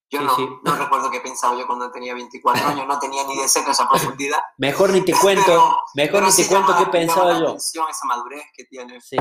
Yo 0.10 0.20
sí, 0.20 0.26
no, 0.26 0.36
sí. 0.38 0.48
no 0.64 0.76
recuerdo 0.78 1.12
qué 1.12 1.20
pensaba 1.20 1.58
yo 1.60 1.68
cuando 1.68 1.92
tenía 1.92 2.14
24 2.14 2.66
años, 2.66 2.88
no 2.88 2.98
tenía 2.98 3.26
ni 3.26 3.36
de 3.42 3.48
cerca 3.50 3.72
esa 3.72 3.90
profundidad. 3.90 4.40
Mejor 4.58 4.92
ni 4.92 5.02
te 5.02 5.14
cuento, 5.14 5.44
Pero- 5.46 5.78
mejor 5.96 6.20
Pero 6.22 6.26
ni 6.28 6.32
te 6.34 6.48
cuento 6.48 6.72
llama- 6.72 6.86
qué 6.86 6.92
pensaba 6.92 7.40
yo. 7.40 7.48
atención 7.48 7.86
esa 7.90 8.06
madurez 8.06 8.44
que 8.56 8.64
tiene. 8.66 9.02
Sí. 9.02 9.18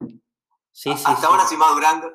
Sí, 0.00 0.16
sí, 0.72 0.90
Hasta 0.90 1.16
sí. 1.20 1.24
ahora 1.26 1.42
estoy 1.44 1.56
madurando. 1.58 2.08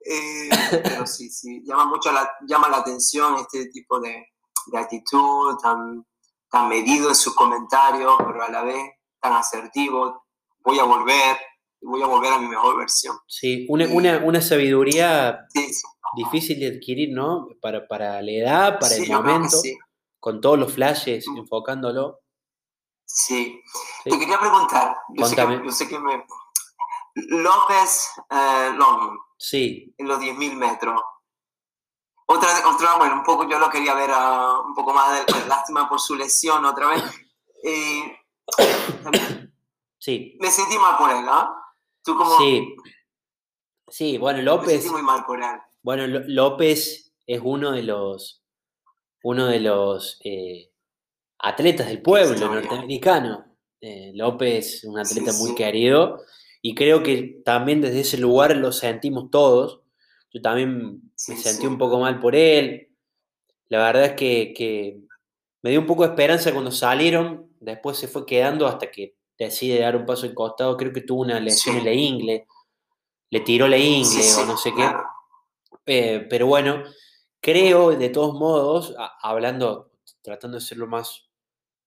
eh, 0.00 0.48
pero 0.82 1.06
sí, 1.06 1.28
sí, 1.28 1.62
llama 1.66 1.84
mucho 1.84 2.10
la, 2.10 2.30
llama 2.46 2.68
la 2.70 2.78
atención 2.78 3.34
este 3.36 3.66
tipo 3.66 4.00
de, 4.00 4.24
de 4.70 4.78
actitud, 4.78 5.56
tan, 5.62 6.06
tan 6.50 6.68
medido 6.68 7.08
en 7.08 7.14
sus 7.14 7.34
comentarios, 7.34 8.14
pero 8.18 8.42
a 8.42 8.48
la 8.50 8.62
vez 8.62 8.92
tan 9.20 9.32
asertivo. 9.34 10.24
Voy 10.60 10.78
a 10.78 10.84
volver, 10.84 11.38
voy 11.80 12.02
a 12.02 12.06
volver 12.06 12.32
a 12.32 12.38
mi 12.38 12.48
mejor 12.48 12.78
versión. 12.78 13.16
Sí, 13.26 13.66
una, 13.68 13.86
una, 13.86 14.18
una 14.18 14.40
sabiduría 14.40 15.46
Sí, 15.52 15.72
sí, 15.72 15.86
difícil 16.16 16.60
de 16.60 16.76
adquirir, 16.76 17.10
¿no? 17.14 17.48
Para, 17.60 17.86
para 17.88 18.20
la 18.22 18.30
edad, 18.30 18.78
para 18.78 18.94
sí, 18.94 19.04
el 19.04 19.12
momento, 19.12 19.56
con 20.20 20.40
todos 20.40 20.58
los 20.58 20.72
flashes, 20.72 21.26
Mm. 21.28 21.38
enfocándolo. 21.38 22.20
Sí. 23.04 23.62
Te 24.04 24.18
quería 24.18 24.38
preguntar, 24.38 24.96
yo 25.16 25.24
sé, 25.26 25.36
que, 25.36 25.60
yo 25.64 25.72
sé 25.72 25.88
que 25.88 25.98
me... 25.98 26.24
López 27.14 28.10
eh, 28.30 28.70
Long, 28.76 29.18
Sí, 29.38 29.94
en 29.96 30.08
los 30.08 30.20
10.000 30.20 30.54
metros. 30.56 31.00
Otra, 32.30 32.48
otra, 32.68 32.96
bueno, 32.98 33.14
un 33.14 33.22
poco 33.22 33.48
yo 33.48 33.58
lo 33.58 33.70
quería 33.70 33.94
ver 33.94 34.10
ah, 34.12 34.60
un 34.66 34.74
poco 34.74 34.92
más 34.92 35.26
de, 35.26 35.46
lástima 35.48 35.88
por 35.88 35.98
su 35.98 36.14
lesión 36.14 36.64
otra 36.64 36.88
vez. 36.88 37.02
Eh, 37.64 38.16
sí, 39.98 40.36
me 40.38 40.50
sentí 40.50 40.78
mal 40.78 40.96
por 40.98 41.10
él, 41.10 41.24
¿ah? 41.28 41.50
Tú 42.04 42.14
como... 42.16 42.38
sí. 42.38 42.76
Sí, 43.90 44.18
bueno, 44.18 44.38
Me 44.38 44.44
López, 44.44 44.72
sentí 44.82 44.90
muy 44.90 45.02
mal 45.02 45.24
por 45.24 45.42
él. 45.42 45.58
bueno, 45.82 46.06
López 46.06 47.14
es 47.26 47.40
uno 47.42 47.72
de 47.72 47.82
los, 47.82 48.42
uno 49.22 49.46
de 49.46 49.60
los 49.60 50.20
eh, 50.22 50.70
atletas 51.38 51.86
del 51.88 52.02
pueblo 52.02 52.38
norteamericano. 52.46 53.46
Eh, 53.80 54.12
López, 54.14 54.84
un 54.84 55.02
Sí, 55.04 55.18
atleta 55.18 55.36
muy 55.38 55.50
sí. 55.50 55.54
querido, 55.54 56.20
y 56.60 56.74
creo 56.74 57.02
que 57.02 57.40
también 57.44 57.80
desde 57.80 58.00
ese 58.00 58.18
lugar 58.18 58.54
lo 58.56 58.72
sentimos 58.72 59.30
todos. 59.30 59.80
Yo 60.32 60.42
también 60.42 61.00
Sí, 61.14 61.32
me 61.32 61.38
sentí 61.38 61.62
sí. 61.62 61.66
un 61.66 61.78
poco 61.78 61.98
mal 62.00 62.20
por 62.20 62.34
él. 62.36 62.88
La 63.68 63.78
verdad 63.78 64.04
es 64.06 64.12
que, 64.12 64.52
que 64.56 65.00
me 65.62 65.70
dio 65.70 65.80
un 65.80 65.86
poco 65.86 66.02
de 66.04 66.10
esperanza 66.10 66.52
cuando 66.52 66.70
salieron, 66.70 67.50
después 67.60 67.96
se 67.98 68.08
fue 68.08 68.24
quedando 68.26 68.66
hasta 68.66 68.90
que 68.90 69.14
decide 69.38 69.80
dar 69.80 69.96
un 69.96 70.06
paso 70.06 70.26
al 70.26 70.34
costado. 70.34 70.76
Creo 70.76 70.92
que 70.92 71.00
tuvo 71.02 71.22
una 71.22 71.40
lesión 71.40 71.74
Sí. 71.74 71.78
en 71.80 71.84
la 71.84 71.92
ingle, 71.92 72.46
le 73.30 73.40
tiró 73.40 73.68
la 73.68 73.76
ingle 73.78 74.22
o 74.42 74.44
no 74.46 74.56
sé 74.56 74.72
qué. 74.74 74.88
Eh, 75.86 76.26
pero 76.28 76.46
bueno, 76.46 76.82
creo 77.40 77.90
de 77.90 78.08
todos 78.10 78.34
modos, 78.34 78.94
a- 78.98 79.12
hablando, 79.22 79.90
tratando 80.22 80.56
de 80.58 80.60
ser 80.64 80.78
lo 80.78 80.86
más 80.86 81.28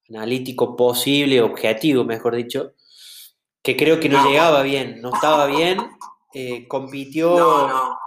analítico 0.10 0.76
posible, 0.76 1.42
objetivo, 1.42 2.04
mejor 2.04 2.36
dicho, 2.36 2.74
que 3.64 3.78
creo 3.78 4.00
que 4.00 4.10
no 4.10 4.24
No. 4.24 4.30
llegaba 4.30 4.62
bien, 4.64 5.02
no 5.02 5.14
estaba 5.14 5.46
bien. 5.48 5.80
eh, 6.34 6.66
compitió, 6.70 7.38
No, 7.38 7.68
no. 7.68 7.98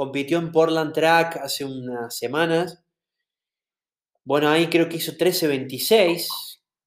Compitió 0.00 0.38
en 0.38 0.50
Portland 0.50 0.94
Track 0.94 1.36
hace 1.42 1.62
unas 1.62 2.16
semanas. 2.16 2.82
Bueno, 4.24 4.48
ahí 4.48 4.68
creo 4.68 4.88
que 4.88 4.96
hizo 4.96 5.12
13.26, 5.12 6.26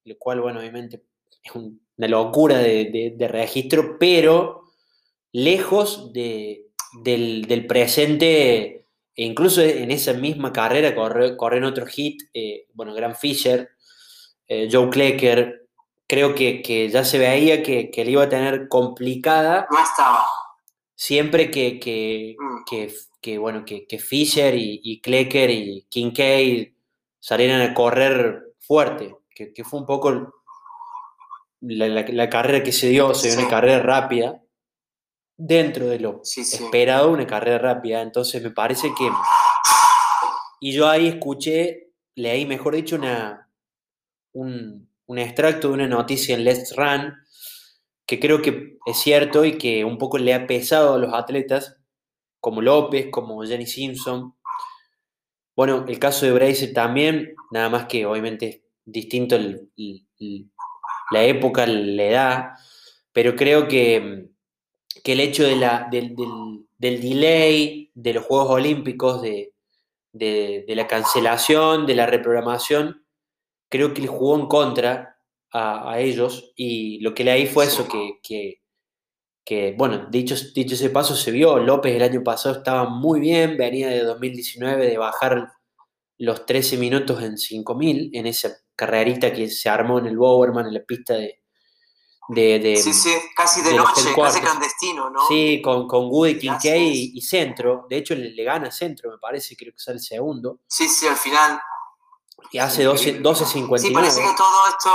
lo 0.04 0.16
cual, 0.18 0.40
bueno, 0.40 0.58
obviamente 0.58 1.04
es 1.44 1.54
un- 1.54 1.80
una 1.96 2.08
locura 2.08 2.58
de, 2.58 2.86
de- 2.86 3.14
de 3.16 3.28
registro, 3.28 3.98
pero 4.00 4.62
lejos 5.30 6.12
de, 6.12 6.66
del, 7.04 7.42
del 7.46 7.68
presente, 7.68 8.86
e 9.14 9.24
incluso 9.24 9.62
en 9.62 9.92
esa 9.92 10.12
misma 10.14 10.52
carrera 10.52 10.92
corre, 10.96 11.36
corren 11.36 11.62
otro 11.62 11.86
hit, 11.86 12.20
eh, 12.34 12.66
bueno, 12.74 12.94
Grant 12.94 13.14
Fisher, 13.16 13.68
eh, 14.48 14.68
Joe 14.72 14.90
Klecker, 14.90 15.68
creo 16.08 16.34
que, 16.34 16.62
que 16.62 16.88
ya 16.88 17.04
se 17.04 17.18
veía 17.18 17.62
que, 17.62 17.92
que 17.92 18.04
le 18.04 18.10
iba 18.10 18.24
a 18.24 18.28
tener 18.28 18.66
complicada 18.68 19.68
No 19.70 19.78
estaba. 19.80 20.24
Siempre 20.94 21.50
que, 21.50 21.78
que, 21.80 22.36
Mm. 22.38 22.64
que, 22.68 22.94
que, 23.20 23.38
bueno, 23.38 23.64
que, 23.64 23.86
que 23.86 23.98
Fisher 23.98 24.54
y, 24.54 24.80
y 24.82 25.00
Klecker 25.00 25.50
y 25.50 25.86
Kincaid 25.88 26.72
salieran 27.20 27.60
a 27.62 27.74
correr 27.74 28.54
fuerte, 28.60 29.16
que, 29.34 29.52
que 29.52 29.64
fue 29.64 29.80
un 29.80 29.86
poco 29.86 30.32
la, 31.60 31.88
la- 31.88 32.04
la 32.08 32.28
carrera 32.28 32.62
que 32.62 32.72
se 32.72 32.88
dio, 32.88 33.14
se 33.14 33.30
dio 33.30 33.38
una 33.40 33.48
carrera 33.48 33.82
rápida, 33.82 34.40
dentro 35.36 35.86
de 35.86 35.98
lo 35.98 36.20
Sí, 36.22 36.44
sí. 36.44 36.62
esperado, 36.62 37.10
una 37.10 37.26
carrera 37.26 37.58
rápida, 37.58 38.02
entonces 38.02 38.42
me 38.42 38.50
parece 38.50 38.88
que... 38.96 39.08
Y 40.60 40.72
yo 40.72 40.88
ahí 40.88 41.08
escuché, 41.08 41.90
leí, 42.14 42.46
mejor 42.46 42.74
dicho, 42.76 42.96
una, 42.96 43.50
un, 44.32 44.88
un 45.06 45.18
extracto 45.18 45.68
de 45.68 45.74
una 45.74 45.88
noticia 45.88 46.34
en 46.36 46.44
Let's 46.44 46.74
Run, 46.76 47.14
que 48.06 48.20
creo 48.20 48.42
que 48.42 48.78
es 48.86 48.98
cierto 48.98 49.44
y 49.44 49.58
que 49.58 49.84
un 49.84 49.98
poco 49.98 50.18
le 50.18 50.34
ha 50.34 50.46
pesado 50.46 50.94
a 50.94 50.98
los 50.98 51.14
atletas, 51.14 51.76
como 52.40 52.62
López, 52.62 53.08
como 53.10 53.42
Jenny 53.44 53.66
Simpson. 53.66 54.34
Bueno, 55.56 55.84
el 55.88 55.98
caso 55.98 56.26
de 56.26 56.32
Brace 56.32 56.68
también, 56.68 57.34
nada 57.50 57.68
más 57.68 57.86
que 57.86 58.06
obviamente 58.06 58.48
es 58.48 58.60
distinto 58.84 59.36
la 61.10 61.24
época, 61.24 61.66
la 61.66 62.02
edad, 62.04 62.50
pero 63.12 63.36
creo 63.36 63.68
que, 63.68 64.28
que 65.02 65.12
el 65.12 65.20
hecho 65.20 65.44
del, 65.44 65.60
del- 65.90 66.16
del 66.78 67.00
delay 67.00 67.90
de 67.94 68.14
los 68.14 68.24
Juegos 68.24 68.50
Olímpicos, 68.50 69.22
de, 69.22 69.52
de- 70.12 70.64
de 70.66 70.76
la 70.76 70.86
cancelación, 70.86 71.86
de 71.86 71.94
la 71.94 72.06
reprogramación, 72.06 73.04
creo 73.70 73.94
que 73.94 74.02
le 74.02 74.08
jugó 74.08 74.36
en 74.38 74.46
contra 74.46 75.13
a, 75.54 75.90
a 75.92 76.00
ellos 76.00 76.52
y 76.56 76.98
lo 77.00 77.14
que 77.14 77.24
leí 77.24 77.46
fue 77.46 77.64
eso, 77.64 77.88
que, 77.88 78.18
que, 78.22 78.60
que, 79.44 79.74
bueno, 79.78 80.06
dicho, 80.10 80.34
dicho 80.54 80.74
ese 80.74 80.90
paso 80.90 81.14
se 81.14 81.30
vio, 81.30 81.58
López 81.58 81.94
el 81.94 82.02
año 82.02 82.22
pasado 82.22 82.56
estaba 82.56 82.88
muy 82.90 83.20
bien, 83.20 83.56
venía 83.56 83.88
de 83.88 84.02
2019 84.02 84.86
de 84.86 84.98
bajar 84.98 85.52
los 86.18 86.44
13 86.44 86.76
minutos 86.76 87.22
en 87.22 87.38
5000, 87.38 88.10
en 88.14 88.26
esa 88.26 88.50
carrerita 88.76 89.32
que 89.32 89.48
se 89.48 89.68
armó 89.68 89.98
en 90.00 90.06
el 90.06 90.16
Bowerman, 90.16 90.66
en 90.66 90.74
la 90.74 90.80
pista 90.84 91.14
de... 91.14 91.42
de, 92.28 92.58
de- 92.58 92.76
Sí, 92.76 92.92
sí, 92.92 93.10
casi 93.36 93.62
de, 93.62 93.74
noche, 93.74 94.12
casi 94.16 94.40
clandestino, 94.40 95.10
¿no? 95.10 95.20
Sí, 95.28 95.60
con, 95.62 95.86
con 95.86 96.06
Woody. 96.10 96.38
Kincaid 96.38 96.92
y, 96.92 97.12
y 97.18 97.20
Centro. 97.20 97.86
De 97.88 97.98
hecho, 97.98 98.14
le, 98.16 98.30
le 98.30 98.42
gana 98.44 98.70
Centro, 98.72 99.10
me 99.10 99.18
parece, 99.18 99.54
creo 99.56 99.72
que 99.72 99.78
sale 99.78 99.98
segundo. 100.00 100.60
Sí, 100.66 100.88
sí, 100.88 101.06
al 101.06 101.16
final. 101.16 101.60
Y 102.50 102.58
hace 102.58 102.82
12 102.84 103.10
Increíble. 103.10 103.30
12.59. 103.30 103.78
Sí, 103.78 103.90
parece 103.92 104.20
que 104.20 104.34
todo 104.36 104.68
esto. 104.68 104.90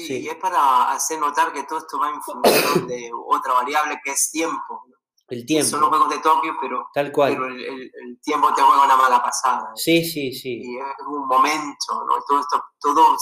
Sí, 0.00 0.06
Sí. 0.08 0.18
y 0.24 0.28
es 0.28 0.34
para 0.36 0.90
hacer 0.92 1.20
notar 1.20 1.52
que 1.52 1.62
todo 1.64 1.78
esto 1.78 1.98
va 2.00 2.10
en 2.10 2.20
función 2.20 2.86
de 2.88 3.10
otra 3.28 3.52
variable 3.54 4.00
que 4.04 4.10
es 4.10 4.30
tiempo. 4.30 4.82
el 5.28 5.46
Sí, 5.46 5.62
Son 5.62 5.80
los 5.80 5.88
tiempo, 5.88 5.88
Juegos 5.88 6.10
de 6.10 6.18
Tokio, 6.18 6.56
pero, 6.60 6.88
tal 6.92 7.10
cual. 7.12 7.32
pero 7.32 7.46
el, 7.46 7.64
el- 7.64 7.82
el 7.94 8.20
tiempo 8.22 8.52
te 8.52 8.60
juega 8.60 8.84
una 8.84 8.96
mala 8.96 9.22
pasada. 9.22 9.70
Sí, 9.74 10.04
sí, 10.04 10.32
sí. 10.34 10.60
Y 10.62 10.76
es 10.78 10.84
un 11.06 11.26
momento, 11.26 12.04
¿no? 12.06 12.22
Todo 12.28 12.40
esto 12.40 12.62
todo 12.80 13.16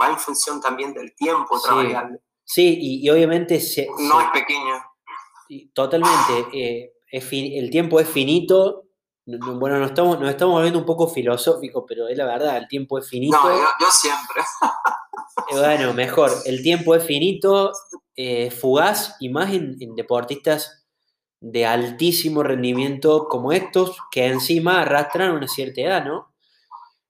va 0.00 0.08
en 0.10 0.18
función 0.18 0.60
también 0.60 0.92
del 0.92 1.14
tiempo, 1.14 1.54
otra 1.56 1.70
Sí. 1.70 1.76
variable. 1.76 2.18
Sí, 2.44 2.76
y, 2.80 3.06
y 3.06 3.10
obviamente 3.10 3.60
se, 3.60 3.86
No 3.98 4.18
se- 4.18 4.24
es 4.26 4.30
pequeña. 4.32 4.84
y 5.48 5.68
totalmente. 5.72 6.46
eh, 6.52 6.92
es 7.10 7.28
el 7.32 7.70
tiempo 7.70 7.98
es 8.00 8.08
finito 8.08 8.82
bueno, 9.24 9.78
nos 9.78 9.90
estamos, 9.90 10.18
nos 10.18 10.28
estamos 10.30 10.54
volviendo 10.56 10.80
un 10.80 10.84
poco 10.86 11.06
filosóficos, 11.08 11.84
pero 11.86 12.08
es 12.08 12.18
la 12.18 12.26
verdad, 12.26 12.56
el 12.56 12.66
tiempo 12.66 12.98
es 12.98 13.08
finito. 13.08 13.36
No, 13.40 13.56
yo, 13.78 13.90
siempre. 13.90 14.42
Bueno, 15.50 15.94
mejor, 15.94 16.30
el 16.44 16.62
tiempo 16.62 16.94
es 16.94 17.04
finito, 17.04 17.72
eh, 18.16 18.50
fugaz, 18.50 19.16
y 19.20 19.28
más 19.28 19.52
en, 19.52 19.76
deportistas 19.94 20.84
de 21.40 21.66
altísimo 21.66 22.42
rendimiento 22.42 23.26
como 23.28 23.52
estos, 23.52 23.96
que 24.10 24.26
encima 24.26 24.82
arrastran 24.82 25.32
una 25.32 25.48
cierta 25.48 25.80
edad, 25.80 26.04
¿no? 26.04 26.32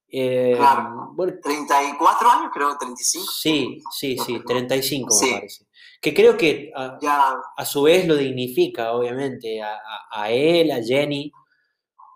Eh, 0.09 0.53
claro. 0.55 1.15
34 1.43 2.29
años, 2.29 2.51
creo, 2.53 2.77
35. 2.77 3.25
Sí, 3.31 3.81
sí, 3.91 4.17
sí, 4.17 4.39
35 4.45 5.15
me 5.21 5.31
parece. 5.31 5.65
Que 6.01 6.13
creo 6.13 6.37
que 6.37 6.71
a, 6.75 7.65
su 7.65 7.83
vez 7.83 8.07
lo 8.07 8.15
dignifica, 8.15 8.91
obviamente, 8.91 9.61
a 9.61 10.29
él, 10.31 10.71
a 10.71 10.83
Jenny, 10.83 11.31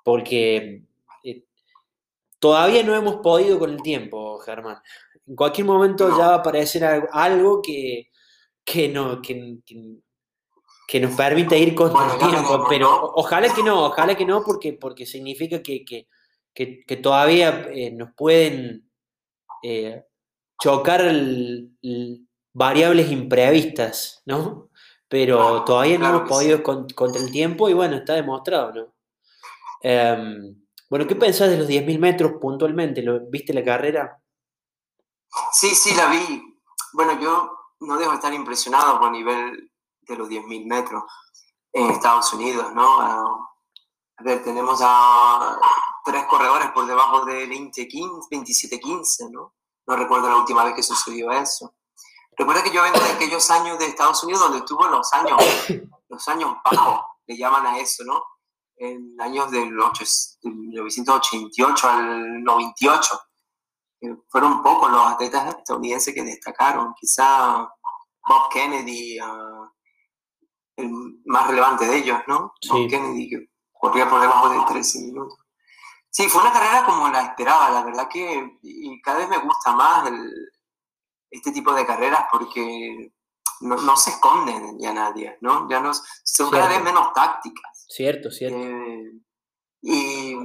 porque 0.07 0.83
eh, 1.21 1.43
todavía 2.39 2.81
no 2.81 2.95
hemos 2.95 3.17
podido 3.17 3.59
con 3.59 3.71
el 3.71 3.81
tiempo, 3.81 4.39
Germán. 4.39 4.77
En 5.27 5.35
cualquier 5.35 5.67
momento 5.67 6.09
ya 6.09 6.27
va 6.27 6.33
a 6.35 6.37
aparecer 6.37 6.83
algo 7.11 7.61
que, 7.61 8.09
que, 8.63 8.87
no, 8.87 9.21
que, 9.21 9.57
que, 10.87 10.99
nos 10.99 11.15
permita 11.15 11.57
ir 11.57 11.75
con 11.75 11.91
el 11.91 12.17
tiempo, 12.17 12.65
pero 12.69 13.11
ojalá 13.15 13.53
que 13.53 13.61
no, 13.61 13.85
ojalá 13.85 14.15
que 14.15 14.25
no, 14.25 14.41
porque, 14.43 14.73
porque 14.73 15.05
significa 15.05 15.61
que, 15.61 16.07
todavía 17.01 17.67
eh, 17.71 17.91
nos 17.91 18.13
pueden 18.15 18.89
eh, 19.63 20.03
chocar 20.61 21.01
variables 22.53 23.11
imprevistas, 23.11 24.21
¿no? 24.25 24.69
Pero 25.09 25.63
todavía 25.65 25.97
no 25.97 26.09
hemos 26.09 26.29
podido 26.29 26.63
contra 26.63 27.21
el 27.21 27.31
tiempo 27.31 27.69
y 27.69 27.73
bueno, 27.73 27.97
está 27.97 28.13
demostrado, 28.13 28.73
¿no? 28.73 28.95
Em, 29.81 30.55
bueno, 30.89 31.05
¿qué 31.05 31.15
pensás 31.15 31.49
de 31.49 31.57
los 31.57 31.67
10.000 31.67 31.99
metros 31.99 32.33
puntualmente? 32.41 33.01
¿Lo, 33.01 33.29
¿Viste 33.29 33.53
la 33.53 33.63
carrera? 33.63 34.21
Sí, 35.51 35.75
sí, 35.75 35.93
la 35.95 36.07
vi. 36.07 36.59
Bueno, 36.93 37.19
yo 37.19 37.51
no 37.81 37.97
dejo 37.97 38.13
estar 38.13 38.33
impresionado 38.33 38.99
por 38.99 39.07
el 39.07 39.13
nivel 39.13 39.71
de 40.01 40.15
los 40.15 40.29
10.000 40.29 40.67
metros 40.67 41.03
en 41.73 41.89
Estados 41.89 42.33
Unidos, 42.33 42.73
¿no? 42.73 43.01
A 43.01 44.23
ver, 44.23 44.43
tenemos 44.43 44.79
a 44.83 45.59
tres 46.03 46.23
corredores 46.25 46.71
por 46.71 46.87
debajo 46.87 47.25
de 47.25 47.47
27-15, 47.47 49.31
¿no? 49.31 49.53
No 49.85 49.95
recuerdo 49.95 50.29
la 50.29 50.37
última 50.37 50.63
vez 50.63 50.73
que 50.73 50.83
sucedió 50.83 51.31
eso. 51.31 51.75
Recuerda 52.37 52.63
que 52.63 52.71
yo 52.71 52.83
vengo 52.83 52.99
de 52.99 53.11
aquellos 53.11 53.49
años 53.51 53.77
de 53.79 53.87
Estados 53.87 54.23
Unidos 54.23 54.41
donde 54.41 54.59
estuvo 54.59 54.87
los 54.87 55.11
años, 55.13 55.41
los 56.09 56.27
años 56.27 56.55
bajos, 56.63 57.01
le 57.25 57.37
llaman 57.37 57.65
a 57.65 57.79
eso, 57.79 58.03
¿no? 58.03 58.23
en 58.77 59.15
años 59.19 59.51
del, 59.51 59.71
1988 59.71 61.89
al 61.89 62.43
98. 62.43 63.19
Fueron 64.27 64.61
pocos 64.61 64.91
los 64.91 65.11
atletas 65.11 65.55
estadounidenses 65.55 66.13
que 66.13 66.23
destacaron. 66.23 66.93
Quizá 66.99 67.67
Bob 68.27 68.49
Kennedy, 68.51 69.17
ah, 69.19 69.71
el 70.75 70.91
más 71.25 71.47
relevante 71.47 71.85
de 71.85 71.97
ellos, 71.97 72.19
¿no? 72.27 72.53
Bob 72.69 72.89
Kennedy, 72.89 73.29
que 73.29 73.49
corría 73.73 74.09
por 74.09 74.21
debajo 74.21 74.49
de 74.49 74.59
13 74.67 74.99
minutos. 75.01 75.39
Sí, 76.09 76.27
fue 76.29 76.41
una 76.41 76.53
carrera 76.53 76.85
como 76.85 77.09
la 77.09 77.21
esperaba, 77.21 77.69
la 77.69 77.83
verdad 77.83 78.07
que 78.07 78.57
y 78.61 79.01
cada 79.01 79.19
vez 79.19 79.29
me 79.29 79.37
gusta 79.37 79.73
más 79.73 80.09
este 81.29 81.51
tipo 81.51 81.73
de 81.73 81.85
carreras 81.85 82.25
porque 82.31 83.11
no, 83.61 83.97
se 83.97 84.11
esconden 84.11 84.79
ya 84.79 84.93
nadie, 84.93 85.37
¿no? 85.41 85.69
Ya 85.69 85.79
no, 85.79 85.91
son 85.93 86.51
cada 86.51 86.69
vez 86.69 86.81
menos 86.81 87.13
tácticas. 87.13 87.85
Cierto, 87.87 88.31
cierto. 88.31 88.57
Eh, 88.57 89.11
y 89.81 90.35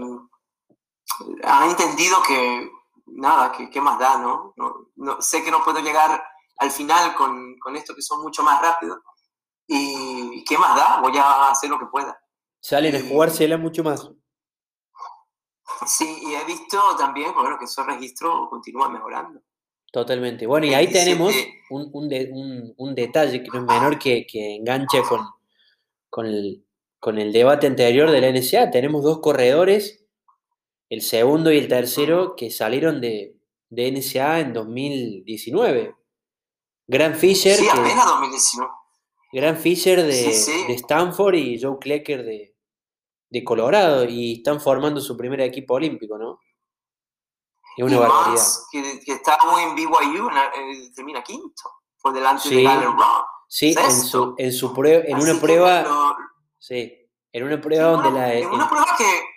han 1.43 1.71
entendido 1.71 2.23
que, 2.23 2.71
nada, 3.07 3.53
que 3.53 3.71
qué 3.71 3.81
más 3.81 3.99
da, 3.99 4.19
¿no? 4.19 4.55
¿no? 4.97 5.21
Sé 5.21 5.43
que 5.43 5.51
no 5.51 5.63
puedo 5.65 5.81
llegar 5.81 6.23
al 6.59 6.71
final 6.71 7.15
con, 7.15 7.59
con 7.59 7.77
esto 7.77 7.95
que 7.95 8.03
son 8.03 8.23
mucho 8.23 8.43
más 8.43 8.61
rápidos. 8.61 8.99
Y 9.67 10.45
qué 10.45 10.59
más 10.59 10.77
da, 10.77 11.01
voy 11.01 11.17
a 11.17 11.51
hacer 11.51 11.71
lo 11.71 11.79
que 11.79 11.87
pueda. 11.87 12.19
Salen 12.61 12.95
a 12.95 13.09
jugársela 13.09 13.57
mucho 13.57 13.83
más. 13.83 14.11
Sí, 15.87 16.19
y 16.23 16.35
he 16.35 16.45
visto 16.45 16.79
también, 16.97 17.33
bueno, 17.35 17.59
que 17.59 17.65
esos 17.65 17.87
registros 17.87 18.49
continúan 18.51 18.93
mejorando. 18.93 19.41
Totalmente. 19.93 20.47
Bueno, 20.47 20.67
y 20.67 20.75
ahí 20.75 20.91
tenemos 20.91 21.35
un, 21.71 21.91
un, 21.93 22.75
un, 22.77 22.95
detalle 22.95 23.43
que 23.43 23.51
no 23.51 23.61
es 23.61 23.65
menor 23.67 23.99
que, 23.99 24.27
que 24.27 24.57
engancha 24.57 25.03
con, 25.03 25.21
con, 26.09 26.27
el, 26.27 26.65
con 26.99 27.19
el 27.19 27.33
debate 27.33 27.67
anterior 27.67 28.11
de 28.11 28.21
la 28.21 28.31
NSA. 28.33 28.71
Tenemos 28.71 29.03
dos 29.03 29.21
corredores, 29.21 30.02
el 30.93 31.01
segundo 31.01 31.51
y 31.51 31.57
el 31.57 31.69
tercero, 31.69 32.37
que 32.37 32.51
salieron 32.51 33.01
de, 33.01 33.35
de 33.71 33.93
NSA 33.93 34.41
en 34.41 34.53
2019. 34.53 35.97
Gran 36.87 37.15
Fisher. 37.15 37.57
Sí, 37.57 37.67
apenas 37.67 38.05
2019. 38.05 38.71
Gran 39.33 39.57
Fisher 39.57 40.03
de, 40.03 40.67
de, 40.67 40.75
Stanford 40.75 41.35
y 41.37 41.59
Joe 41.59 41.79
Klecker 41.81 42.23
de, 42.23 42.55
de 43.31 43.43
Colorado. 43.43 44.05
Y 44.05 44.35
están 44.35 44.61
formando 44.61 45.01
su 45.01 45.17
primer 45.17 45.41
equipo 45.41 45.73
olímpico, 45.73 46.19
¿no? 46.19 46.39
Es 47.79 47.85
una 47.85 47.99
barbaridad. 48.01 48.45
que, 48.71 49.01
que, 49.01 49.13
está 49.13 49.39
muy 49.51 49.63
en 49.63 49.75
BYU, 49.75 50.29
eh, 50.29 50.93
termina 50.95 51.23
quinto, 51.23 51.63
por 52.03 52.13
delante 52.13 52.51
de 52.51 52.69
Allen 52.69 52.95
Brown. 52.95 53.25
Sí, 53.49 53.75
en 53.79 53.93
su, 53.93 54.35
en 54.37 54.53
su 54.53 54.75
prueba, 54.75 55.05
en 55.07 55.17
una 55.17 55.41
prueba. 55.41 56.17
sí, 56.59 57.09
en 57.33 57.45
una 57.45 57.59
prueba 57.63 57.93
donde 57.93 58.11
la. 58.11 58.35
En 58.35 58.47
una 58.51 58.69
prueba 58.69 58.95
que, 58.99 59.32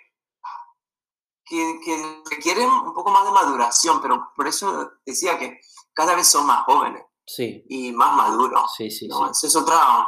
que, 1.46 1.80
que, 1.84 2.22
requiere 2.30 2.66
un 2.66 2.92
poco 2.92 3.10
más 3.10 3.24
de 3.24 3.30
maduración, 3.30 4.00
pero 4.02 4.32
por 4.34 4.46
eso 4.46 4.92
decía 5.04 5.38
que 5.38 5.60
cada 5.94 6.14
vez 6.14 6.26
son 6.26 6.46
más 6.46 6.64
jóvenes. 6.64 7.02
Sí. 7.24 7.64
Y 7.68 7.92
más 7.92 8.16
maduros. 8.16 8.70
Sí, 8.76 8.90
sí, 8.90 9.08
¿no? 9.08 9.30
Esa 9.30 9.46
es 9.46 9.56
otra, 9.56 10.06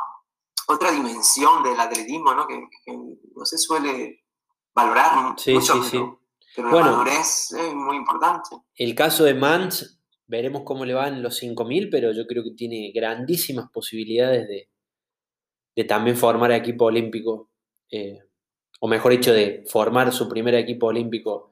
otra 0.69 0.91
dimensión 0.91 1.63
del 1.63 1.79
atletismo, 1.81 2.35
¿no? 2.35 2.47
Que, 2.47 2.69
no 2.87 3.45
se 3.45 3.59
suele 3.59 4.25
valorar 4.75 5.35
sí, 5.39 5.55
mucho. 5.55 5.83
Sí, 5.83 5.91
sí 5.91 5.99
bueno, 6.63 7.05
es 7.07 7.55
muy 7.75 7.97
importante. 7.97 8.51
El 8.75 8.95
caso 8.95 9.25
de 9.25 9.35
Mans, 9.35 10.01
veremos 10.27 10.63
cómo 10.65 10.85
le 10.85 10.95
van 10.95 11.23
los 11.23 11.41
5.000, 11.43 11.89
pero 11.91 12.13
yo 12.13 12.27
creo 12.27 12.43
que 12.43 12.53
tiene 12.53 12.91
grandísimas 12.95 13.71
posibilidades 13.71 14.49
de, 14.49 14.69
de 15.77 15.85
también 15.85 16.17
formar 16.17 16.53
equipo 16.53 16.87
olímpico, 16.87 17.51
eh, 17.91 18.19
o 18.81 18.89
mejor 18.89 19.13
dicho, 19.13 19.33
de 19.33 19.65
formar 19.69 20.13
su 20.13 20.29
primer 20.29 20.55
equipo 20.55 20.87
olímpico 20.87 21.51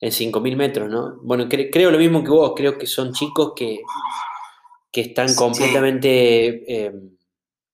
en 0.00 0.10
5.000 0.10 0.56
metros, 0.56 0.90
¿no? 0.90 1.18
Bueno, 1.22 1.48
creo 1.48 1.90
lo 1.90 1.98
mismo 1.98 2.22
que 2.22 2.30
vos, 2.30 2.52
creo 2.56 2.78
que 2.78 2.86
son 2.86 3.12
chicos 3.12 3.52
que, 3.56 3.80
que 4.92 5.00
están 5.00 5.34
completamente, 5.34 6.86
eh, 6.86 6.92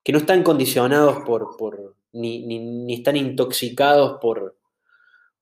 que 0.02 0.12
no 0.12 0.18
están 0.18 0.42
condicionados 0.42 1.24
por, 1.24 1.56
por 1.56 1.96
ni, 2.12 2.46
ni 2.46 2.94
están 2.94 3.16
intoxicados 3.16 4.18
por, 4.20 4.56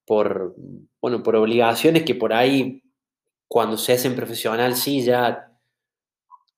por, 0.05 0.55
bueno, 1.01 1.23
por 1.23 1.37
obligaciones 1.37 2.05
que 2.05 2.15
por 2.15 2.33
ahí, 2.33 2.83
cuando 3.47 3.77
se 3.77 3.93
hacen 3.93 4.17
profesional, 4.17 4.75
sí, 4.75 5.03
ya 5.03 5.48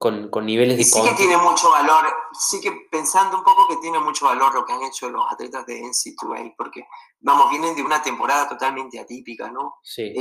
con, 0.01 0.47
niveles 0.47 0.79
de... 0.79 0.85
Sí 0.85 1.03
que 1.03 1.15
tiene 1.15 1.37
mucho 1.37 1.71
valor, 1.71 2.07
sí 2.33 2.61
que 2.61 2.73
pensando 2.91 3.37
un 3.37 3.45
poco 3.45 3.69
que 3.69 3.77
tiene 3.77 3.99
mucho 3.99 4.25
valor 4.25 4.55
lo 4.55 4.65
que 4.65 4.73
han 4.73 4.83
hecho 4.83 5.11
los 5.11 5.31
atletas 5.31 5.67
de 5.67 5.83
NC2A, 5.83 6.55
porque, 6.57 6.87
vamos, 7.21 7.51
vienen 7.51 7.77
de 7.77 7.83
una 7.83 8.03
temporada 8.03 8.49
totalmente 8.49 8.99
atípica, 8.99 9.51
¿no? 9.51 9.77
Sí. 9.83 10.13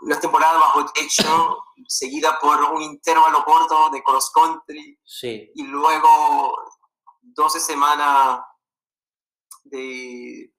una 0.00 0.20
temporada 0.20 0.58
bajo 0.58 0.84
techo, 0.92 1.64
seguida 1.88 2.38
por 2.38 2.62
un 2.72 2.82
intervalo 2.82 3.42
corto 3.44 3.88
de 3.90 4.02
cross 4.02 4.30
country, 4.34 4.98
sí. 5.04 5.50
y 5.54 5.62
luego 5.64 6.54
12 7.22 7.60
semanas 7.60 8.40
de 9.64 10.52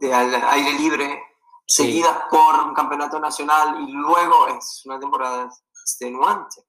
de 0.00 0.12
al 0.12 0.34
aire 0.34 0.72
libre, 0.72 1.22
seguidas 1.66 2.24
por 2.30 2.60
un 2.66 2.74
campeonato 2.74 3.18
nacional 3.18 3.88
y 3.88 3.92
luego 3.92 4.48
es 4.48 4.82
una 4.84 4.98
temporada 4.98 5.48
extenuante. 5.70 6.62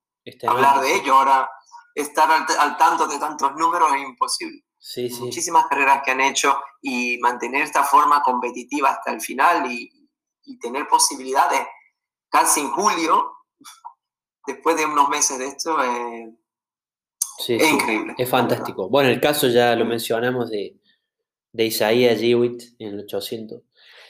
Hablar 0.48 0.82
de 0.82 0.96
ello 0.96 1.16
ahora, 1.16 1.50
estar 1.94 2.30
al, 2.32 2.78
tanto 2.78 3.08
de 3.08 3.20
tantos 3.20 3.56
números 3.56 3.90
es 3.96 4.04
imposible. 4.04 4.64
Sí, 4.78 5.10
Muchísimas 5.20 5.66
carreras 5.68 6.02
que 6.04 6.12
han 6.12 6.22
hecho 6.22 6.58
y 6.82 7.18
mantener 7.20 7.64
esta 7.64 7.84
forma 7.84 8.22
competitiva 8.22 8.90
hasta 8.90 9.14
el 9.14 9.22
final 9.22 9.72
y, 9.72 9.92
tener 10.60 10.90
posibilidades 10.90 11.62
casi 12.30 12.60
en 12.60 12.70
julio, 12.72 13.32
después 14.46 14.76
de 14.76 14.86
unos 14.86 15.08
meses 15.08 15.40
de 15.40 15.48
esto, 15.48 15.82
eh, 15.82 16.36
es 17.48 17.72
increíble. 17.72 18.14
Es 18.18 18.30
fantástico. 18.30 18.90
Bueno, 18.90 19.10
el 19.10 19.22
caso 19.22 19.48
ya 19.48 19.74
lo 19.76 19.86
mencionamos 19.86 20.50
de, 20.50 20.78
de 21.54 21.66
Isaiah 21.66 22.18
Jewitt 22.18 22.62
en 22.78 22.90
el 22.90 23.00
800. 23.06 23.62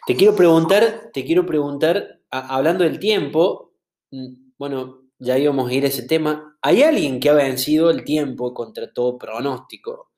Te 0.07 0.15
quiero 0.15 0.35
preguntar, 0.35 1.11
te 1.13 1.23
quiero 1.23 1.45
preguntar, 1.45 2.19
hablando 2.31 2.83
del 2.83 2.99
tiempo, 2.99 3.73
mm, 4.11 4.53
bueno, 4.57 5.02
ya 5.23 5.37
íbamos 5.37 5.69
a 5.69 5.73
ir 5.73 5.85
a 5.85 5.87
ese 5.87 6.03
tema, 6.03 6.57
¿hay 6.61 6.83
alguien 6.83 7.19
que 7.19 7.29
ha 7.29 7.33
vencido 7.33 7.89
el 7.89 8.03
tiempo 8.03 8.53
contra 8.53 8.91
todo 8.91 9.17
pronóstico? 9.17 10.11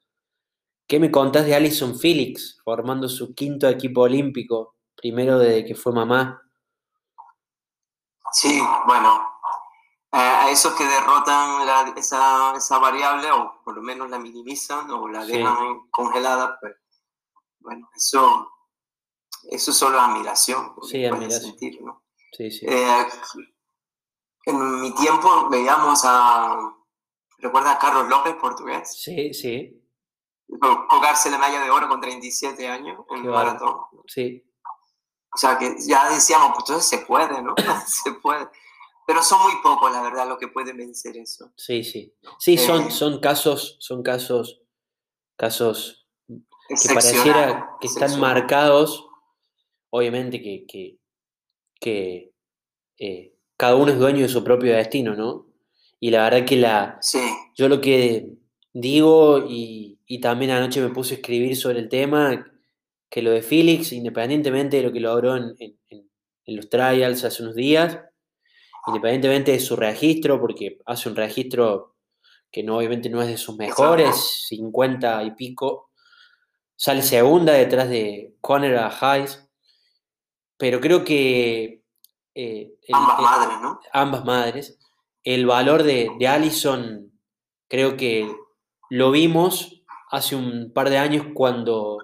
¿Qué 0.88 1.00
me 1.00 1.12
contás 1.12 1.46
de 1.46 1.56
Alison 1.56 1.98
Felix 1.98 2.60
formando 2.64 3.08
su 3.08 3.36
quinto 3.36 3.68
equipo 3.70 4.02
olímpico, 4.02 4.76
primero 4.96 5.38
desde 5.38 5.66
que 5.66 5.76
fue 5.76 5.94
mamá? 5.94 6.42
Sí, 8.32 8.60
bueno, 8.88 9.28
a 10.12 10.50
esos 10.50 10.74
que 10.74 10.84
derrotan 10.84 11.96
esa, 11.98 12.80
variable 12.80 13.32
o 13.32 13.62
por 13.64 13.76
lo 13.76 13.82
menos 13.82 14.10
la 14.10 14.18
minimizan 14.18 14.90
o 14.90 15.08
la 15.08 15.24
dejan 15.26 15.88
congelada, 15.92 16.58
pues 16.60 16.76
bueno, 17.60 17.90
eso, 17.96 18.52
eso 19.50 19.72
es 19.72 19.78
solo 19.78 20.00
admiración. 20.00 20.74
Sí, 20.84 21.06
admiración. 21.06 21.42
Sentir, 21.42 21.82
¿no? 21.82 22.04
sí, 22.32 22.52
sí. 22.52 22.66
Eh, 22.68 23.06
en 24.46 24.82
mi 24.82 24.94
tiempo 24.94 25.50
veíamos 25.50 26.02
a, 26.06 26.58
¿recuerdas 27.40 27.76
a 27.76 27.80
Carlos 27.80 28.08
López, 28.08 28.36
portugués? 28.36 28.96
Sí, 28.96 29.34
sí. 29.34 29.82
Colgarse 30.90 31.32
la 31.32 31.38
medalla 31.38 31.64
de 31.64 31.72
oro 31.72 31.88
con 31.88 32.00
37 32.00 32.68
años 32.68 33.04
en 33.10 33.26
el 33.26 33.32
maratón. 33.32 33.78
Sí. 34.08 34.44
O 35.34 35.38
sea, 35.38 35.58
que 35.58 35.76
ya 35.86 36.10
decíamos, 36.10 36.50
pues 36.50 36.70
entonces 36.70 36.88
se 36.88 37.06
puede, 37.06 37.42
¿no? 37.42 37.56
se 37.88 38.12
puede. 38.14 38.48
Pero 39.08 39.22
son 39.22 39.42
muy 39.44 39.54
pocos, 39.62 39.92
la 39.92 40.02
verdad, 40.02 40.28
los 40.28 40.38
que 40.38 40.48
pueden 40.48 40.78
vencer 40.78 41.18
eso. 41.18 41.52
Sí, 41.58 41.84
sí. 41.84 42.16
Sí, 42.40 42.58
son, 42.58 42.88
eh, 42.88 42.92
son 42.92 43.20
casos, 43.20 43.78
son 43.80 44.02
casos, 44.02 44.62
casos 45.36 46.08
que 46.28 46.94
pareciera 46.94 47.78
que 47.80 47.88
están 47.88 48.20
marcados, 48.20 49.08
obviamente 49.92 50.42
que, 50.42 50.66
que, 50.68 51.00
que 51.80 52.34
eh, 52.98 53.35
cada 53.58 53.76
uno 53.76 53.92
es 53.92 54.00
dueño 54.00 54.22
de 54.22 54.30
su 54.30 54.44
propio 54.44 54.74
destino, 54.76 55.16
¿no? 55.16 55.48
Y 56.00 56.12
la 56.12 56.24
verdad 56.24 56.46
que 56.46 56.58
la... 56.58 56.98
Sí. 57.02 57.20
Yo 57.56 57.70
lo 57.70 57.82
que 57.82 58.28
digo, 58.74 59.46
y, 59.48 60.00
y 60.06 60.20
también 60.20 60.52
anoche 60.52 60.82
me 60.82 60.90
puse 60.90 61.14
a 61.14 61.18
escribir 61.18 61.56
sobre 61.56 61.80
el 61.80 61.90
tema, 61.90 62.52
que 63.10 63.22
lo 63.22 63.32
de 63.32 63.42
Felix, 63.42 63.94
independientemente 63.94 64.78
de 64.78 64.84
lo 64.84 64.92
que 64.92 65.00
logró 65.00 65.38
en, 65.38 65.56
en, 65.60 65.78
en 66.46 66.56
los 66.56 66.70
trials 66.70 67.24
hace 67.24 67.44
unos 67.44 67.56
días, 67.56 68.00
independientemente 68.88 69.52
de 69.52 69.60
su 69.60 69.76
registro, 69.76 70.40
porque 70.40 70.80
hace 70.86 71.10
un 71.10 71.16
registro 71.16 71.96
que 72.52 72.64
no, 72.64 72.78
obviamente 72.78 73.10
no 73.10 73.22
es 73.22 73.28
de 73.28 73.38
sus 73.38 73.58
mejores, 73.58 74.46
50 74.48 75.24
y 75.24 75.32
pico, 75.32 75.90
sale 76.76 77.02
segunda 77.02 77.54
detrás 77.54 77.90
de 77.90 78.36
Conner 78.42 78.78
a 78.78 78.96
Hayes, 79.00 79.48
pero 80.58 80.80
creo 80.80 81.04
que... 81.04 81.85
Eh, 82.36 82.76
ambas 82.92 83.20
madres, 83.20 83.62
¿no? 83.62 83.80
Ambas 83.94 84.26
madres. 84.26 84.80
El 85.24 85.46
valor 85.46 85.84
de, 85.84 86.12
de 86.20 86.28
Allison, 86.28 87.12
creo 87.68 87.98
que 87.98 88.30
lo 88.90 89.12
vimos 89.12 89.84
hace 90.12 90.36
un 90.36 90.72
par 90.74 90.90
de 90.90 90.98
años 90.98 91.28
cuando, 91.34 91.98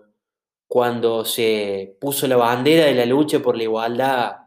cuando 0.68 1.26
se 1.26 1.98
puso 2.00 2.28
la 2.28 2.38
bandera 2.38 2.86
de 2.86 2.96
la 2.96 3.06
lucha 3.06 3.40
por 3.40 3.56
la 3.56 3.64
igualdad 3.64 4.38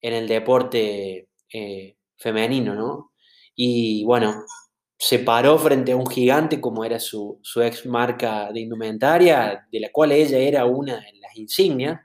en 0.00 0.14
el 0.14 0.28
deporte 0.28 1.28
eh, 1.52 1.96
femenino, 2.16 2.74
¿no? 2.74 3.12
Y 3.54 4.04
bueno, 4.04 4.44
se 4.98 5.18
paró 5.18 5.58
frente 5.58 5.92
a 5.92 5.96
un 5.96 6.06
gigante 6.06 6.60
como 6.60 6.84
era 6.84 6.98
su, 7.00 7.40
ex 7.56 7.86
marca 7.86 8.50
de 8.52 8.60
indumentaria, 8.60 9.66
de 9.70 9.80
la 9.80 9.90
cual 9.90 10.12
ella 10.12 10.38
era 10.38 10.64
una 10.64 10.96
de 10.96 11.12
las 11.20 11.36
insignias, 11.36 12.00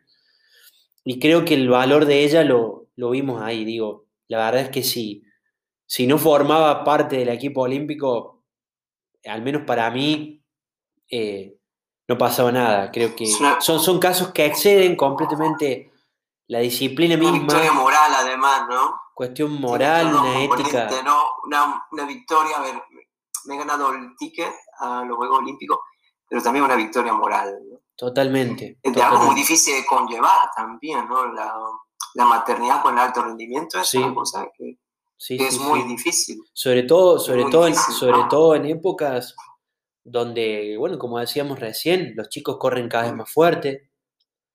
y 1.03 1.19
creo 1.19 1.45
que 1.45 1.53
el 1.53 1.69
valor 1.69 2.05
de 2.05 2.23
ella 2.23 2.43
lo, 2.43 2.86
vimos 2.97 3.41
ahí, 3.41 3.63
digo, 3.63 4.05
la 4.27 4.37
verdad 4.39 4.63
es 4.63 4.69
que 4.69 4.83
si, 4.83 5.23
si 5.85 6.07
no 6.07 6.17
formaba 6.17 6.83
parte 6.83 7.17
del 7.17 7.29
equipo 7.29 7.61
olímpico, 7.61 8.43
al 9.25 9.41
menos 9.41 9.63
para 9.63 9.89
mí, 9.91 10.43
eh, 11.09 11.57
no 12.07 12.17
pasaba 12.17 12.51
nada. 12.51 12.91
Creo 12.91 13.15
que 13.15 13.25
son, 13.25 13.79
son 13.79 13.99
casos 13.99 14.31
que 14.31 14.45
exceden 14.45 14.95
completamente 14.95 15.91
la 16.47 16.59
disciplina 16.59 17.15
misma. 17.17 17.31
Una 17.31 17.39
victoria 17.39 17.73
moral, 17.73 18.11
además, 18.15 18.67
¿no? 18.69 19.01
Cuestión 19.13 19.59
moral, 19.59 20.13
una 20.13 20.41
ética. 20.41 20.89
¿no? 21.03 21.23
Una, 21.45 21.85
una, 21.91 22.05
victoria, 22.05 22.57
a 22.57 22.61
ver, 22.61 22.81
me 23.45 23.55
he 23.55 23.57
ganado 23.57 23.91
el 23.93 24.15
ticket 24.17 24.51
a 24.79 25.03
los 25.03 25.17
Juegos 25.17 25.39
Olímpicos, 25.39 25.79
pero 26.29 26.41
también 26.41 26.65
una 26.65 26.75
victoria 26.75 27.13
moral. 27.13 27.57
¿no? 27.69 27.79
Totalmente. 27.95 28.77
Es 28.81 28.97
algo 28.97 29.25
muy 29.25 29.35
difícil 29.35 29.75
de 29.75 29.85
conllevar 29.85 30.51
también, 30.55 31.07
¿no? 31.07 31.33
La, 31.33 31.53
la 32.17 32.25
maternidad 32.25 32.81
con 32.81 32.97
alto 32.97 33.21
rendimiento 33.21 33.79
es 33.79 33.93
una 33.93 34.13
cosa 34.13 34.49
que, 34.57 34.79
es 35.29 35.59
muy 35.59 35.83
difícil. 35.83 36.39
Sobre 36.51 36.81
todo, 36.83 37.19
sobre, 37.19 37.45
todo, 37.45 37.71
sobre 37.73 38.23
todo 38.27 38.55
en 38.55 38.65
épocas 38.65 39.35
donde, 40.03 40.77
bueno, 40.79 40.97
como 40.97 41.19
decíamos 41.19 41.59
recién, 41.59 42.13
los 42.15 42.29
chicos 42.29 42.57
corren 42.57 42.89
cada 42.89 43.03
vez 43.03 43.13
más 43.13 43.31
fuerte, 43.31 43.91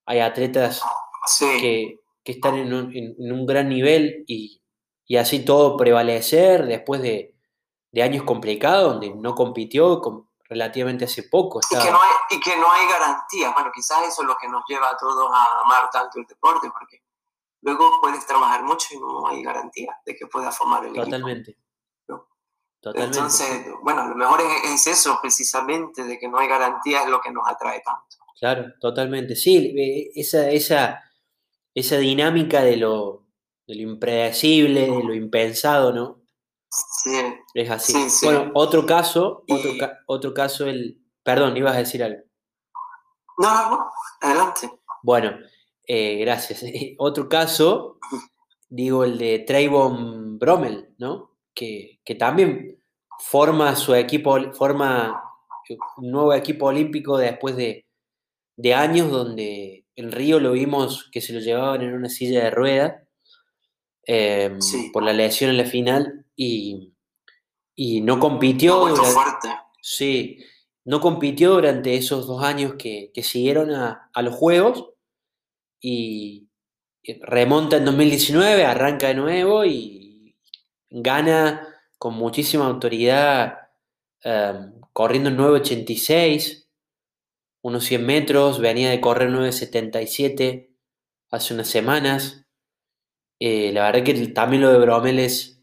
hay 0.07 0.19
atletas 0.19 0.83
que, 1.39 2.01
están 2.25 2.57
en 2.57 2.73
un, 2.73 3.47
gran 3.47 3.69
nivel 3.69 4.25
y, 4.27 4.61
así 5.17 5.45
todo 5.45 5.77
prevalecer 5.77 6.67
después 6.67 7.01
de, 7.01 7.37
años 8.03 8.25
complicados 8.25 8.95
donde 8.95 9.15
no 9.15 9.37
compitió 9.37 10.01
relativamente 10.49 11.05
hace 11.05 11.25
poco. 11.25 11.61
Y, 11.71 11.79
que 11.79 11.91
no 11.93 12.03
hay, 12.03 12.37
y 12.37 12.41
que 12.41 12.57
no 12.57 12.73
hay 12.73 12.89
garantía. 12.89 13.53
Bueno, 13.53 13.71
quizás 13.73 14.03
eso 14.09 14.23
es 14.23 14.29
lo 14.29 14.37
que 14.41 14.49
nos 14.49 14.65
lleva 14.67 14.91
a 14.91 14.97
todos 14.97 15.31
a 15.33 15.61
amar 15.61 15.89
tanto 15.91 16.19
el 16.19 16.27
deporte, 16.27 16.69
porque 16.73 17.02
luego 17.63 17.91
puedes 18.01 18.27
trabajar 18.27 18.63
mucho 18.63 18.89
y 18.95 18.99
no 18.99 19.27
hay 19.29 19.43
garantía 19.43 19.97
de 20.05 20.15
que 20.15 20.27
puedas 20.27 20.57
formar 20.57 20.85
el 20.85 20.93
Totalmente. 20.93 21.53
equipo. 21.53 21.63
Totalmente. 22.81 23.17
Entonces, 23.17 23.67
bueno, 23.83 24.09
lo 24.09 24.17
mejor 24.17 24.41
es, 24.65 24.87
eso 24.89 25.17
precisamente, 25.23 26.03
de 26.03 26.19
que 26.19 26.27
no 26.29 26.39
hay 26.39 26.49
garantía 26.49 27.05
es 27.05 27.09
lo 27.09 27.21
que 27.21 27.31
nos 27.31 27.49
atrae 27.49 27.81
tanto. 27.81 28.17
Claro, 28.41 28.73
totalmente. 28.81 29.37
Sí, 29.37 29.73
eh, 29.79 30.11
esa, 30.17 30.51
esa, 30.51 31.01
esa 31.73 31.97
dinámica 31.99 32.63
de 32.63 32.77
lo, 32.77 33.29
de 33.69 33.77
lo 33.77 33.83
impredecible, 33.83 34.91
de 34.91 35.05
lo 35.05 35.15
impensado, 35.15 35.93
¿no? 35.93 36.23
Sí. 36.69 37.23
Es 37.55 37.71
así. 37.71 38.27
Bueno, 38.27 38.51
otro 38.55 38.85
caso, 38.85 39.45
otro, 39.49 39.71
otro 40.07 40.35
caso, 40.35 40.67
el... 40.67 40.99
Perdón, 41.23 41.57
ibas 41.57 41.77
a 41.77 41.79
decir 41.79 42.03
algo. 42.03 42.21
No, 43.39 43.71
no, 43.71 43.91
adelante. 44.21 44.69
Bueno, 45.05 45.39
eh, 45.87 46.17
gracias. 46.19 46.65
otro 46.99 47.29
caso, 47.29 47.99
digo, 48.69 49.05
el 49.05 49.19
de 49.19 49.41
Trayvon 49.41 50.39
Brommel, 50.39 50.95
¿no? 50.99 51.37
Que, 51.55 52.01
que, 52.05 52.15
también 52.15 52.83
forma 53.19 53.77
su 53.77 53.95
equipo, 53.95 54.53
forma 54.53 55.23
un 55.99 56.11
nuevo 56.11 56.35
equipo 56.35 56.67
olímpico 56.67 57.19
después 57.19 57.57
de, 57.57 57.87
de 58.57 58.75
años 58.75 59.11
donde 59.11 59.83
en 59.97 60.13
Río 60.13 60.41
lo 60.41 60.53
vimos 60.53 61.09
que 61.11 61.21
se 61.21 61.33
lo 61.33 61.41
llevaban 61.41 61.83
en 61.83 61.95
una 61.95 62.09
silla 62.09 62.45
de 62.45 62.51
ruedas 62.51 63.03
em, 64.05 64.59
por 64.93 65.03
la 65.03 65.13
lesión 65.13 65.51
en 65.51 65.59
la 65.59 65.65
final 65.65 66.27
y, 66.37 66.93
no 68.03 68.19
compitió. 68.19 68.87
durante, 68.87 69.49
Sí, 69.81 70.39
no 70.85 71.01
compitió 71.01 71.55
durante 71.55 71.97
esos 71.97 72.27
dos 72.27 72.43
años 72.43 72.75
que, 72.79 73.11
siguieron 73.23 73.73
a, 73.73 74.11
los 74.23 74.35
Juegos 74.35 74.91
y 75.83 76.49
remonta 77.21 77.77
en 77.77 77.85
2019, 77.85 78.65
arranca 78.65 79.09
de 79.09 79.15
nuevo 79.15 79.65
y 79.65 80.39
gana 80.89 81.69
con 81.99 82.15
muchísima 82.15 82.67
autoridad 82.67 83.59
em, 84.23 84.81
corriendo 84.93 85.29
en 85.29 85.37
986 85.37 86.63
unos 87.63 87.85
100 87.85 88.05
metros, 88.05 88.61
venía 88.61 88.91
de 88.91 89.01
correr 89.01 89.31
9.77 89.31 90.69
hace 91.31 91.55
unas 91.55 91.69
semanas. 91.69 92.45
Eh, 93.39 93.73
la 93.73 93.85
verdad 93.85 94.05
que 94.05 94.15
también 94.29 94.63
lo 94.63 94.73
de 94.73 94.79
Bromel 94.79 95.19
es, 95.21 95.61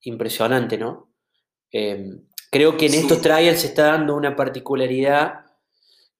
impresionante, 0.00 0.78
¿no? 0.78 1.12
Em, 1.72 2.26
creo 2.50 2.76
que 2.76 2.86
en 2.86 2.94
estos 2.94 3.20
trials 3.20 3.60
se 3.60 3.66
está 3.68 3.86
dando 3.86 4.14
una 4.14 4.36
particularidad 4.36 5.46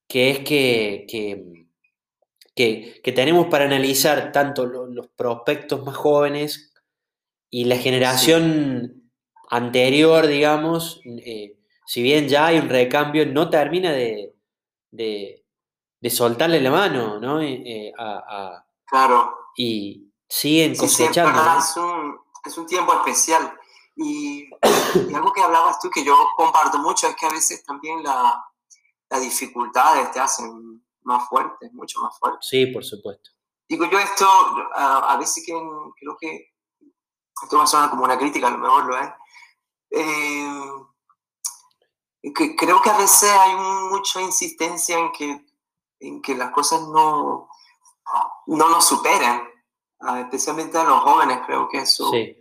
que 0.09 0.31
es 0.31 0.39
que, 0.41 1.07
que, 1.09 1.68
tenemos 3.15 3.47
para 3.47 3.65
analizar 3.65 4.33
tanto 4.33 4.67
los 4.67 5.07
prospectos 5.09 5.85
más 5.85 5.97
jóvenes 5.97 6.73
y 7.51 7.65
la 7.65 7.77
generación 7.77 9.11
anterior, 9.51 10.27
digamos, 10.27 11.01
eh, 11.05 11.57
si 11.87 12.03
bien 12.03 12.29
ya 12.29 12.47
hay 12.47 12.59
un 12.59 12.69
recambio, 12.69 13.25
no 13.27 13.49
termina 13.49 13.93
de, 13.93 14.35
de, 14.91 16.11
soltarle 16.11 16.61
la 16.61 16.71
mano, 16.71 17.19
¿no? 17.19 17.41
Eh, 17.41 17.63
eh, 17.65 17.93
a, 17.99 18.63
claro. 18.85 19.35
Y 19.57 20.13
siguen 20.29 20.77
cosechando. 20.77 21.41
es, 21.59 21.77
un, 21.77 22.19
es, 22.45 22.59
un, 22.59 22.67
tiempo 22.67 22.93
especial. 22.93 23.53
Y, 23.97 24.51
algo 25.15 25.33
que 25.33 25.41
hablabas 25.41 25.81
tú 25.81 25.91
que 25.91 26.05
yo 26.05 26.15
comparto 26.37 26.79
mucho 26.79 27.09
es 27.09 27.17
que 27.17 27.27
a 27.27 27.31
veces 27.31 27.65
también 27.65 28.03
la, 28.03 28.45
las 29.09 29.23
dificultades 29.23 30.13
te 30.13 30.21
hacen 30.21 30.68
más 31.09 31.29
fuerte, 31.29 31.71
mucho 31.73 32.01
más 32.01 32.17
fuerte. 32.19 32.39
Sí, 32.43 32.67
por 32.67 32.85
supuesto. 32.85 33.31
Digo 33.69 33.87
yo 33.91 33.99
esto, 33.99 34.27
a, 34.75 35.17
veces 35.19 35.45
que 35.45 35.53
creo 35.53 36.17
que 36.19 36.55
esto 37.43 37.57
va 37.57 37.65
a 37.65 37.67
sonar 37.67 37.91
como 37.91 38.05
una 38.05 38.19
crítica, 38.19 38.47
a 38.47 38.51
lo 38.51 38.59
mejor 38.59 38.87
lo 38.87 38.97
es. 38.99 39.09
Eh, 39.91 40.73
que 42.35 42.55
creo 42.57 42.81
que 42.83 42.91
a 42.91 42.99
veces 42.99 43.31
hay 43.31 43.55
mucha 43.91 44.21
insistencia 44.21 44.99
en 44.99 45.13
que, 45.13 45.47
en 46.01 46.23
que 46.23 46.35
las 46.35 46.51
cosas 46.51 46.83
no, 46.83 47.49
no 48.47 48.69
nos 48.69 48.87
superen, 48.87 49.43
ah, 50.01 50.21
especialmente 50.21 50.79
a 50.79 50.85
los 50.85 51.01
jóvenes, 51.01 51.41
creo 51.47 51.69
que 51.69 51.79
eso... 51.79 52.11
Sí. 52.11 52.37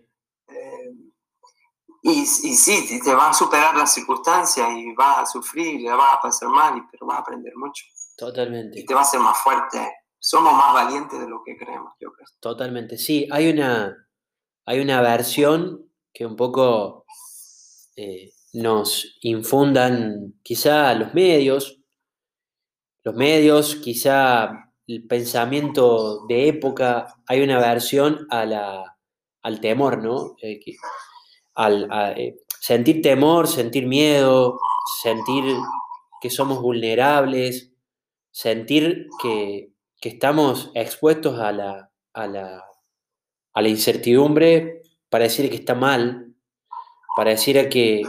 eh, 0.47 0.91
y, 2.03 2.21
y 2.21 2.25
sí, 2.25 3.01
te 3.03 3.13
va 3.13 3.29
a 3.29 3.33
superar 3.33 3.75
las 3.75 3.93
circunstancias 3.93 4.69
y 4.77 4.93
vas 4.93 5.19
a 5.19 5.25
sufrir, 5.25 5.81
la 5.81 5.95
vas 5.95 6.15
a 6.15 6.21
pasar 6.21 6.47
mal, 6.49 6.87
pero 6.89 7.05
vas 7.05 7.17
a 7.17 7.21
aprender 7.21 7.53
mucho. 7.57 7.85
Totalmente. 8.17 8.79
Y 8.79 8.85
te 8.85 8.93
va 8.93 9.01
a 9.01 9.03
hacer 9.03 9.19
más 9.19 9.37
fuerte. 9.37 9.77
Somos 10.19 10.53
más 10.53 10.73
valientes 10.73 11.19
de 11.19 11.29
lo 11.29 11.41
que 11.45 11.55
creemos, 11.57 11.93
yo 11.99 12.11
creo. 12.11 12.27
Totalmente, 12.39 12.97
sí, 12.97 13.27
hay 13.31 13.49
una, 13.49 13.95
hay 14.65 14.79
una 14.79 15.01
versión 15.01 15.91
que 16.13 16.25
un 16.25 16.35
poco 16.35 17.05
eh, 17.95 18.31
nos 18.53 19.17
infundan 19.21 20.33
quizá 20.43 20.93
los 20.95 21.13
medios, 21.13 21.79
los 23.03 23.15
medios, 23.15 23.75
quizá 23.77 24.51
el 24.87 25.05
pensamiento 25.07 26.25
de 26.27 26.47
época, 26.49 27.15
hay 27.27 27.41
una 27.41 27.59
versión 27.59 28.25
a 28.29 28.45
la, 28.45 28.97
al 29.43 29.59
temor, 29.61 30.03
¿no? 30.03 30.35
Eh, 30.41 30.59
que- 30.59 30.75
al 31.55 31.87
a, 31.91 32.11
eh, 32.13 32.37
sentir 32.59 33.01
temor, 33.01 33.47
sentir 33.47 33.87
miedo, 33.87 34.59
sentir 35.03 35.43
que 36.21 36.29
somos 36.29 36.61
vulnerables, 36.61 37.73
sentir 38.37 39.07
que, 39.19 39.71
que 39.99 40.09
estamos 40.09 40.69
expuestos 40.75 41.39
a 41.39 41.51
la, 41.51 41.91
a 42.13 42.27
la, 42.27 42.63
a 43.53 43.61
la 43.63 43.67
incertidumbre, 43.67 44.83
pareciera 45.09 45.49
que 45.49 45.55
está 45.57 45.73
mal, 45.73 46.35
pareciera 47.15 47.67
que, 47.69 48.03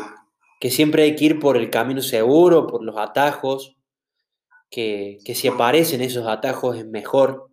que 0.60 0.70
siempre 0.70 1.04
hay 1.04 1.16
que 1.16 1.24
ir 1.24 1.40
por 1.40 1.56
el 1.56 1.70
camino 1.70 2.02
seguro, 2.02 2.66
por 2.66 2.84
los 2.84 2.98
atajos, 2.98 3.76
que, 4.70 5.18
que 5.24 5.34
si 5.34 5.48
aparecen 5.48 6.02
esos 6.02 6.26
atajos 6.26 6.76
es 6.76 6.86
mejor. 6.86 7.50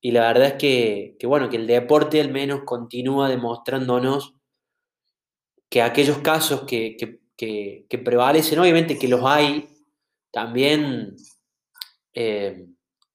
Y 0.00 0.12
la 0.12 0.28
verdad 0.28 0.48
es 0.48 0.54
que, 0.54 1.16
que, 1.18 1.26
bueno, 1.26 1.50
que 1.50 1.56
el 1.56 1.66
deporte 1.66 2.20
al 2.20 2.30
menos 2.30 2.60
continúa 2.64 3.28
demostrándonos 3.28 4.34
que 5.68 5.82
aquellos 5.82 6.18
casos 6.18 6.62
que- 6.62 6.96
que 7.88 7.98
prevalecen, 7.98 8.58
obviamente 8.58 8.98
que 8.98 9.08
los 9.08 9.22
hay, 9.24 9.68
también 10.32 11.16
eh, 12.22 12.66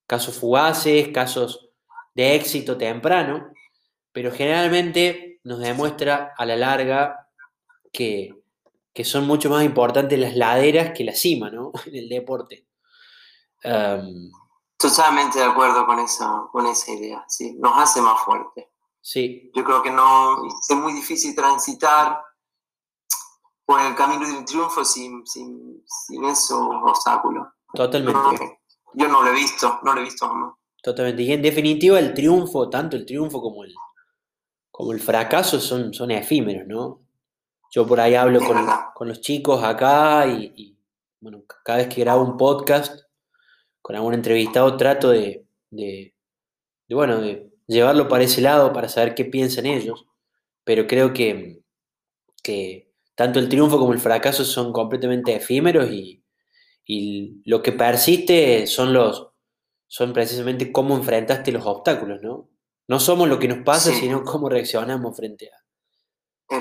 casos 0.07 0.35
fugaces, 0.39 1.09
casos 1.09 1.69
de 2.15 2.35
éxito 2.35 2.75
temprano, 2.75 3.51
pero 4.11 4.31
generalmente 4.31 5.39
nos 5.43 5.59
demuestra 5.59 6.33
a 6.35 6.43
la 6.45 6.55
larga 6.55 7.29
que, 7.93 8.33
que 8.93 9.05
son 9.05 9.27
mucho 9.27 9.49
más 9.51 9.63
importantes 9.63 10.17
las 10.17 10.35
laderas 10.35 10.91
que 10.97 11.03
la 11.03 11.13
cima, 11.13 11.51
¿no? 11.51 11.71
En 11.85 11.95
el 11.95 12.09
deporte. 12.09 12.67
Um, 13.63 14.31
Totalmente 14.77 15.39
de 15.39 15.45
acuerdo 15.45 15.85
con 15.85 15.99
esa, 15.99 16.47
con 16.51 16.65
esa 16.65 16.91
idea, 16.91 17.23
sí, 17.27 17.53
nos 17.59 17.77
hace 17.77 18.01
más 18.01 18.19
fuertes. 18.21 18.65
sí, 19.01 19.51
Yo 19.55 19.63
creo 19.63 19.83
que 19.83 19.91
no, 19.91 20.37
es 20.47 20.75
muy 20.75 20.93
difícil 20.93 21.35
transitar 21.35 22.21
por 23.65 23.79
el 23.81 23.95
camino 23.95 24.27
del 24.27 24.45
triunfo 24.45 24.83
sin, 24.83 25.25
sin, 25.27 25.83
sin 25.85 26.25
esos 26.25 26.59
obstáculos. 26.59 27.47
totalmente. 27.73 28.64
Yo 28.95 29.07
no 29.07 29.23
lo 29.23 29.31
he 29.31 29.35
visto, 29.35 29.79
no 29.83 29.93
lo 29.93 30.01
he 30.01 30.03
visto. 30.05 30.57
Totalmente. 30.81 31.23
Y 31.23 31.31
en 31.31 31.41
definitiva, 31.41 31.99
el 31.99 32.13
triunfo, 32.13 32.69
tanto 32.69 32.95
el 32.95 33.05
triunfo 33.05 33.41
como 33.41 33.63
el, 33.63 33.73
como 34.71 34.93
el 34.93 34.99
fracaso, 34.99 35.59
son, 35.59 35.93
son 35.93 36.11
efímeros, 36.11 36.67
¿no? 36.67 37.01
Yo 37.71 37.85
por 37.85 37.99
ahí 37.99 38.15
hablo 38.15 38.39
con, 38.39 38.57
con 38.93 39.07
los 39.07 39.19
chicos 39.19 39.63
acá 39.63 40.27
y, 40.27 40.53
y, 40.55 40.77
bueno, 41.19 41.43
cada 41.63 41.79
vez 41.79 41.93
que 41.93 42.01
grabo 42.01 42.23
un 42.23 42.37
podcast 42.37 43.01
con 43.81 43.95
algún 43.95 44.13
entrevistado 44.13 44.77
trato 44.77 45.09
de, 45.09 45.45
de, 45.71 46.15
de, 46.87 46.95
bueno, 46.95 47.19
de 47.19 47.51
llevarlo 47.67 48.07
para 48.07 48.23
ese 48.23 48.41
lado 48.41 48.71
para 48.71 48.87
saber 48.87 49.13
qué 49.13 49.25
piensan 49.25 49.65
ellos, 49.65 50.05
pero 50.63 50.87
creo 50.87 51.13
que, 51.13 51.61
que 52.41 52.93
tanto 53.15 53.39
el 53.39 53.49
triunfo 53.49 53.77
como 53.77 53.93
el 53.93 53.99
fracaso 53.99 54.45
son 54.45 54.71
completamente 54.71 55.35
efímeros 55.35 55.89
y, 55.91 56.24
y 56.86 57.41
lo 57.45 57.61
que 57.61 57.71
persiste 57.71 58.67
son 58.67 58.93
los 58.93 59.29
son 59.88 60.13
precisamente 60.13 60.71
cómo 60.71 60.95
enfrentaste 60.95 61.51
los 61.51 61.65
obstáculos, 61.65 62.21
¿no? 62.21 62.49
No 62.88 62.99
somos 62.99 63.27
lo 63.27 63.39
que 63.39 63.47
nos 63.47 63.59
pasa, 63.59 63.91
Sí. 63.91 64.01
sino 64.01 64.23
cómo 64.23 64.49
reaccionamos 64.49 65.15
frente 65.15 65.49
a, 65.49 65.57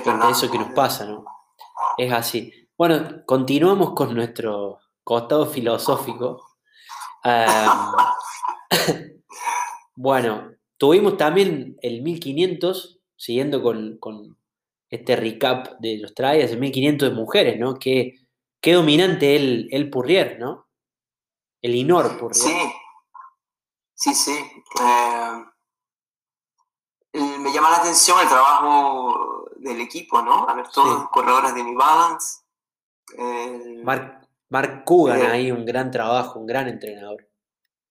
frente 0.01 0.09
a 0.25 0.29
eso 0.29 0.49
que 0.49 0.57
nos 0.57 0.71
pasa, 0.71 1.05
¿no? 1.05 1.25
Es 1.97 2.11
así. 2.11 2.51
Bueno, 2.77 3.23
continuamos 3.25 3.93
con 3.93 4.13
nuestro 4.15 4.79
costado 5.03 5.45
filosófico. 5.45 6.41
Bueno, 9.97 10.51
tuvimos 10.77 11.15
también 11.17 11.77
el 11.81 12.01
1500, 12.01 12.99
siguiendo 13.15 13.63
con, 13.63 13.97
con 13.97 14.37
este 14.89 15.15
recap 15.15 15.79
de 15.79 15.99
los 15.99 16.13
tryouts, 16.13 16.51
el 16.51 16.59
1500 16.59 17.09
de 17.09 17.15
mujeres, 17.15 17.57
¿no? 17.59 17.75
Qué, 17.75 18.15
qué 18.65 18.73
dominante 18.73 19.35
el, 19.35 19.67
el 19.71 19.91
Purrier, 19.91 20.39
¿no? 20.39 20.67
El 21.61 21.75
Inor 21.75 22.17
Purrier. 22.17 22.43
Sí, 22.43 22.73
sí, 23.93 24.15
sí. 24.15 24.63
Eh, 24.81 25.45
me 27.13 27.53
llama 27.53 27.69
la 27.69 27.77
atención 27.77 28.19
el 28.19 28.27
trabajo 28.27 29.45
del 29.57 29.79
equipo, 29.81 30.19
¿no? 30.23 30.49
A 30.49 30.55
ver, 30.55 30.67
todos 30.69 30.87
Sí. 30.87 30.93
los 30.99 31.09
corredores 31.09 31.53
de 31.53 31.63
New 31.63 31.77
Balance. 31.77 32.41
el- 33.19 33.83
Mark, 33.83 34.27
Mark 34.49 34.83
Eh. 34.89 35.27
ahí, 35.27 35.51
un 35.51 35.63
gran 35.63 35.91
trabajo, 35.91 36.39
un 36.39 36.47
gran 36.47 36.67
entrenador. 36.67 37.29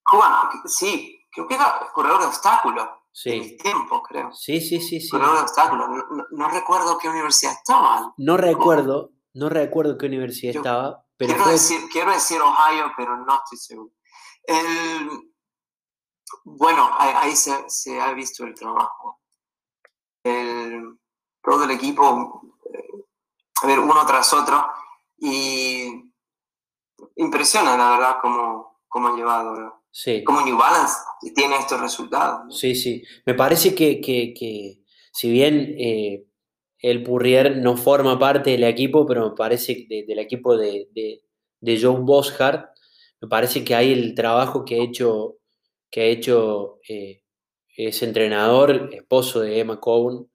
Cuba, 0.03 0.51
sí, 0.65 1.17
creo 1.31 1.47
que 1.47 1.55
era 1.55 1.89
corredor 1.93 2.19
de 2.19 2.27
obstáculos. 2.27 2.85
En 2.85 2.91
Sí, 3.13 3.39
mis 3.39 3.57
tiempos, 3.57 4.01
creo. 4.09 4.33
sí, 4.33 4.59
sí, 4.59 4.81
sí, 4.81 4.99
sí. 4.99 5.09
Corredor 5.09 5.35
de 5.37 5.41
obstáculos. 5.43 5.87
No, 5.87 5.95
no- 6.17 6.25
no 6.31 6.49
recuerdo 6.49 6.97
qué 6.97 7.07
universidad 7.07 7.53
estaba. 7.53 8.13
No 8.17 8.35
recuerdo, 8.35 9.11
no 9.35 9.49
recuerdo 9.49 9.97
qué 9.97 10.07
universidad 10.07 10.53
Yo 10.53 10.59
estaba, 10.61 11.05
pero 11.17 11.29
quiero, 11.29 11.43
fue... 11.43 11.53
decir, 11.53 11.79
quiero 11.91 12.11
decir 12.11 12.41
Ohio, 12.41 12.91
pero 12.97 13.15
no 13.17 13.35
estoy 13.43 13.57
seguro. 13.57 13.91
El, 14.43 15.31
bueno, 16.43 16.89
ahí, 16.97 17.35
se, 17.35 17.69
se 17.69 17.99
ha 18.01 18.11
visto 18.13 18.43
el 18.45 18.53
trabajo. 18.53 19.21
El, 20.23 20.97
todo 21.43 21.63
el 21.65 21.71
equipo, 21.71 22.41
eh, 22.73 23.03
a 23.63 23.67
ver, 23.67 23.79
uno 23.79 24.05
tras 24.05 24.33
otro, 24.33 24.67
y 25.17 26.11
impresiona, 27.17 27.77
la 27.77 27.91
verdad, 27.91 28.17
cómo, 28.21 28.81
cómo 28.87 29.09
han 29.09 29.15
llevado, 29.17 29.83
Sí, 29.91 30.23
cómo 30.25 30.41
New 30.41 30.57
Balance 30.57 30.95
tiene 31.33 31.57
estos 31.57 31.79
resultados. 31.79 32.45
¿no? 32.45 32.51
sí, 32.51 32.75
sí. 32.75 33.01
Me 33.25 33.33
parece 33.33 33.73
que, 33.73 34.01
que- 34.01 34.33
que 34.37 34.81
si 35.13 35.31
bien 35.31 35.73
eh, 35.79 36.25
el 36.91 37.03
Purrier 37.03 37.57
no 37.57 37.77
forma 37.77 38.17
parte 38.19 38.51
del 38.51 38.63
equipo, 38.63 39.05
pero 39.05 39.29
me 39.29 39.35
parece 39.35 39.75
que 39.75 39.85
de- 39.87 40.03
del 40.05 40.19
equipo 40.19 40.55
de, 40.55 40.87
de, 40.93 41.23
de 41.59 41.79
John 41.81 42.05
Boschart, 42.05 42.69
me 43.21 43.27
parece 43.27 43.63
que 43.63 43.73
ahí 43.75 43.91
el 43.91 44.13
trabajo 44.13 44.63
que 44.65 44.75
ha 44.79 44.83
hecho, 44.83 45.37
que 45.89 46.01
ha 46.01 46.05
hecho 46.05 46.79
eh, 46.87 47.23
ese 47.75 48.05
entrenador, 48.05 48.89
esposo 48.93 49.39
de 49.39 49.59
Emma 49.59 49.79
Coburn, 49.79 50.29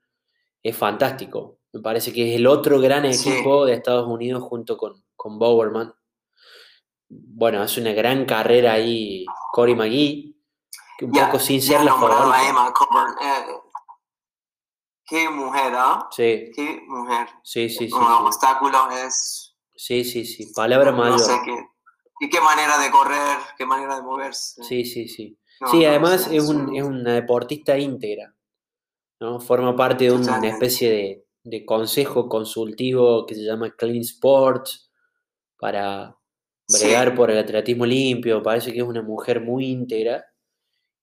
es 0.62 0.76
fantástico. 0.76 1.58
Me 1.72 1.80
parece 1.80 2.12
que 2.12 2.28
es 2.30 2.36
el 2.36 2.46
otro 2.46 2.80
gran 2.80 3.12
Sí. 3.14 3.30
equipo 3.30 3.64
de 3.64 3.74
Estados 3.74 4.08
Unidos 4.08 4.42
junto 4.42 4.76
con, 4.76 5.04
con 5.16 5.38
Bowerman. 5.38 5.94
Bueno, 7.08 7.60
hace 7.62 7.80
una 7.80 7.92
gran 7.92 8.24
carrera 8.24 8.72
ahí 8.74 9.24
Cory 9.52 9.74
McGee, 9.74 10.36
un 11.02 11.12
Ya- 11.12 11.26
poco 11.26 11.38
sin 11.38 11.60
ser 11.62 11.78
la 11.84 11.90
nombrado 11.92 12.14
a 12.14 12.34
favorita. 12.34 12.48
Emma 12.50 12.72
Coburn. 12.72 13.12
eh, 13.22 13.69
qué 15.10 15.28
mujer, 15.28 15.72
¿ah? 15.76 16.08
Sí, 16.12 16.50
Qué 16.54 16.82
mujer. 16.86 17.26
sí, 17.42 17.68
sí, 17.68 17.76
sí, 17.86 17.88
sí. 17.88 17.94
obstáculos 17.98 18.80
es 19.04 19.46
Sí, 19.76 20.04
sí, 20.04 20.24
sí. 20.24 20.52
Palabra 20.54 20.92
No 20.92 20.98
mayor. 20.98 21.18
sé 21.18 21.32
qué. 21.44 21.56
Y 22.20 22.28
qué 22.30 22.40
manera 22.40 22.78
de 22.78 22.90
correr, 22.90 23.38
qué 23.58 23.64
manera 23.66 23.96
de 23.96 24.02
moverse. 24.02 24.62
Sí, 24.62 24.84
sí, 24.84 25.08
sí. 25.08 25.38
No, 25.60 25.68
Sí, 25.68 25.80
no, 25.82 25.88
además 25.88 26.28
es, 26.30 26.48
un, 26.48 26.76
es 26.76 26.82
una 26.84 27.14
deportista 27.14 27.76
íntegra, 27.78 28.34
¿no? 29.20 29.40
Forma 29.40 29.74
parte 29.76 30.04
de 30.04 30.12
una 30.12 30.38
especie 30.46 30.90
de, 30.90 31.26
de 31.44 31.64
consejo 31.66 32.28
consultivo 32.28 33.24
que 33.26 33.34
se 33.34 33.42
llama 33.42 33.70
Clean 33.76 34.00
Sports 34.02 34.90
para 35.58 36.16
Sí. 36.68 36.84
bregar 36.86 37.14
por 37.16 37.30
el 37.32 37.38
atletismo 37.38 37.84
limpio. 37.84 38.42
Parece 38.42 38.72
que 38.72 38.78
es 38.78 38.84
una 38.86 39.02
mujer 39.02 39.40
muy 39.40 39.66
íntegra 39.66 40.24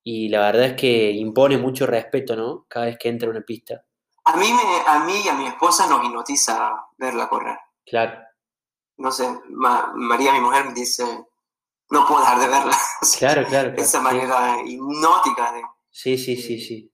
y 0.04 0.30
la 0.30 0.40
verdad 0.40 0.68
es 0.68 0.74
que 0.76 1.12
impone 1.12 1.58
mucho 1.58 1.86
respeto, 1.86 2.36
¿no? 2.38 2.66
Cada 2.70 2.86
vez 2.86 2.98
que 2.98 3.10
entra 3.10 3.28
a 3.28 3.32
una 3.32 3.42
pista. 3.42 3.84
A 4.34 4.36
mí, 4.38 4.52
me, 4.54 4.62
a 4.88 5.00
mí 5.06 5.22
y 5.24 5.28
a 5.30 5.34
mi 5.34 5.48
esposa 5.48 5.88
nos 5.88 6.04
hipnotiza 6.04 6.72
verla 6.98 7.30
correr. 7.30 7.58
Claro, 7.86 8.20
No 8.98 9.12
sé, 9.12 9.28
Ma- 9.50 9.92
María, 9.96 10.34
mi 10.34 10.42
mujer, 10.42 10.66
me 10.66 10.74
dice, 10.74 11.04
no 11.90 12.06
puedo 12.08 12.20
dejar 12.22 12.40
de 12.40 12.48
verla. 12.48 12.78
Claro, 13.20 13.46
claro. 13.48 13.70
claro. 13.70 13.82
Esa 13.82 14.00
Sí. 14.00 14.04
manera 14.04 14.58
hipnótica 14.66 15.52
de- 15.54 15.62
Sí, 15.90 16.18
sí, 16.18 16.36
sí, 16.36 16.60
sí. 16.60 16.92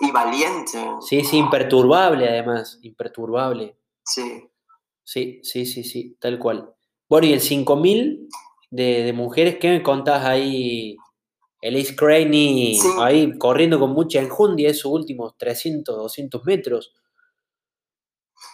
y 0.00 0.10
valiente. 0.12 0.78
Sí, 1.00 1.24
sí, 1.24 1.36
imperturbable 1.38 2.28
además, 2.28 2.78
imperturbable. 2.82 3.76
Sí. 4.04 4.48
Sí, 5.02 5.40
sí, 5.42 5.66
sí, 5.66 5.82
sí, 5.84 6.16
tal 6.20 6.38
cual. 6.38 6.72
Bueno, 7.08 7.26
y 7.26 7.32
el 7.32 7.40
5000 7.40 8.28
de, 8.70 9.02
de 9.02 9.12
mujeres, 9.12 9.56
¿qué 9.58 9.70
me 9.70 9.82
contás 9.82 10.24
ahí? 10.24 10.96
Elise 11.60 11.96
Craney 11.96 12.78
Sí. 12.80 12.88
ahí 13.00 13.36
corriendo 13.38 13.78
con 13.80 13.90
mucha 13.92 14.20
enjundia 14.20 14.70
esos 14.70 14.92
últimos 14.92 15.36
300, 15.36 15.96
200 15.96 16.44
metros. 16.44 16.92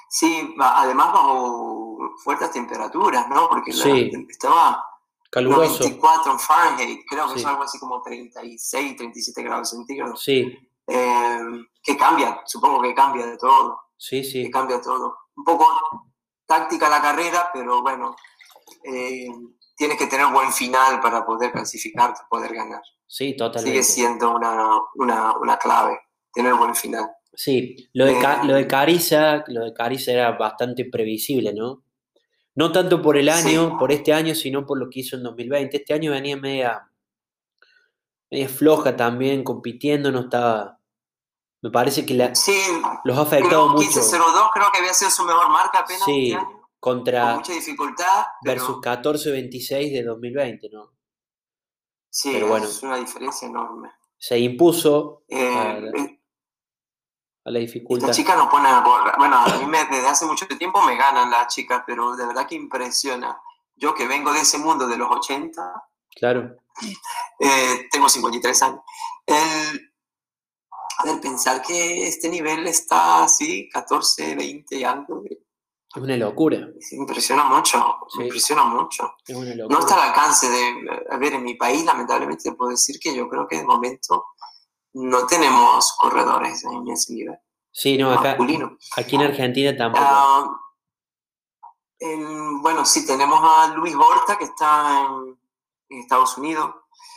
Sí, 0.08 0.54
además 0.58 1.12
bajo 1.12 1.98
fuertes 2.22 2.50
temperaturas, 2.52 3.28
¿no? 3.28 3.48
Porque 3.48 3.72
la- 3.72 4.20
estaba 4.30 4.84
Caluroso. 5.30 5.82
94 5.82 6.32
en 6.32 6.38
Fahrenheit, 6.38 7.00
creo 7.08 7.26
que 7.26 7.34
Sí. 7.34 7.40
es 7.40 7.46
algo 7.46 7.62
así 7.64 7.78
como 7.78 8.00
36, 8.02 8.96
37 8.96 9.42
grados 9.42 9.70
centígrados. 9.70 10.22
Sí, 10.22 10.56
Eh, 10.86 11.38
que 11.82 11.96
cambia, 11.96 12.42
supongo 12.44 12.82
que 12.82 12.94
cambia 12.94 13.24
de 13.24 13.38
todo, 13.38 13.78
sí, 13.96 14.20
que 14.20 14.24
sí. 14.28 14.50
cambia 14.50 14.82
todo. 14.82 15.16
Un 15.34 15.42
poco 15.42 15.66
táctica 16.44 16.90
la 16.90 17.00
carrera, 17.00 17.48
pero 17.54 17.80
bueno, 17.80 18.14
eh, 18.84 19.26
tienes 19.76 19.98
que 19.98 20.06
tener 20.06 20.26
buen 20.32 20.52
final 20.52 21.00
para 21.00 21.24
poder 21.26 21.52
clasificarte, 21.52 22.20
poder 22.28 22.54
ganar. 22.54 22.82
Sí, 23.06 23.36
totalmente. 23.36 23.70
Sigue 23.70 23.82
siendo 23.82 24.30
una, 24.34 24.78
una, 24.94 25.36
una 25.38 25.56
clave, 25.56 25.98
tener 26.32 26.54
buen 26.54 26.74
final. 26.74 27.08
Sí, 27.32 27.88
lo 27.92 28.06
de, 28.06 28.12
Eh, 28.12 28.22
lo 28.44 28.54
de 28.54 28.66
Carissa, 28.66 29.42
lo 29.48 29.64
de 29.64 29.74
Carissa 29.74 30.12
era 30.12 30.32
bastante 30.32 30.84
previsible, 30.84 31.52
¿no? 31.52 31.82
No 32.54 32.70
tanto 32.70 33.02
por 33.02 33.16
el 33.16 33.30
Sí. 33.32 33.48
año, 33.48 33.76
por 33.78 33.90
este 33.90 34.12
año, 34.12 34.34
sino 34.36 34.64
por 34.64 34.78
lo 34.78 34.88
que 34.88 35.00
hizo 35.00 35.16
en 35.16 35.24
2020. 35.24 35.76
Este 35.76 35.92
año 35.94 36.12
venía 36.12 36.36
media, 36.36 36.88
media 38.30 38.48
floja 38.48 38.96
también, 38.96 39.42
compitiendo, 39.42 40.12
no 40.12 40.20
estaba. 40.20 40.78
Me 41.62 41.70
parece 41.70 42.04
que 42.06 42.14
la- 42.14 42.34
Sí, 42.34 42.56
los 43.04 43.16
ha 43.18 43.22
afectado 43.22 43.68
mucho 43.70 43.82
15.02 43.88 44.50
creo 44.52 44.66
que 44.72 44.78
había 44.78 44.92
sido 44.94 45.10
su 45.10 45.24
mejor 45.24 45.48
marca 45.50 45.80
apenas 45.80 46.04
Sí, 46.04 46.32
este 46.32 46.36
año, 46.38 46.63
con 46.84 46.96
contra 46.98 47.36
mucha 47.36 47.52
dificultad, 47.54 48.26
pero 48.42 48.60
versus 48.60 48.76
14-26 48.82 49.92
de 49.92 50.02
2020, 50.04 50.68
¿no? 50.70 50.92
sí, 52.10 52.30
pero 52.34 52.48
bueno. 52.48 52.66
es 52.66 52.82
una 52.82 52.96
diferencia 52.98 53.48
enorme. 53.48 53.90
Se 54.18 54.38
impuso 54.38 55.22
Eh, 55.28 55.48
a, 55.56 55.80
la- 55.80 55.90
eh, 56.02 56.20
a 57.46 57.50
la 57.50 57.58
dificultad. 57.58 58.12
chica 58.12 58.36
nos 58.36 58.48
pone 58.48 58.68
a 58.68 58.80
borrar. 58.80 59.16
Bueno, 59.18 59.36
a 59.36 59.58
mí 59.58 59.66
me- 59.66 59.84
desde 59.86 60.06
hace 60.08 60.26
mucho 60.26 60.46
tiempo 60.46 60.82
me 60.82 60.96
ganan 60.96 61.30
las 61.30 61.54
chicas, 61.54 61.82
pero 61.86 62.14
de 62.16 62.26
verdad 62.26 62.46
que 62.46 62.54
impresiona. 62.54 63.38
Yo 63.76 63.94
que 63.94 64.06
vengo 64.06 64.32
de 64.32 64.40
ese 64.40 64.58
mundo 64.58 64.86
de 64.86 64.96
los 64.96 65.10
80, 65.10 65.88
Claro, 66.16 66.56
eh, 67.40 67.88
tengo 67.90 68.08
53 68.08 68.62
años. 68.62 68.80
El, 69.26 69.92
a 70.98 71.04
ver, 71.06 71.20
pensar 71.20 71.60
que 71.62 72.06
este 72.06 72.28
nivel 72.28 72.66
está 72.68 73.24
así, 73.24 73.68
14, 73.70 74.36
20 74.36 74.76
y 74.76 74.84
algo, 74.84 75.22
es 75.94 76.02
una 76.02 76.16
locura. 76.16 76.58
me 76.58 76.96
impresiona 76.98 77.44
mucho, 77.44 77.98
Sí. 78.08 78.18
me 78.18 78.24
impresiona 78.26 78.64
mucho. 78.64 79.14
Es 79.26 79.36
una 79.36 79.50
No 79.54 79.62
locura. 79.64 79.78
está 79.80 79.94
al 80.02 80.08
alcance 80.10 80.48
de, 80.48 81.04
a 81.10 81.16
ver, 81.18 81.34
en 81.34 81.44
mi 81.44 81.54
país 81.54 81.84
lamentablemente 81.84 82.50
te 82.50 82.56
puedo 82.56 82.70
decir 82.70 82.98
que 82.98 83.14
yo 83.14 83.28
creo 83.28 83.46
que 83.48 83.58
de 83.58 83.64
momento 83.64 84.26
no 84.94 85.26
tenemos 85.26 85.96
corredores 85.98 86.64
en 86.64 86.88
ese 86.88 87.12
nivel 87.14 87.38
Sí, 87.72 87.98
no, 87.98 88.12
acá, 88.12 88.28
masculino. 88.30 88.76
aquí 88.96 89.16
en 89.16 89.22
Argentina 89.22 89.76
tampoco. 89.76 90.04
Ah, 90.06 90.46
en- 91.98 92.60
bueno, 92.62 92.84
sí, 92.84 93.06
tenemos 93.06 93.40
a 93.42 93.74
Luis 93.74 93.96
Borta 93.96 94.36
que 94.36 94.44
está 94.44 95.00
en, 95.08 95.38
en 95.90 95.98
Estados 96.00 96.36
Unidos. 96.38 96.74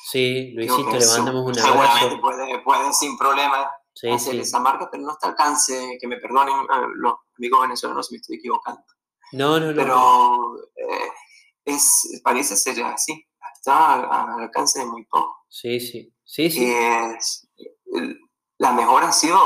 Sí, 0.10 0.52
Luisito, 0.56 0.90
le 0.98 1.06
mandamos 1.06 1.46
un 1.48 1.56
Seguramente 1.56 2.00
abrazo. 2.06 2.22
puede, 2.22 2.60
puede 2.60 2.94
sin 2.94 3.18
problema 3.18 3.70
Sí, 4.00 4.10
hacer 4.10 4.34
sí. 4.36 4.40
esa 4.42 4.60
marca, 4.60 4.90
pero 4.92 5.04
no 5.04 5.14
está 5.14 5.28
al 5.28 5.32
alcance, 5.32 5.98
que 6.00 6.08
me 6.08 6.18
perdonen 6.18 6.54
ah, 6.70 6.86
los 6.96 7.16
amigos 7.38 7.62
venezolanos 7.62 8.08
si 8.08 8.14
me 8.14 8.18
estoy 8.20 8.36
equivocando. 8.38 8.84
No, 9.32 9.60
no, 9.60 9.72
no. 9.72 9.76
Pero 9.76 10.58
eh, 10.76 11.10
es, 11.66 12.22
parece 12.24 12.56
ser 12.56 12.82
así, 12.84 13.26
está 13.56 13.94
al, 13.94 14.06
al 14.06 14.40
alcance 14.44 14.80
de 14.80 14.86
muy 14.86 15.04
poco. 15.06 15.46
Sí, 15.50 15.80
sí. 15.80 16.14
Sí, 16.24 16.52
sí. 16.52 16.66
Y 16.66 16.70
es- 16.72 17.50
la 18.60 18.72
mejora 18.74 19.10
ha 19.10 19.14
sido 19.14 19.40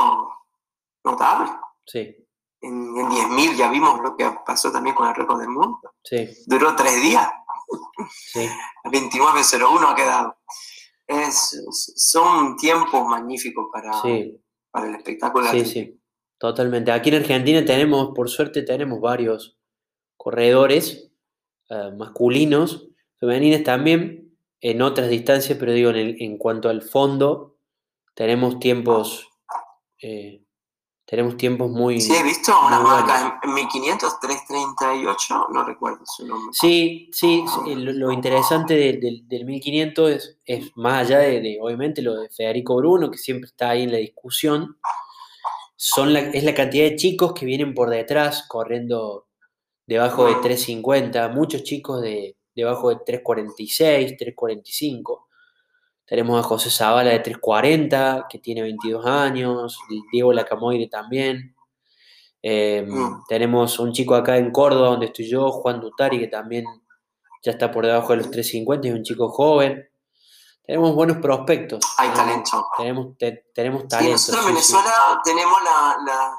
notable. 1.04 1.50
Sí, 1.86 2.14
En, 2.60 2.96
en 2.96 3.08
10.000 3.08 3.56
ya 3.56 3.70
vimos 3.70 4.00
lo 4.00 4.16
que 4.16 4.30
pasó 4.44 4.70
también 4.70 4.94
con 4.94 5.08
el 5.08 5.14
récord 5.14 5.38
del 5.40 5.48
mundo. 5.48 5.78
sí, 6.04 6.28
Duró 6.46 6.76
tres 6.76 7.00
días. 7.02 7.30
sí. 8.32 8.46
29.01 8.84 9.86
ha 9.90 9.94
quedado. 9.94 10.36
Es, 11.06 11.56
son 11.96 12.56
tiempos 12.56 13.06
magníficos 13.06 13.66
para, 13.72 13.92
Sí, 14.02 14.40
para 14.72 14.88
el 14.88 14.96
espectáculo. 14.96 15.46
sí, 15.50 15.64
sí. 15.64 15.98
Totalmente. 16.38 16.90
Aquí 16.90 17.10
en 17.10 17.16
Argentina 17.16 17.64
tenemos, 17.64 18.10
por 18.16 18.28
suerte, 18.28 18.62
tenemos 18.62 19.00
varios 19.00 19.56
corredores 20.16 21.12
eh, 21.70 21.90
masculinos, 21.96 22.88
femeninos 23.20 23.62
también, 23.62 24.36
en 24.60 24.82
otras 24.82 25.08
distancias, 25.08 25.56
pero 25.58 25.72
digo, 25.72 25.90
en, 25.90 25.96
el- 25.96 26.16
en 26.22 26.38
cuanto 26.38 26.68
al 26.68 26.82
fondo, 26.82 27.56
tenemos 28.14 28.58
tiempos, 28.58 29.28
eh, 30.02 30.41
tenemos 31.12 31.36
tiempos 31.36 31.70
muy... 31.70 32.00
Sí, 32.00 32.10
he 32.14 32.22
visto 32.22 32.52
buenos. 32.58 32.84
marcas 32.84 33.20
en, 33.42 33.50
en 33.50 33.54
1500, 33.54 34.18
338, 34.18 35.46
no 35.52 35.62
recuerdo 35.62 35.98
su 36.06 36.26
nombre. 36.26 36.48
Sí, 36.58 37.10
sí, 37.12 37.44
sí, 37.66 37.74
lo, 37.74 37.92
lo 37.92 38.12
interesante 38.12 38.72
de- 38.72 38.94
del- 38.94 39.28
del 39.28 39.44
1500 39.44 40.10
es, 40.10 40.38
es 40.46 40.70
más 40.74 41.02
allá 41.06 41.18
de, 41.18 41.42
de, 41.42 41.58
obviamente, 41.60 42.00
lo 42.00 42.14
de 42.14 42.30
Federico 42.30 42.76
Bruno, 42.76 43.10
que 43.10 43.18
siempre 43.18 43.48
está 43.48 43.68
ahí 43.68 43.82
en 43.82 43.92
la 43.92 43.98
discusión, 43.98 44.78
son 45.76 46.14
la, 46.14 46.20
es 46.20 46.44
la 46.44 46.54
cantidad 46.54 46.84
de 46.88 46.96
chicos 46.96 47.34
que 47.34 47.44
vienen 47.44 47.74
por 47.74 47.90
detrás 47.90 48.46
corriendo 48.48 49.26
debajo 49.86 50.24
de 50.24 50.36
Mm. 50.36 50.40
350, 50.40 51.28
muchos 51.28 51.62
chicos 51.62 52.00
de 52.00 52.38
debajo 52.54 52.88
de 52.88 52.96
346, 53.04 54.16
345. 54.16 55.28
Tenemos 56.06 56.38
a 56.38 56.42
José 56.46 56.70
Zavala 56.70 57.10
de 57.10 57.20
340, 57.20 58.26
que 58.28 58.38
tiene 58.38 58.62
22 58.62 59.06
años, 59.06 59.78
Diego 60.12 60.32
Lacamoire 60.32 60.88
también. 60.88 61.54
Eh, 62.42 62.84
Mm. 62.86 63.22
Tenemos 63.28 63.78
un 63.78 63.92
chico 63.92 64.14
acá 64.14 64.36
en 64.36 64.50
Córdoba, 64.50 64.88
donde 64.88 65.06
estoy 65.06 65.28
yo, 65.28 65.50
Juan 65.50 65.80
Dutari, 65.80 66.18
que 66.18 66.26
también 66.26 66.64
ya 67.44 67.52
está 67.52 67.70
por 67.70 67.86
debajo 67.86 68.08
de 68.10 68.16
los 68.18 68.30
350, 68.30 68.88
es 68.88 68.94
un 68.94 69.02
chico 69.04 69.28
joven. 69.28 69.88
Tenemos 70.64 70.94
buenos 70.94 71.16
prospectos. 71.18 71.80
Hay 71.98 72.08
tenemos, 72.10 72.50
talento. 72.50 72.68
Tenemos, 72.76 73.18
te- 73.18 73.44
tenemos 73.54 73.82
Sí, 73.82 73.88
talento. 73.88 74.12
nosotros 74.12 74.46
en 74.48 74.56
sí, 74.56 74.62
sí. 74.62 74.72
Venezuela 74.74 75.20
tenemos 75.24 75.58
la, 75.64 75.96
la- 76.04 76.36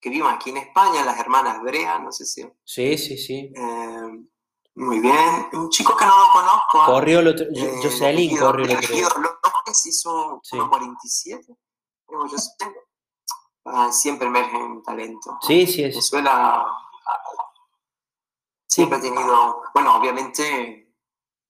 que 0.00 0.10
vimos 0.10 0.32
aquí 0.32 0.50
en 0.50 0.58
España, 0.58 1.04
las 1.04 1.18
hermanas 1.18 1.60
Brea, 1.62 1.98
no 1.98 2.12
sé 2.12 2.24
si. 2.24 2.42
Sí, 2.64 2.96
sí, 2.98 3.16
sí. 3.18 3.52
eh, 3.56 4.24
muy 4.76 5.00
bien. 5.00 5.48
Un 5.52 5.68
chico 5.70 5.96
que 5.96 6.04
no 6.06 6.16
lo 6.18 6.32
conozco. 6.32 6.82
¿ah? 6.82 6.86
Corrió 6.86 7.20
el 7.20 7.28
otro, 7.28 7.46
Eh, 7.54 7.80
Jocelyn 7.82 8.36
corrió 8.36 8.64
el 8.66 8.76
otro 9.04 9.20
López 9.20 9.86
hizo 9.86 10.40
Sí. 10.42 10.56
1.47. 10.56 11.56
Digo, 12.08 12.26
yo 12.26 12.36
tengo- 12.58 12.80
ah, 13.64 13.90
siempre 13.90 14.28
emergen 14.28 14.82
talento. 14.82 15.38
Sí, 15.42 15.66
sí, 15.66 15.82
es. 15.84 15.94
Venezuela 15.94 16.66
siempre 18.66 18.98
ha 18.98 19.00
tenido, 19.00 19.62
bueno, 19.74 19.96
obviamente 19.96 20.92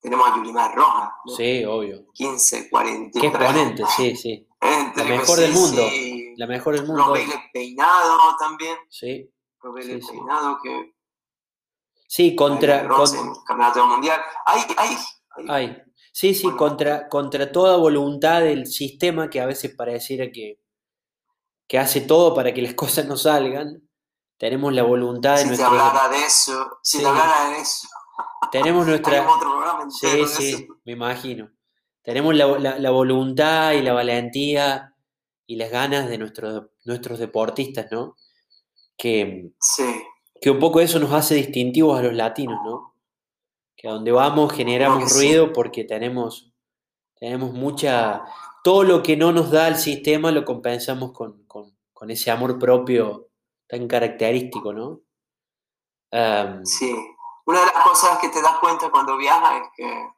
tenemos 0.00 0.28
a 0.30 0.36
Yulimar 0.36 0.74
Rojas, 0.74 1.10
¿no? 1.24 1.34
Sí, 1.34 1.64
obvio. 1.64 2.06
15, 2.12 2.70
40. 2.70 3.20
Qué 3.20 3.26
exponente, 3.26 3.84
sí, 3.96 4.16
sí. 4.16 4.48
Entre, 4.60 5.04
La 5.04 5.10
mejor 5.18 5.38
del 5.38 5.52
mundo. 5.52 5.82
sí. 5.90 6.34
La 6.36 6.46
mejor 6.46 6.74
del 6.76 6.86
mundo. 6.86 7.04
Robeile 7.06 7.50
Peinado 7.52 8.36
también. 8.38 8.76
Sí, 8.88 9.30
sí. 9.60 10.10
Peinado 10.10 10.58
que 10.62 10.95
sí, 12.08 12.34
contra. 12.36 12.78
ganó 12.78 12.94
bronce 12.96 13.16
con- 13.16 13.26
en 13.26 13.32
el 13.32 13.38
Campeonato 13.46 13.86
Mundial. 13.86 14.20
Hay, 14.46 14.62
hay- 14.76 14.96
ay, 15.48 15.82
sí, 16.12 16.34
sí, 16.34 16.42
Bueno. 16.44 16.58
contra, 16.58 17.08
contra 17.08 17.50
toda 17.52 17.76
voluntad 17.76 18.40
del 18.42 18.66
sistema 18.66 19.28
que 19.30 19.40
a 19.40 19.46
veces 19.46 19.74
pareciera 19.76 20.30
que, 20.30 20.60
que 21.68 21.78
hace 21.78 22.00
todo 22.02 22.34
para 22.34 22.52
que 22.54 22.62
las 22.62 22.74
cosas 23.02 23.06
no 23.06 23.16
salgan. 23.16 23.82
Tenemos 24.38 24.72
la 24.74 24.82
voluntad 24.82 25.36
de 25.36 25.44
si 25.48 25.56
te 25.56 25.62
hablara 25.62 26.08
de 26.10 26.18
eso, 26.18 26.78
si 26.82 26.98
Sí. 26.98 27.02
te 27.02 27.08
hablara 27.08 27.50
de 27.50 27.58
eso, 27.58 27.88
Tenemos 28.52 28.86
nuestra. 28.86 29.26
otro 29.28 29.90
Sí, 29.90 30.06
eso. 30.20 30.40
sí, 30.40 30.68
me 30.84 30.92
imagino. 30.92 31.50
Tenemos 32.02 32.34
la, 32.34 32.46
la- 32.58 32.78
la 32.78 32.90
voluntad 32.90 33.72
y 33.72 33.82
la 33.82 33.92
valentía 33.92 34.94
y 35.46 35.56
las 35.56 35.70
ganas 35.70 36.08
de 36.08 36.18
nuestros, 36.18 36.66
nuestros 36.84 37.18
deportistas, 37.18 37.86
¿no? 37.90 38.16
Que, 38.96 39.50
Sí, 39.60 40.02
que 40.40 40.50
un 40.50 40.58
poco 40.58 40.80
eso 40.80 40.98
nos 40.98 41.12
hace 41.12 41.34
distintivos 41.34 41.98
a 41.98 42.02
los 42.02 42.12
latinos, 42.14 42.58
¿no? 42.64 42.94
Que 43.76 43.88
a 43.88 43.92
donde 43.92 44.12
vamos 44.12 44.52
generamos 44.52 45.12
sí. 45.12 45.18
ruido 45.18 45.52
porque 45.52 45.84
tenemos, 45.84 46.52
tenemos 47.18 47.52
mucha... 47.52 48.24
Todo 48.64 48.82
lo 48.82 49.02
que 49.02 49.16
no 49.16 49.32
nos 49.32 49.50
da 49.50 49.68
el 49.68 49.76
sistema 49.76 50.32
lo 50.32 50.44
compensamos 50.44 51.12
con, 51.12 51.44
con- 51.46 51.76
con 51.92 52.10
ese 52.10 52.30
amor 52.30 52.58
propio 52.58 53.28
tan 53.68 53.86
característico, 53.88 54.72
¿no? 54.72 55.00
Sí. 56.64 56.94
Una 57.46 57.60
de 57.60 57.66
las 57.66 57.84
cosas 57.84 58.18
que 58.18 58.28
te 58.28 58.42
das 58.42 58.58
cuenta 58.58 58.90
cuando 58.90 59.16
viajas 59.16 59.62
es 59.62 59.68
que 59.76 60.08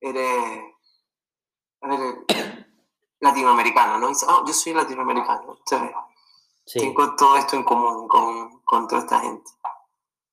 eres, 0.00 0.60
a 1.82 1.88
ver, 1.88 2.14
latinoamericano, 3.20 3.98
¿no? 3.98 4.08
Dices, 4.08 4.26
"Oh, 4.28 4.44
yo 4.46 4.52
soy 4.52 4.72
latinoamericano. 4.74 5.58
Entonces, 5.58 5.90
tengo 6.72 7.14
todo 7.16 7.36
esto 7.36 7.56
en 7.56 7.64
común 7.64 8.08
con, 8.08 8.60
con, 8.62 8.88
toda 8.88 9.02
esta 9.02 9.20
gente. 9.20 9.50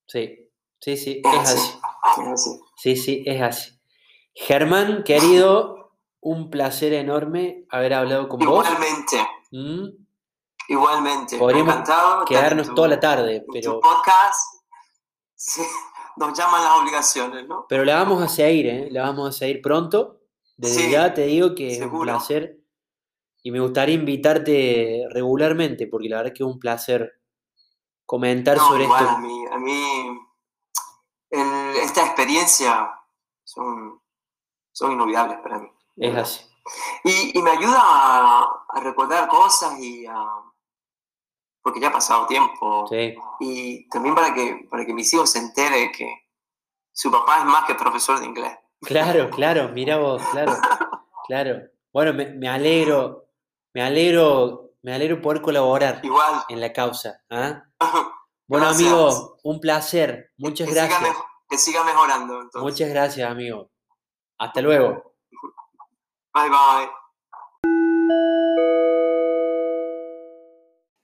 Sí, 0.08 0.52
sí, 0.80 0.98
sí, 0.98 1.22
es, 1.24 1.50
así. 1.50 1.80
Sí, 2.76 2.96
sí, 2.96 3.24
es 3.26 3.42
así. 3.42 3.80
Germán, 4.34 5.04
querido, 5.04 5.94
un 6.22 6.50
placer 6.50 6.94
enorme 6.94 7.66
haber 7.70 7.94
hablado 7.94 8.28
con 8.28 8.40
vos. 8.40 8.66
Igualmente. 8.68 9.28
¿Mm? 9.52 10.06
Igualmente. 10.68 11.38
Podríamos 11.38 11.78
quedarnos 12.28 12.74
toda 12.74 12.88
la 12.88 13.00
tarde, 13.00 13.46
pero... 13.52 13.80
podcast 13.80 14.56
nos 16.18 16.38
llaman 16.38 16.64
las 16.64 16.80
obligaciones, 16.80 17.48
¿no? 17.48 17.66
Pero 17.68 17.86
la 17.86 17.96
vamos 17.96 18.22
a 18.22 18.28
seguir, 18.28 18.68
¿eh? 18.68 18.88
La 18.92 19.04
vamos 19.04 19.30
a 19.30 19.32
seguir 19.32 19.62
pronto. 19.62 20.22
Desde 20.58 20.90
ya 20.90 21.14
te 21.14 21.26
digo 21.26 21.54
que 21.54 21.76
es 21.76 21.82
un 21.82 22.02
placer 22.02 22.60
y 23.46 23.52
me 23.52 23.60
gustaría 23.60 23.94
invitarte 23.94 25.06
regularmente, 25.12 25.86
porque 25.86 26.10
la 26.10 26.18
verdad 26.18 26.34
es 26.34 26.38
que 26.40 26.44
es 26.44 26.50
un 26.50 26.58
placer 26.58 27.22
comentar 28.04 28.58
sobre 28.58 28.86
esto. 28.86 28.96
A 28.96 29.20
mí, 29.20 29.46
a 29.52 29.60
mí 29.60 30.20
esta 31.80 32.08
experiencia 32.08 32.90
son, 33.44 34.02
son 34.72 34.94
inolvidables 34.94 35.38
para 35.44 35.60
mí. 35.60 35.70
Es 35.96 36.16
así. 36.16 36.44
Y, 37.04 37.40
me 37.44 37.52
ayuda 37.52 37.78
a, 37.78 38.80
recordar 38.82 39.28
cosas 39.28 39.80
y 39.80 40.08
a, 40.08 40.26
porque 41.62 41.80
ya 41.80 41.90
ha 41.90 41.94
pasado 41.94 42.26
tiempo. 42.26 42.88
Sí. 42.88 43.14
Y 43.42 43.88
también 43.90 44.16
para 44.16 44.34
que, 44.34 44.68
para 44.72 44.88
que 44.88 44.94
mis 44.96 45.14
hijos 45.14 45.30
se 45.30 45.38
enteren 45.38 45.92
que 45.92 46.10
su 46.92 47.12
papá 47.12 47.42
es 47.42 47.46
más 47.46 47.66
que 47.66 47.76
profesor 47.76 48.20
de 48.20 48.26
inglés. 48.26 48.58
Claro, 48.82 49.30
claro, 49.30 49.70
mira 49.70 49.98
vos, 49.98 50.24
claro, 50.32 50.54
claro. 51.28 51.76
Bueno, 51.96 52.12
me, 52.14 52.50
alegro, 52.50 53.25
me 53.76 53.84
alegro, 53.84 54.72
me 54.84 54.94
alegro 54.94 55.22
poder 55.22 55.42
colaborar 55.42 56.02
en 56.48 56.62
la 56.62 56.74
causa. 56.74 57.22
¿ah? 57.30 57.64
Bueno, 58.48 58.68
amigo, 58.68 59.40
un 59.42 59.60
placer. 59.60 60.32
Muchas 60.38 60.70
gracias. 60.70 61.02
que 61.50 61.58
siga 61.58 61.84
mejorando. 61.84 62.48
Muchas 62.54 62.90
gracias, 62.90 63.28
amigo. 63.28 63.72
Hasta 64.38 64.62
luego. 64.62 65.16
Bye, 66.32 66.50
bye. 66.50 66.90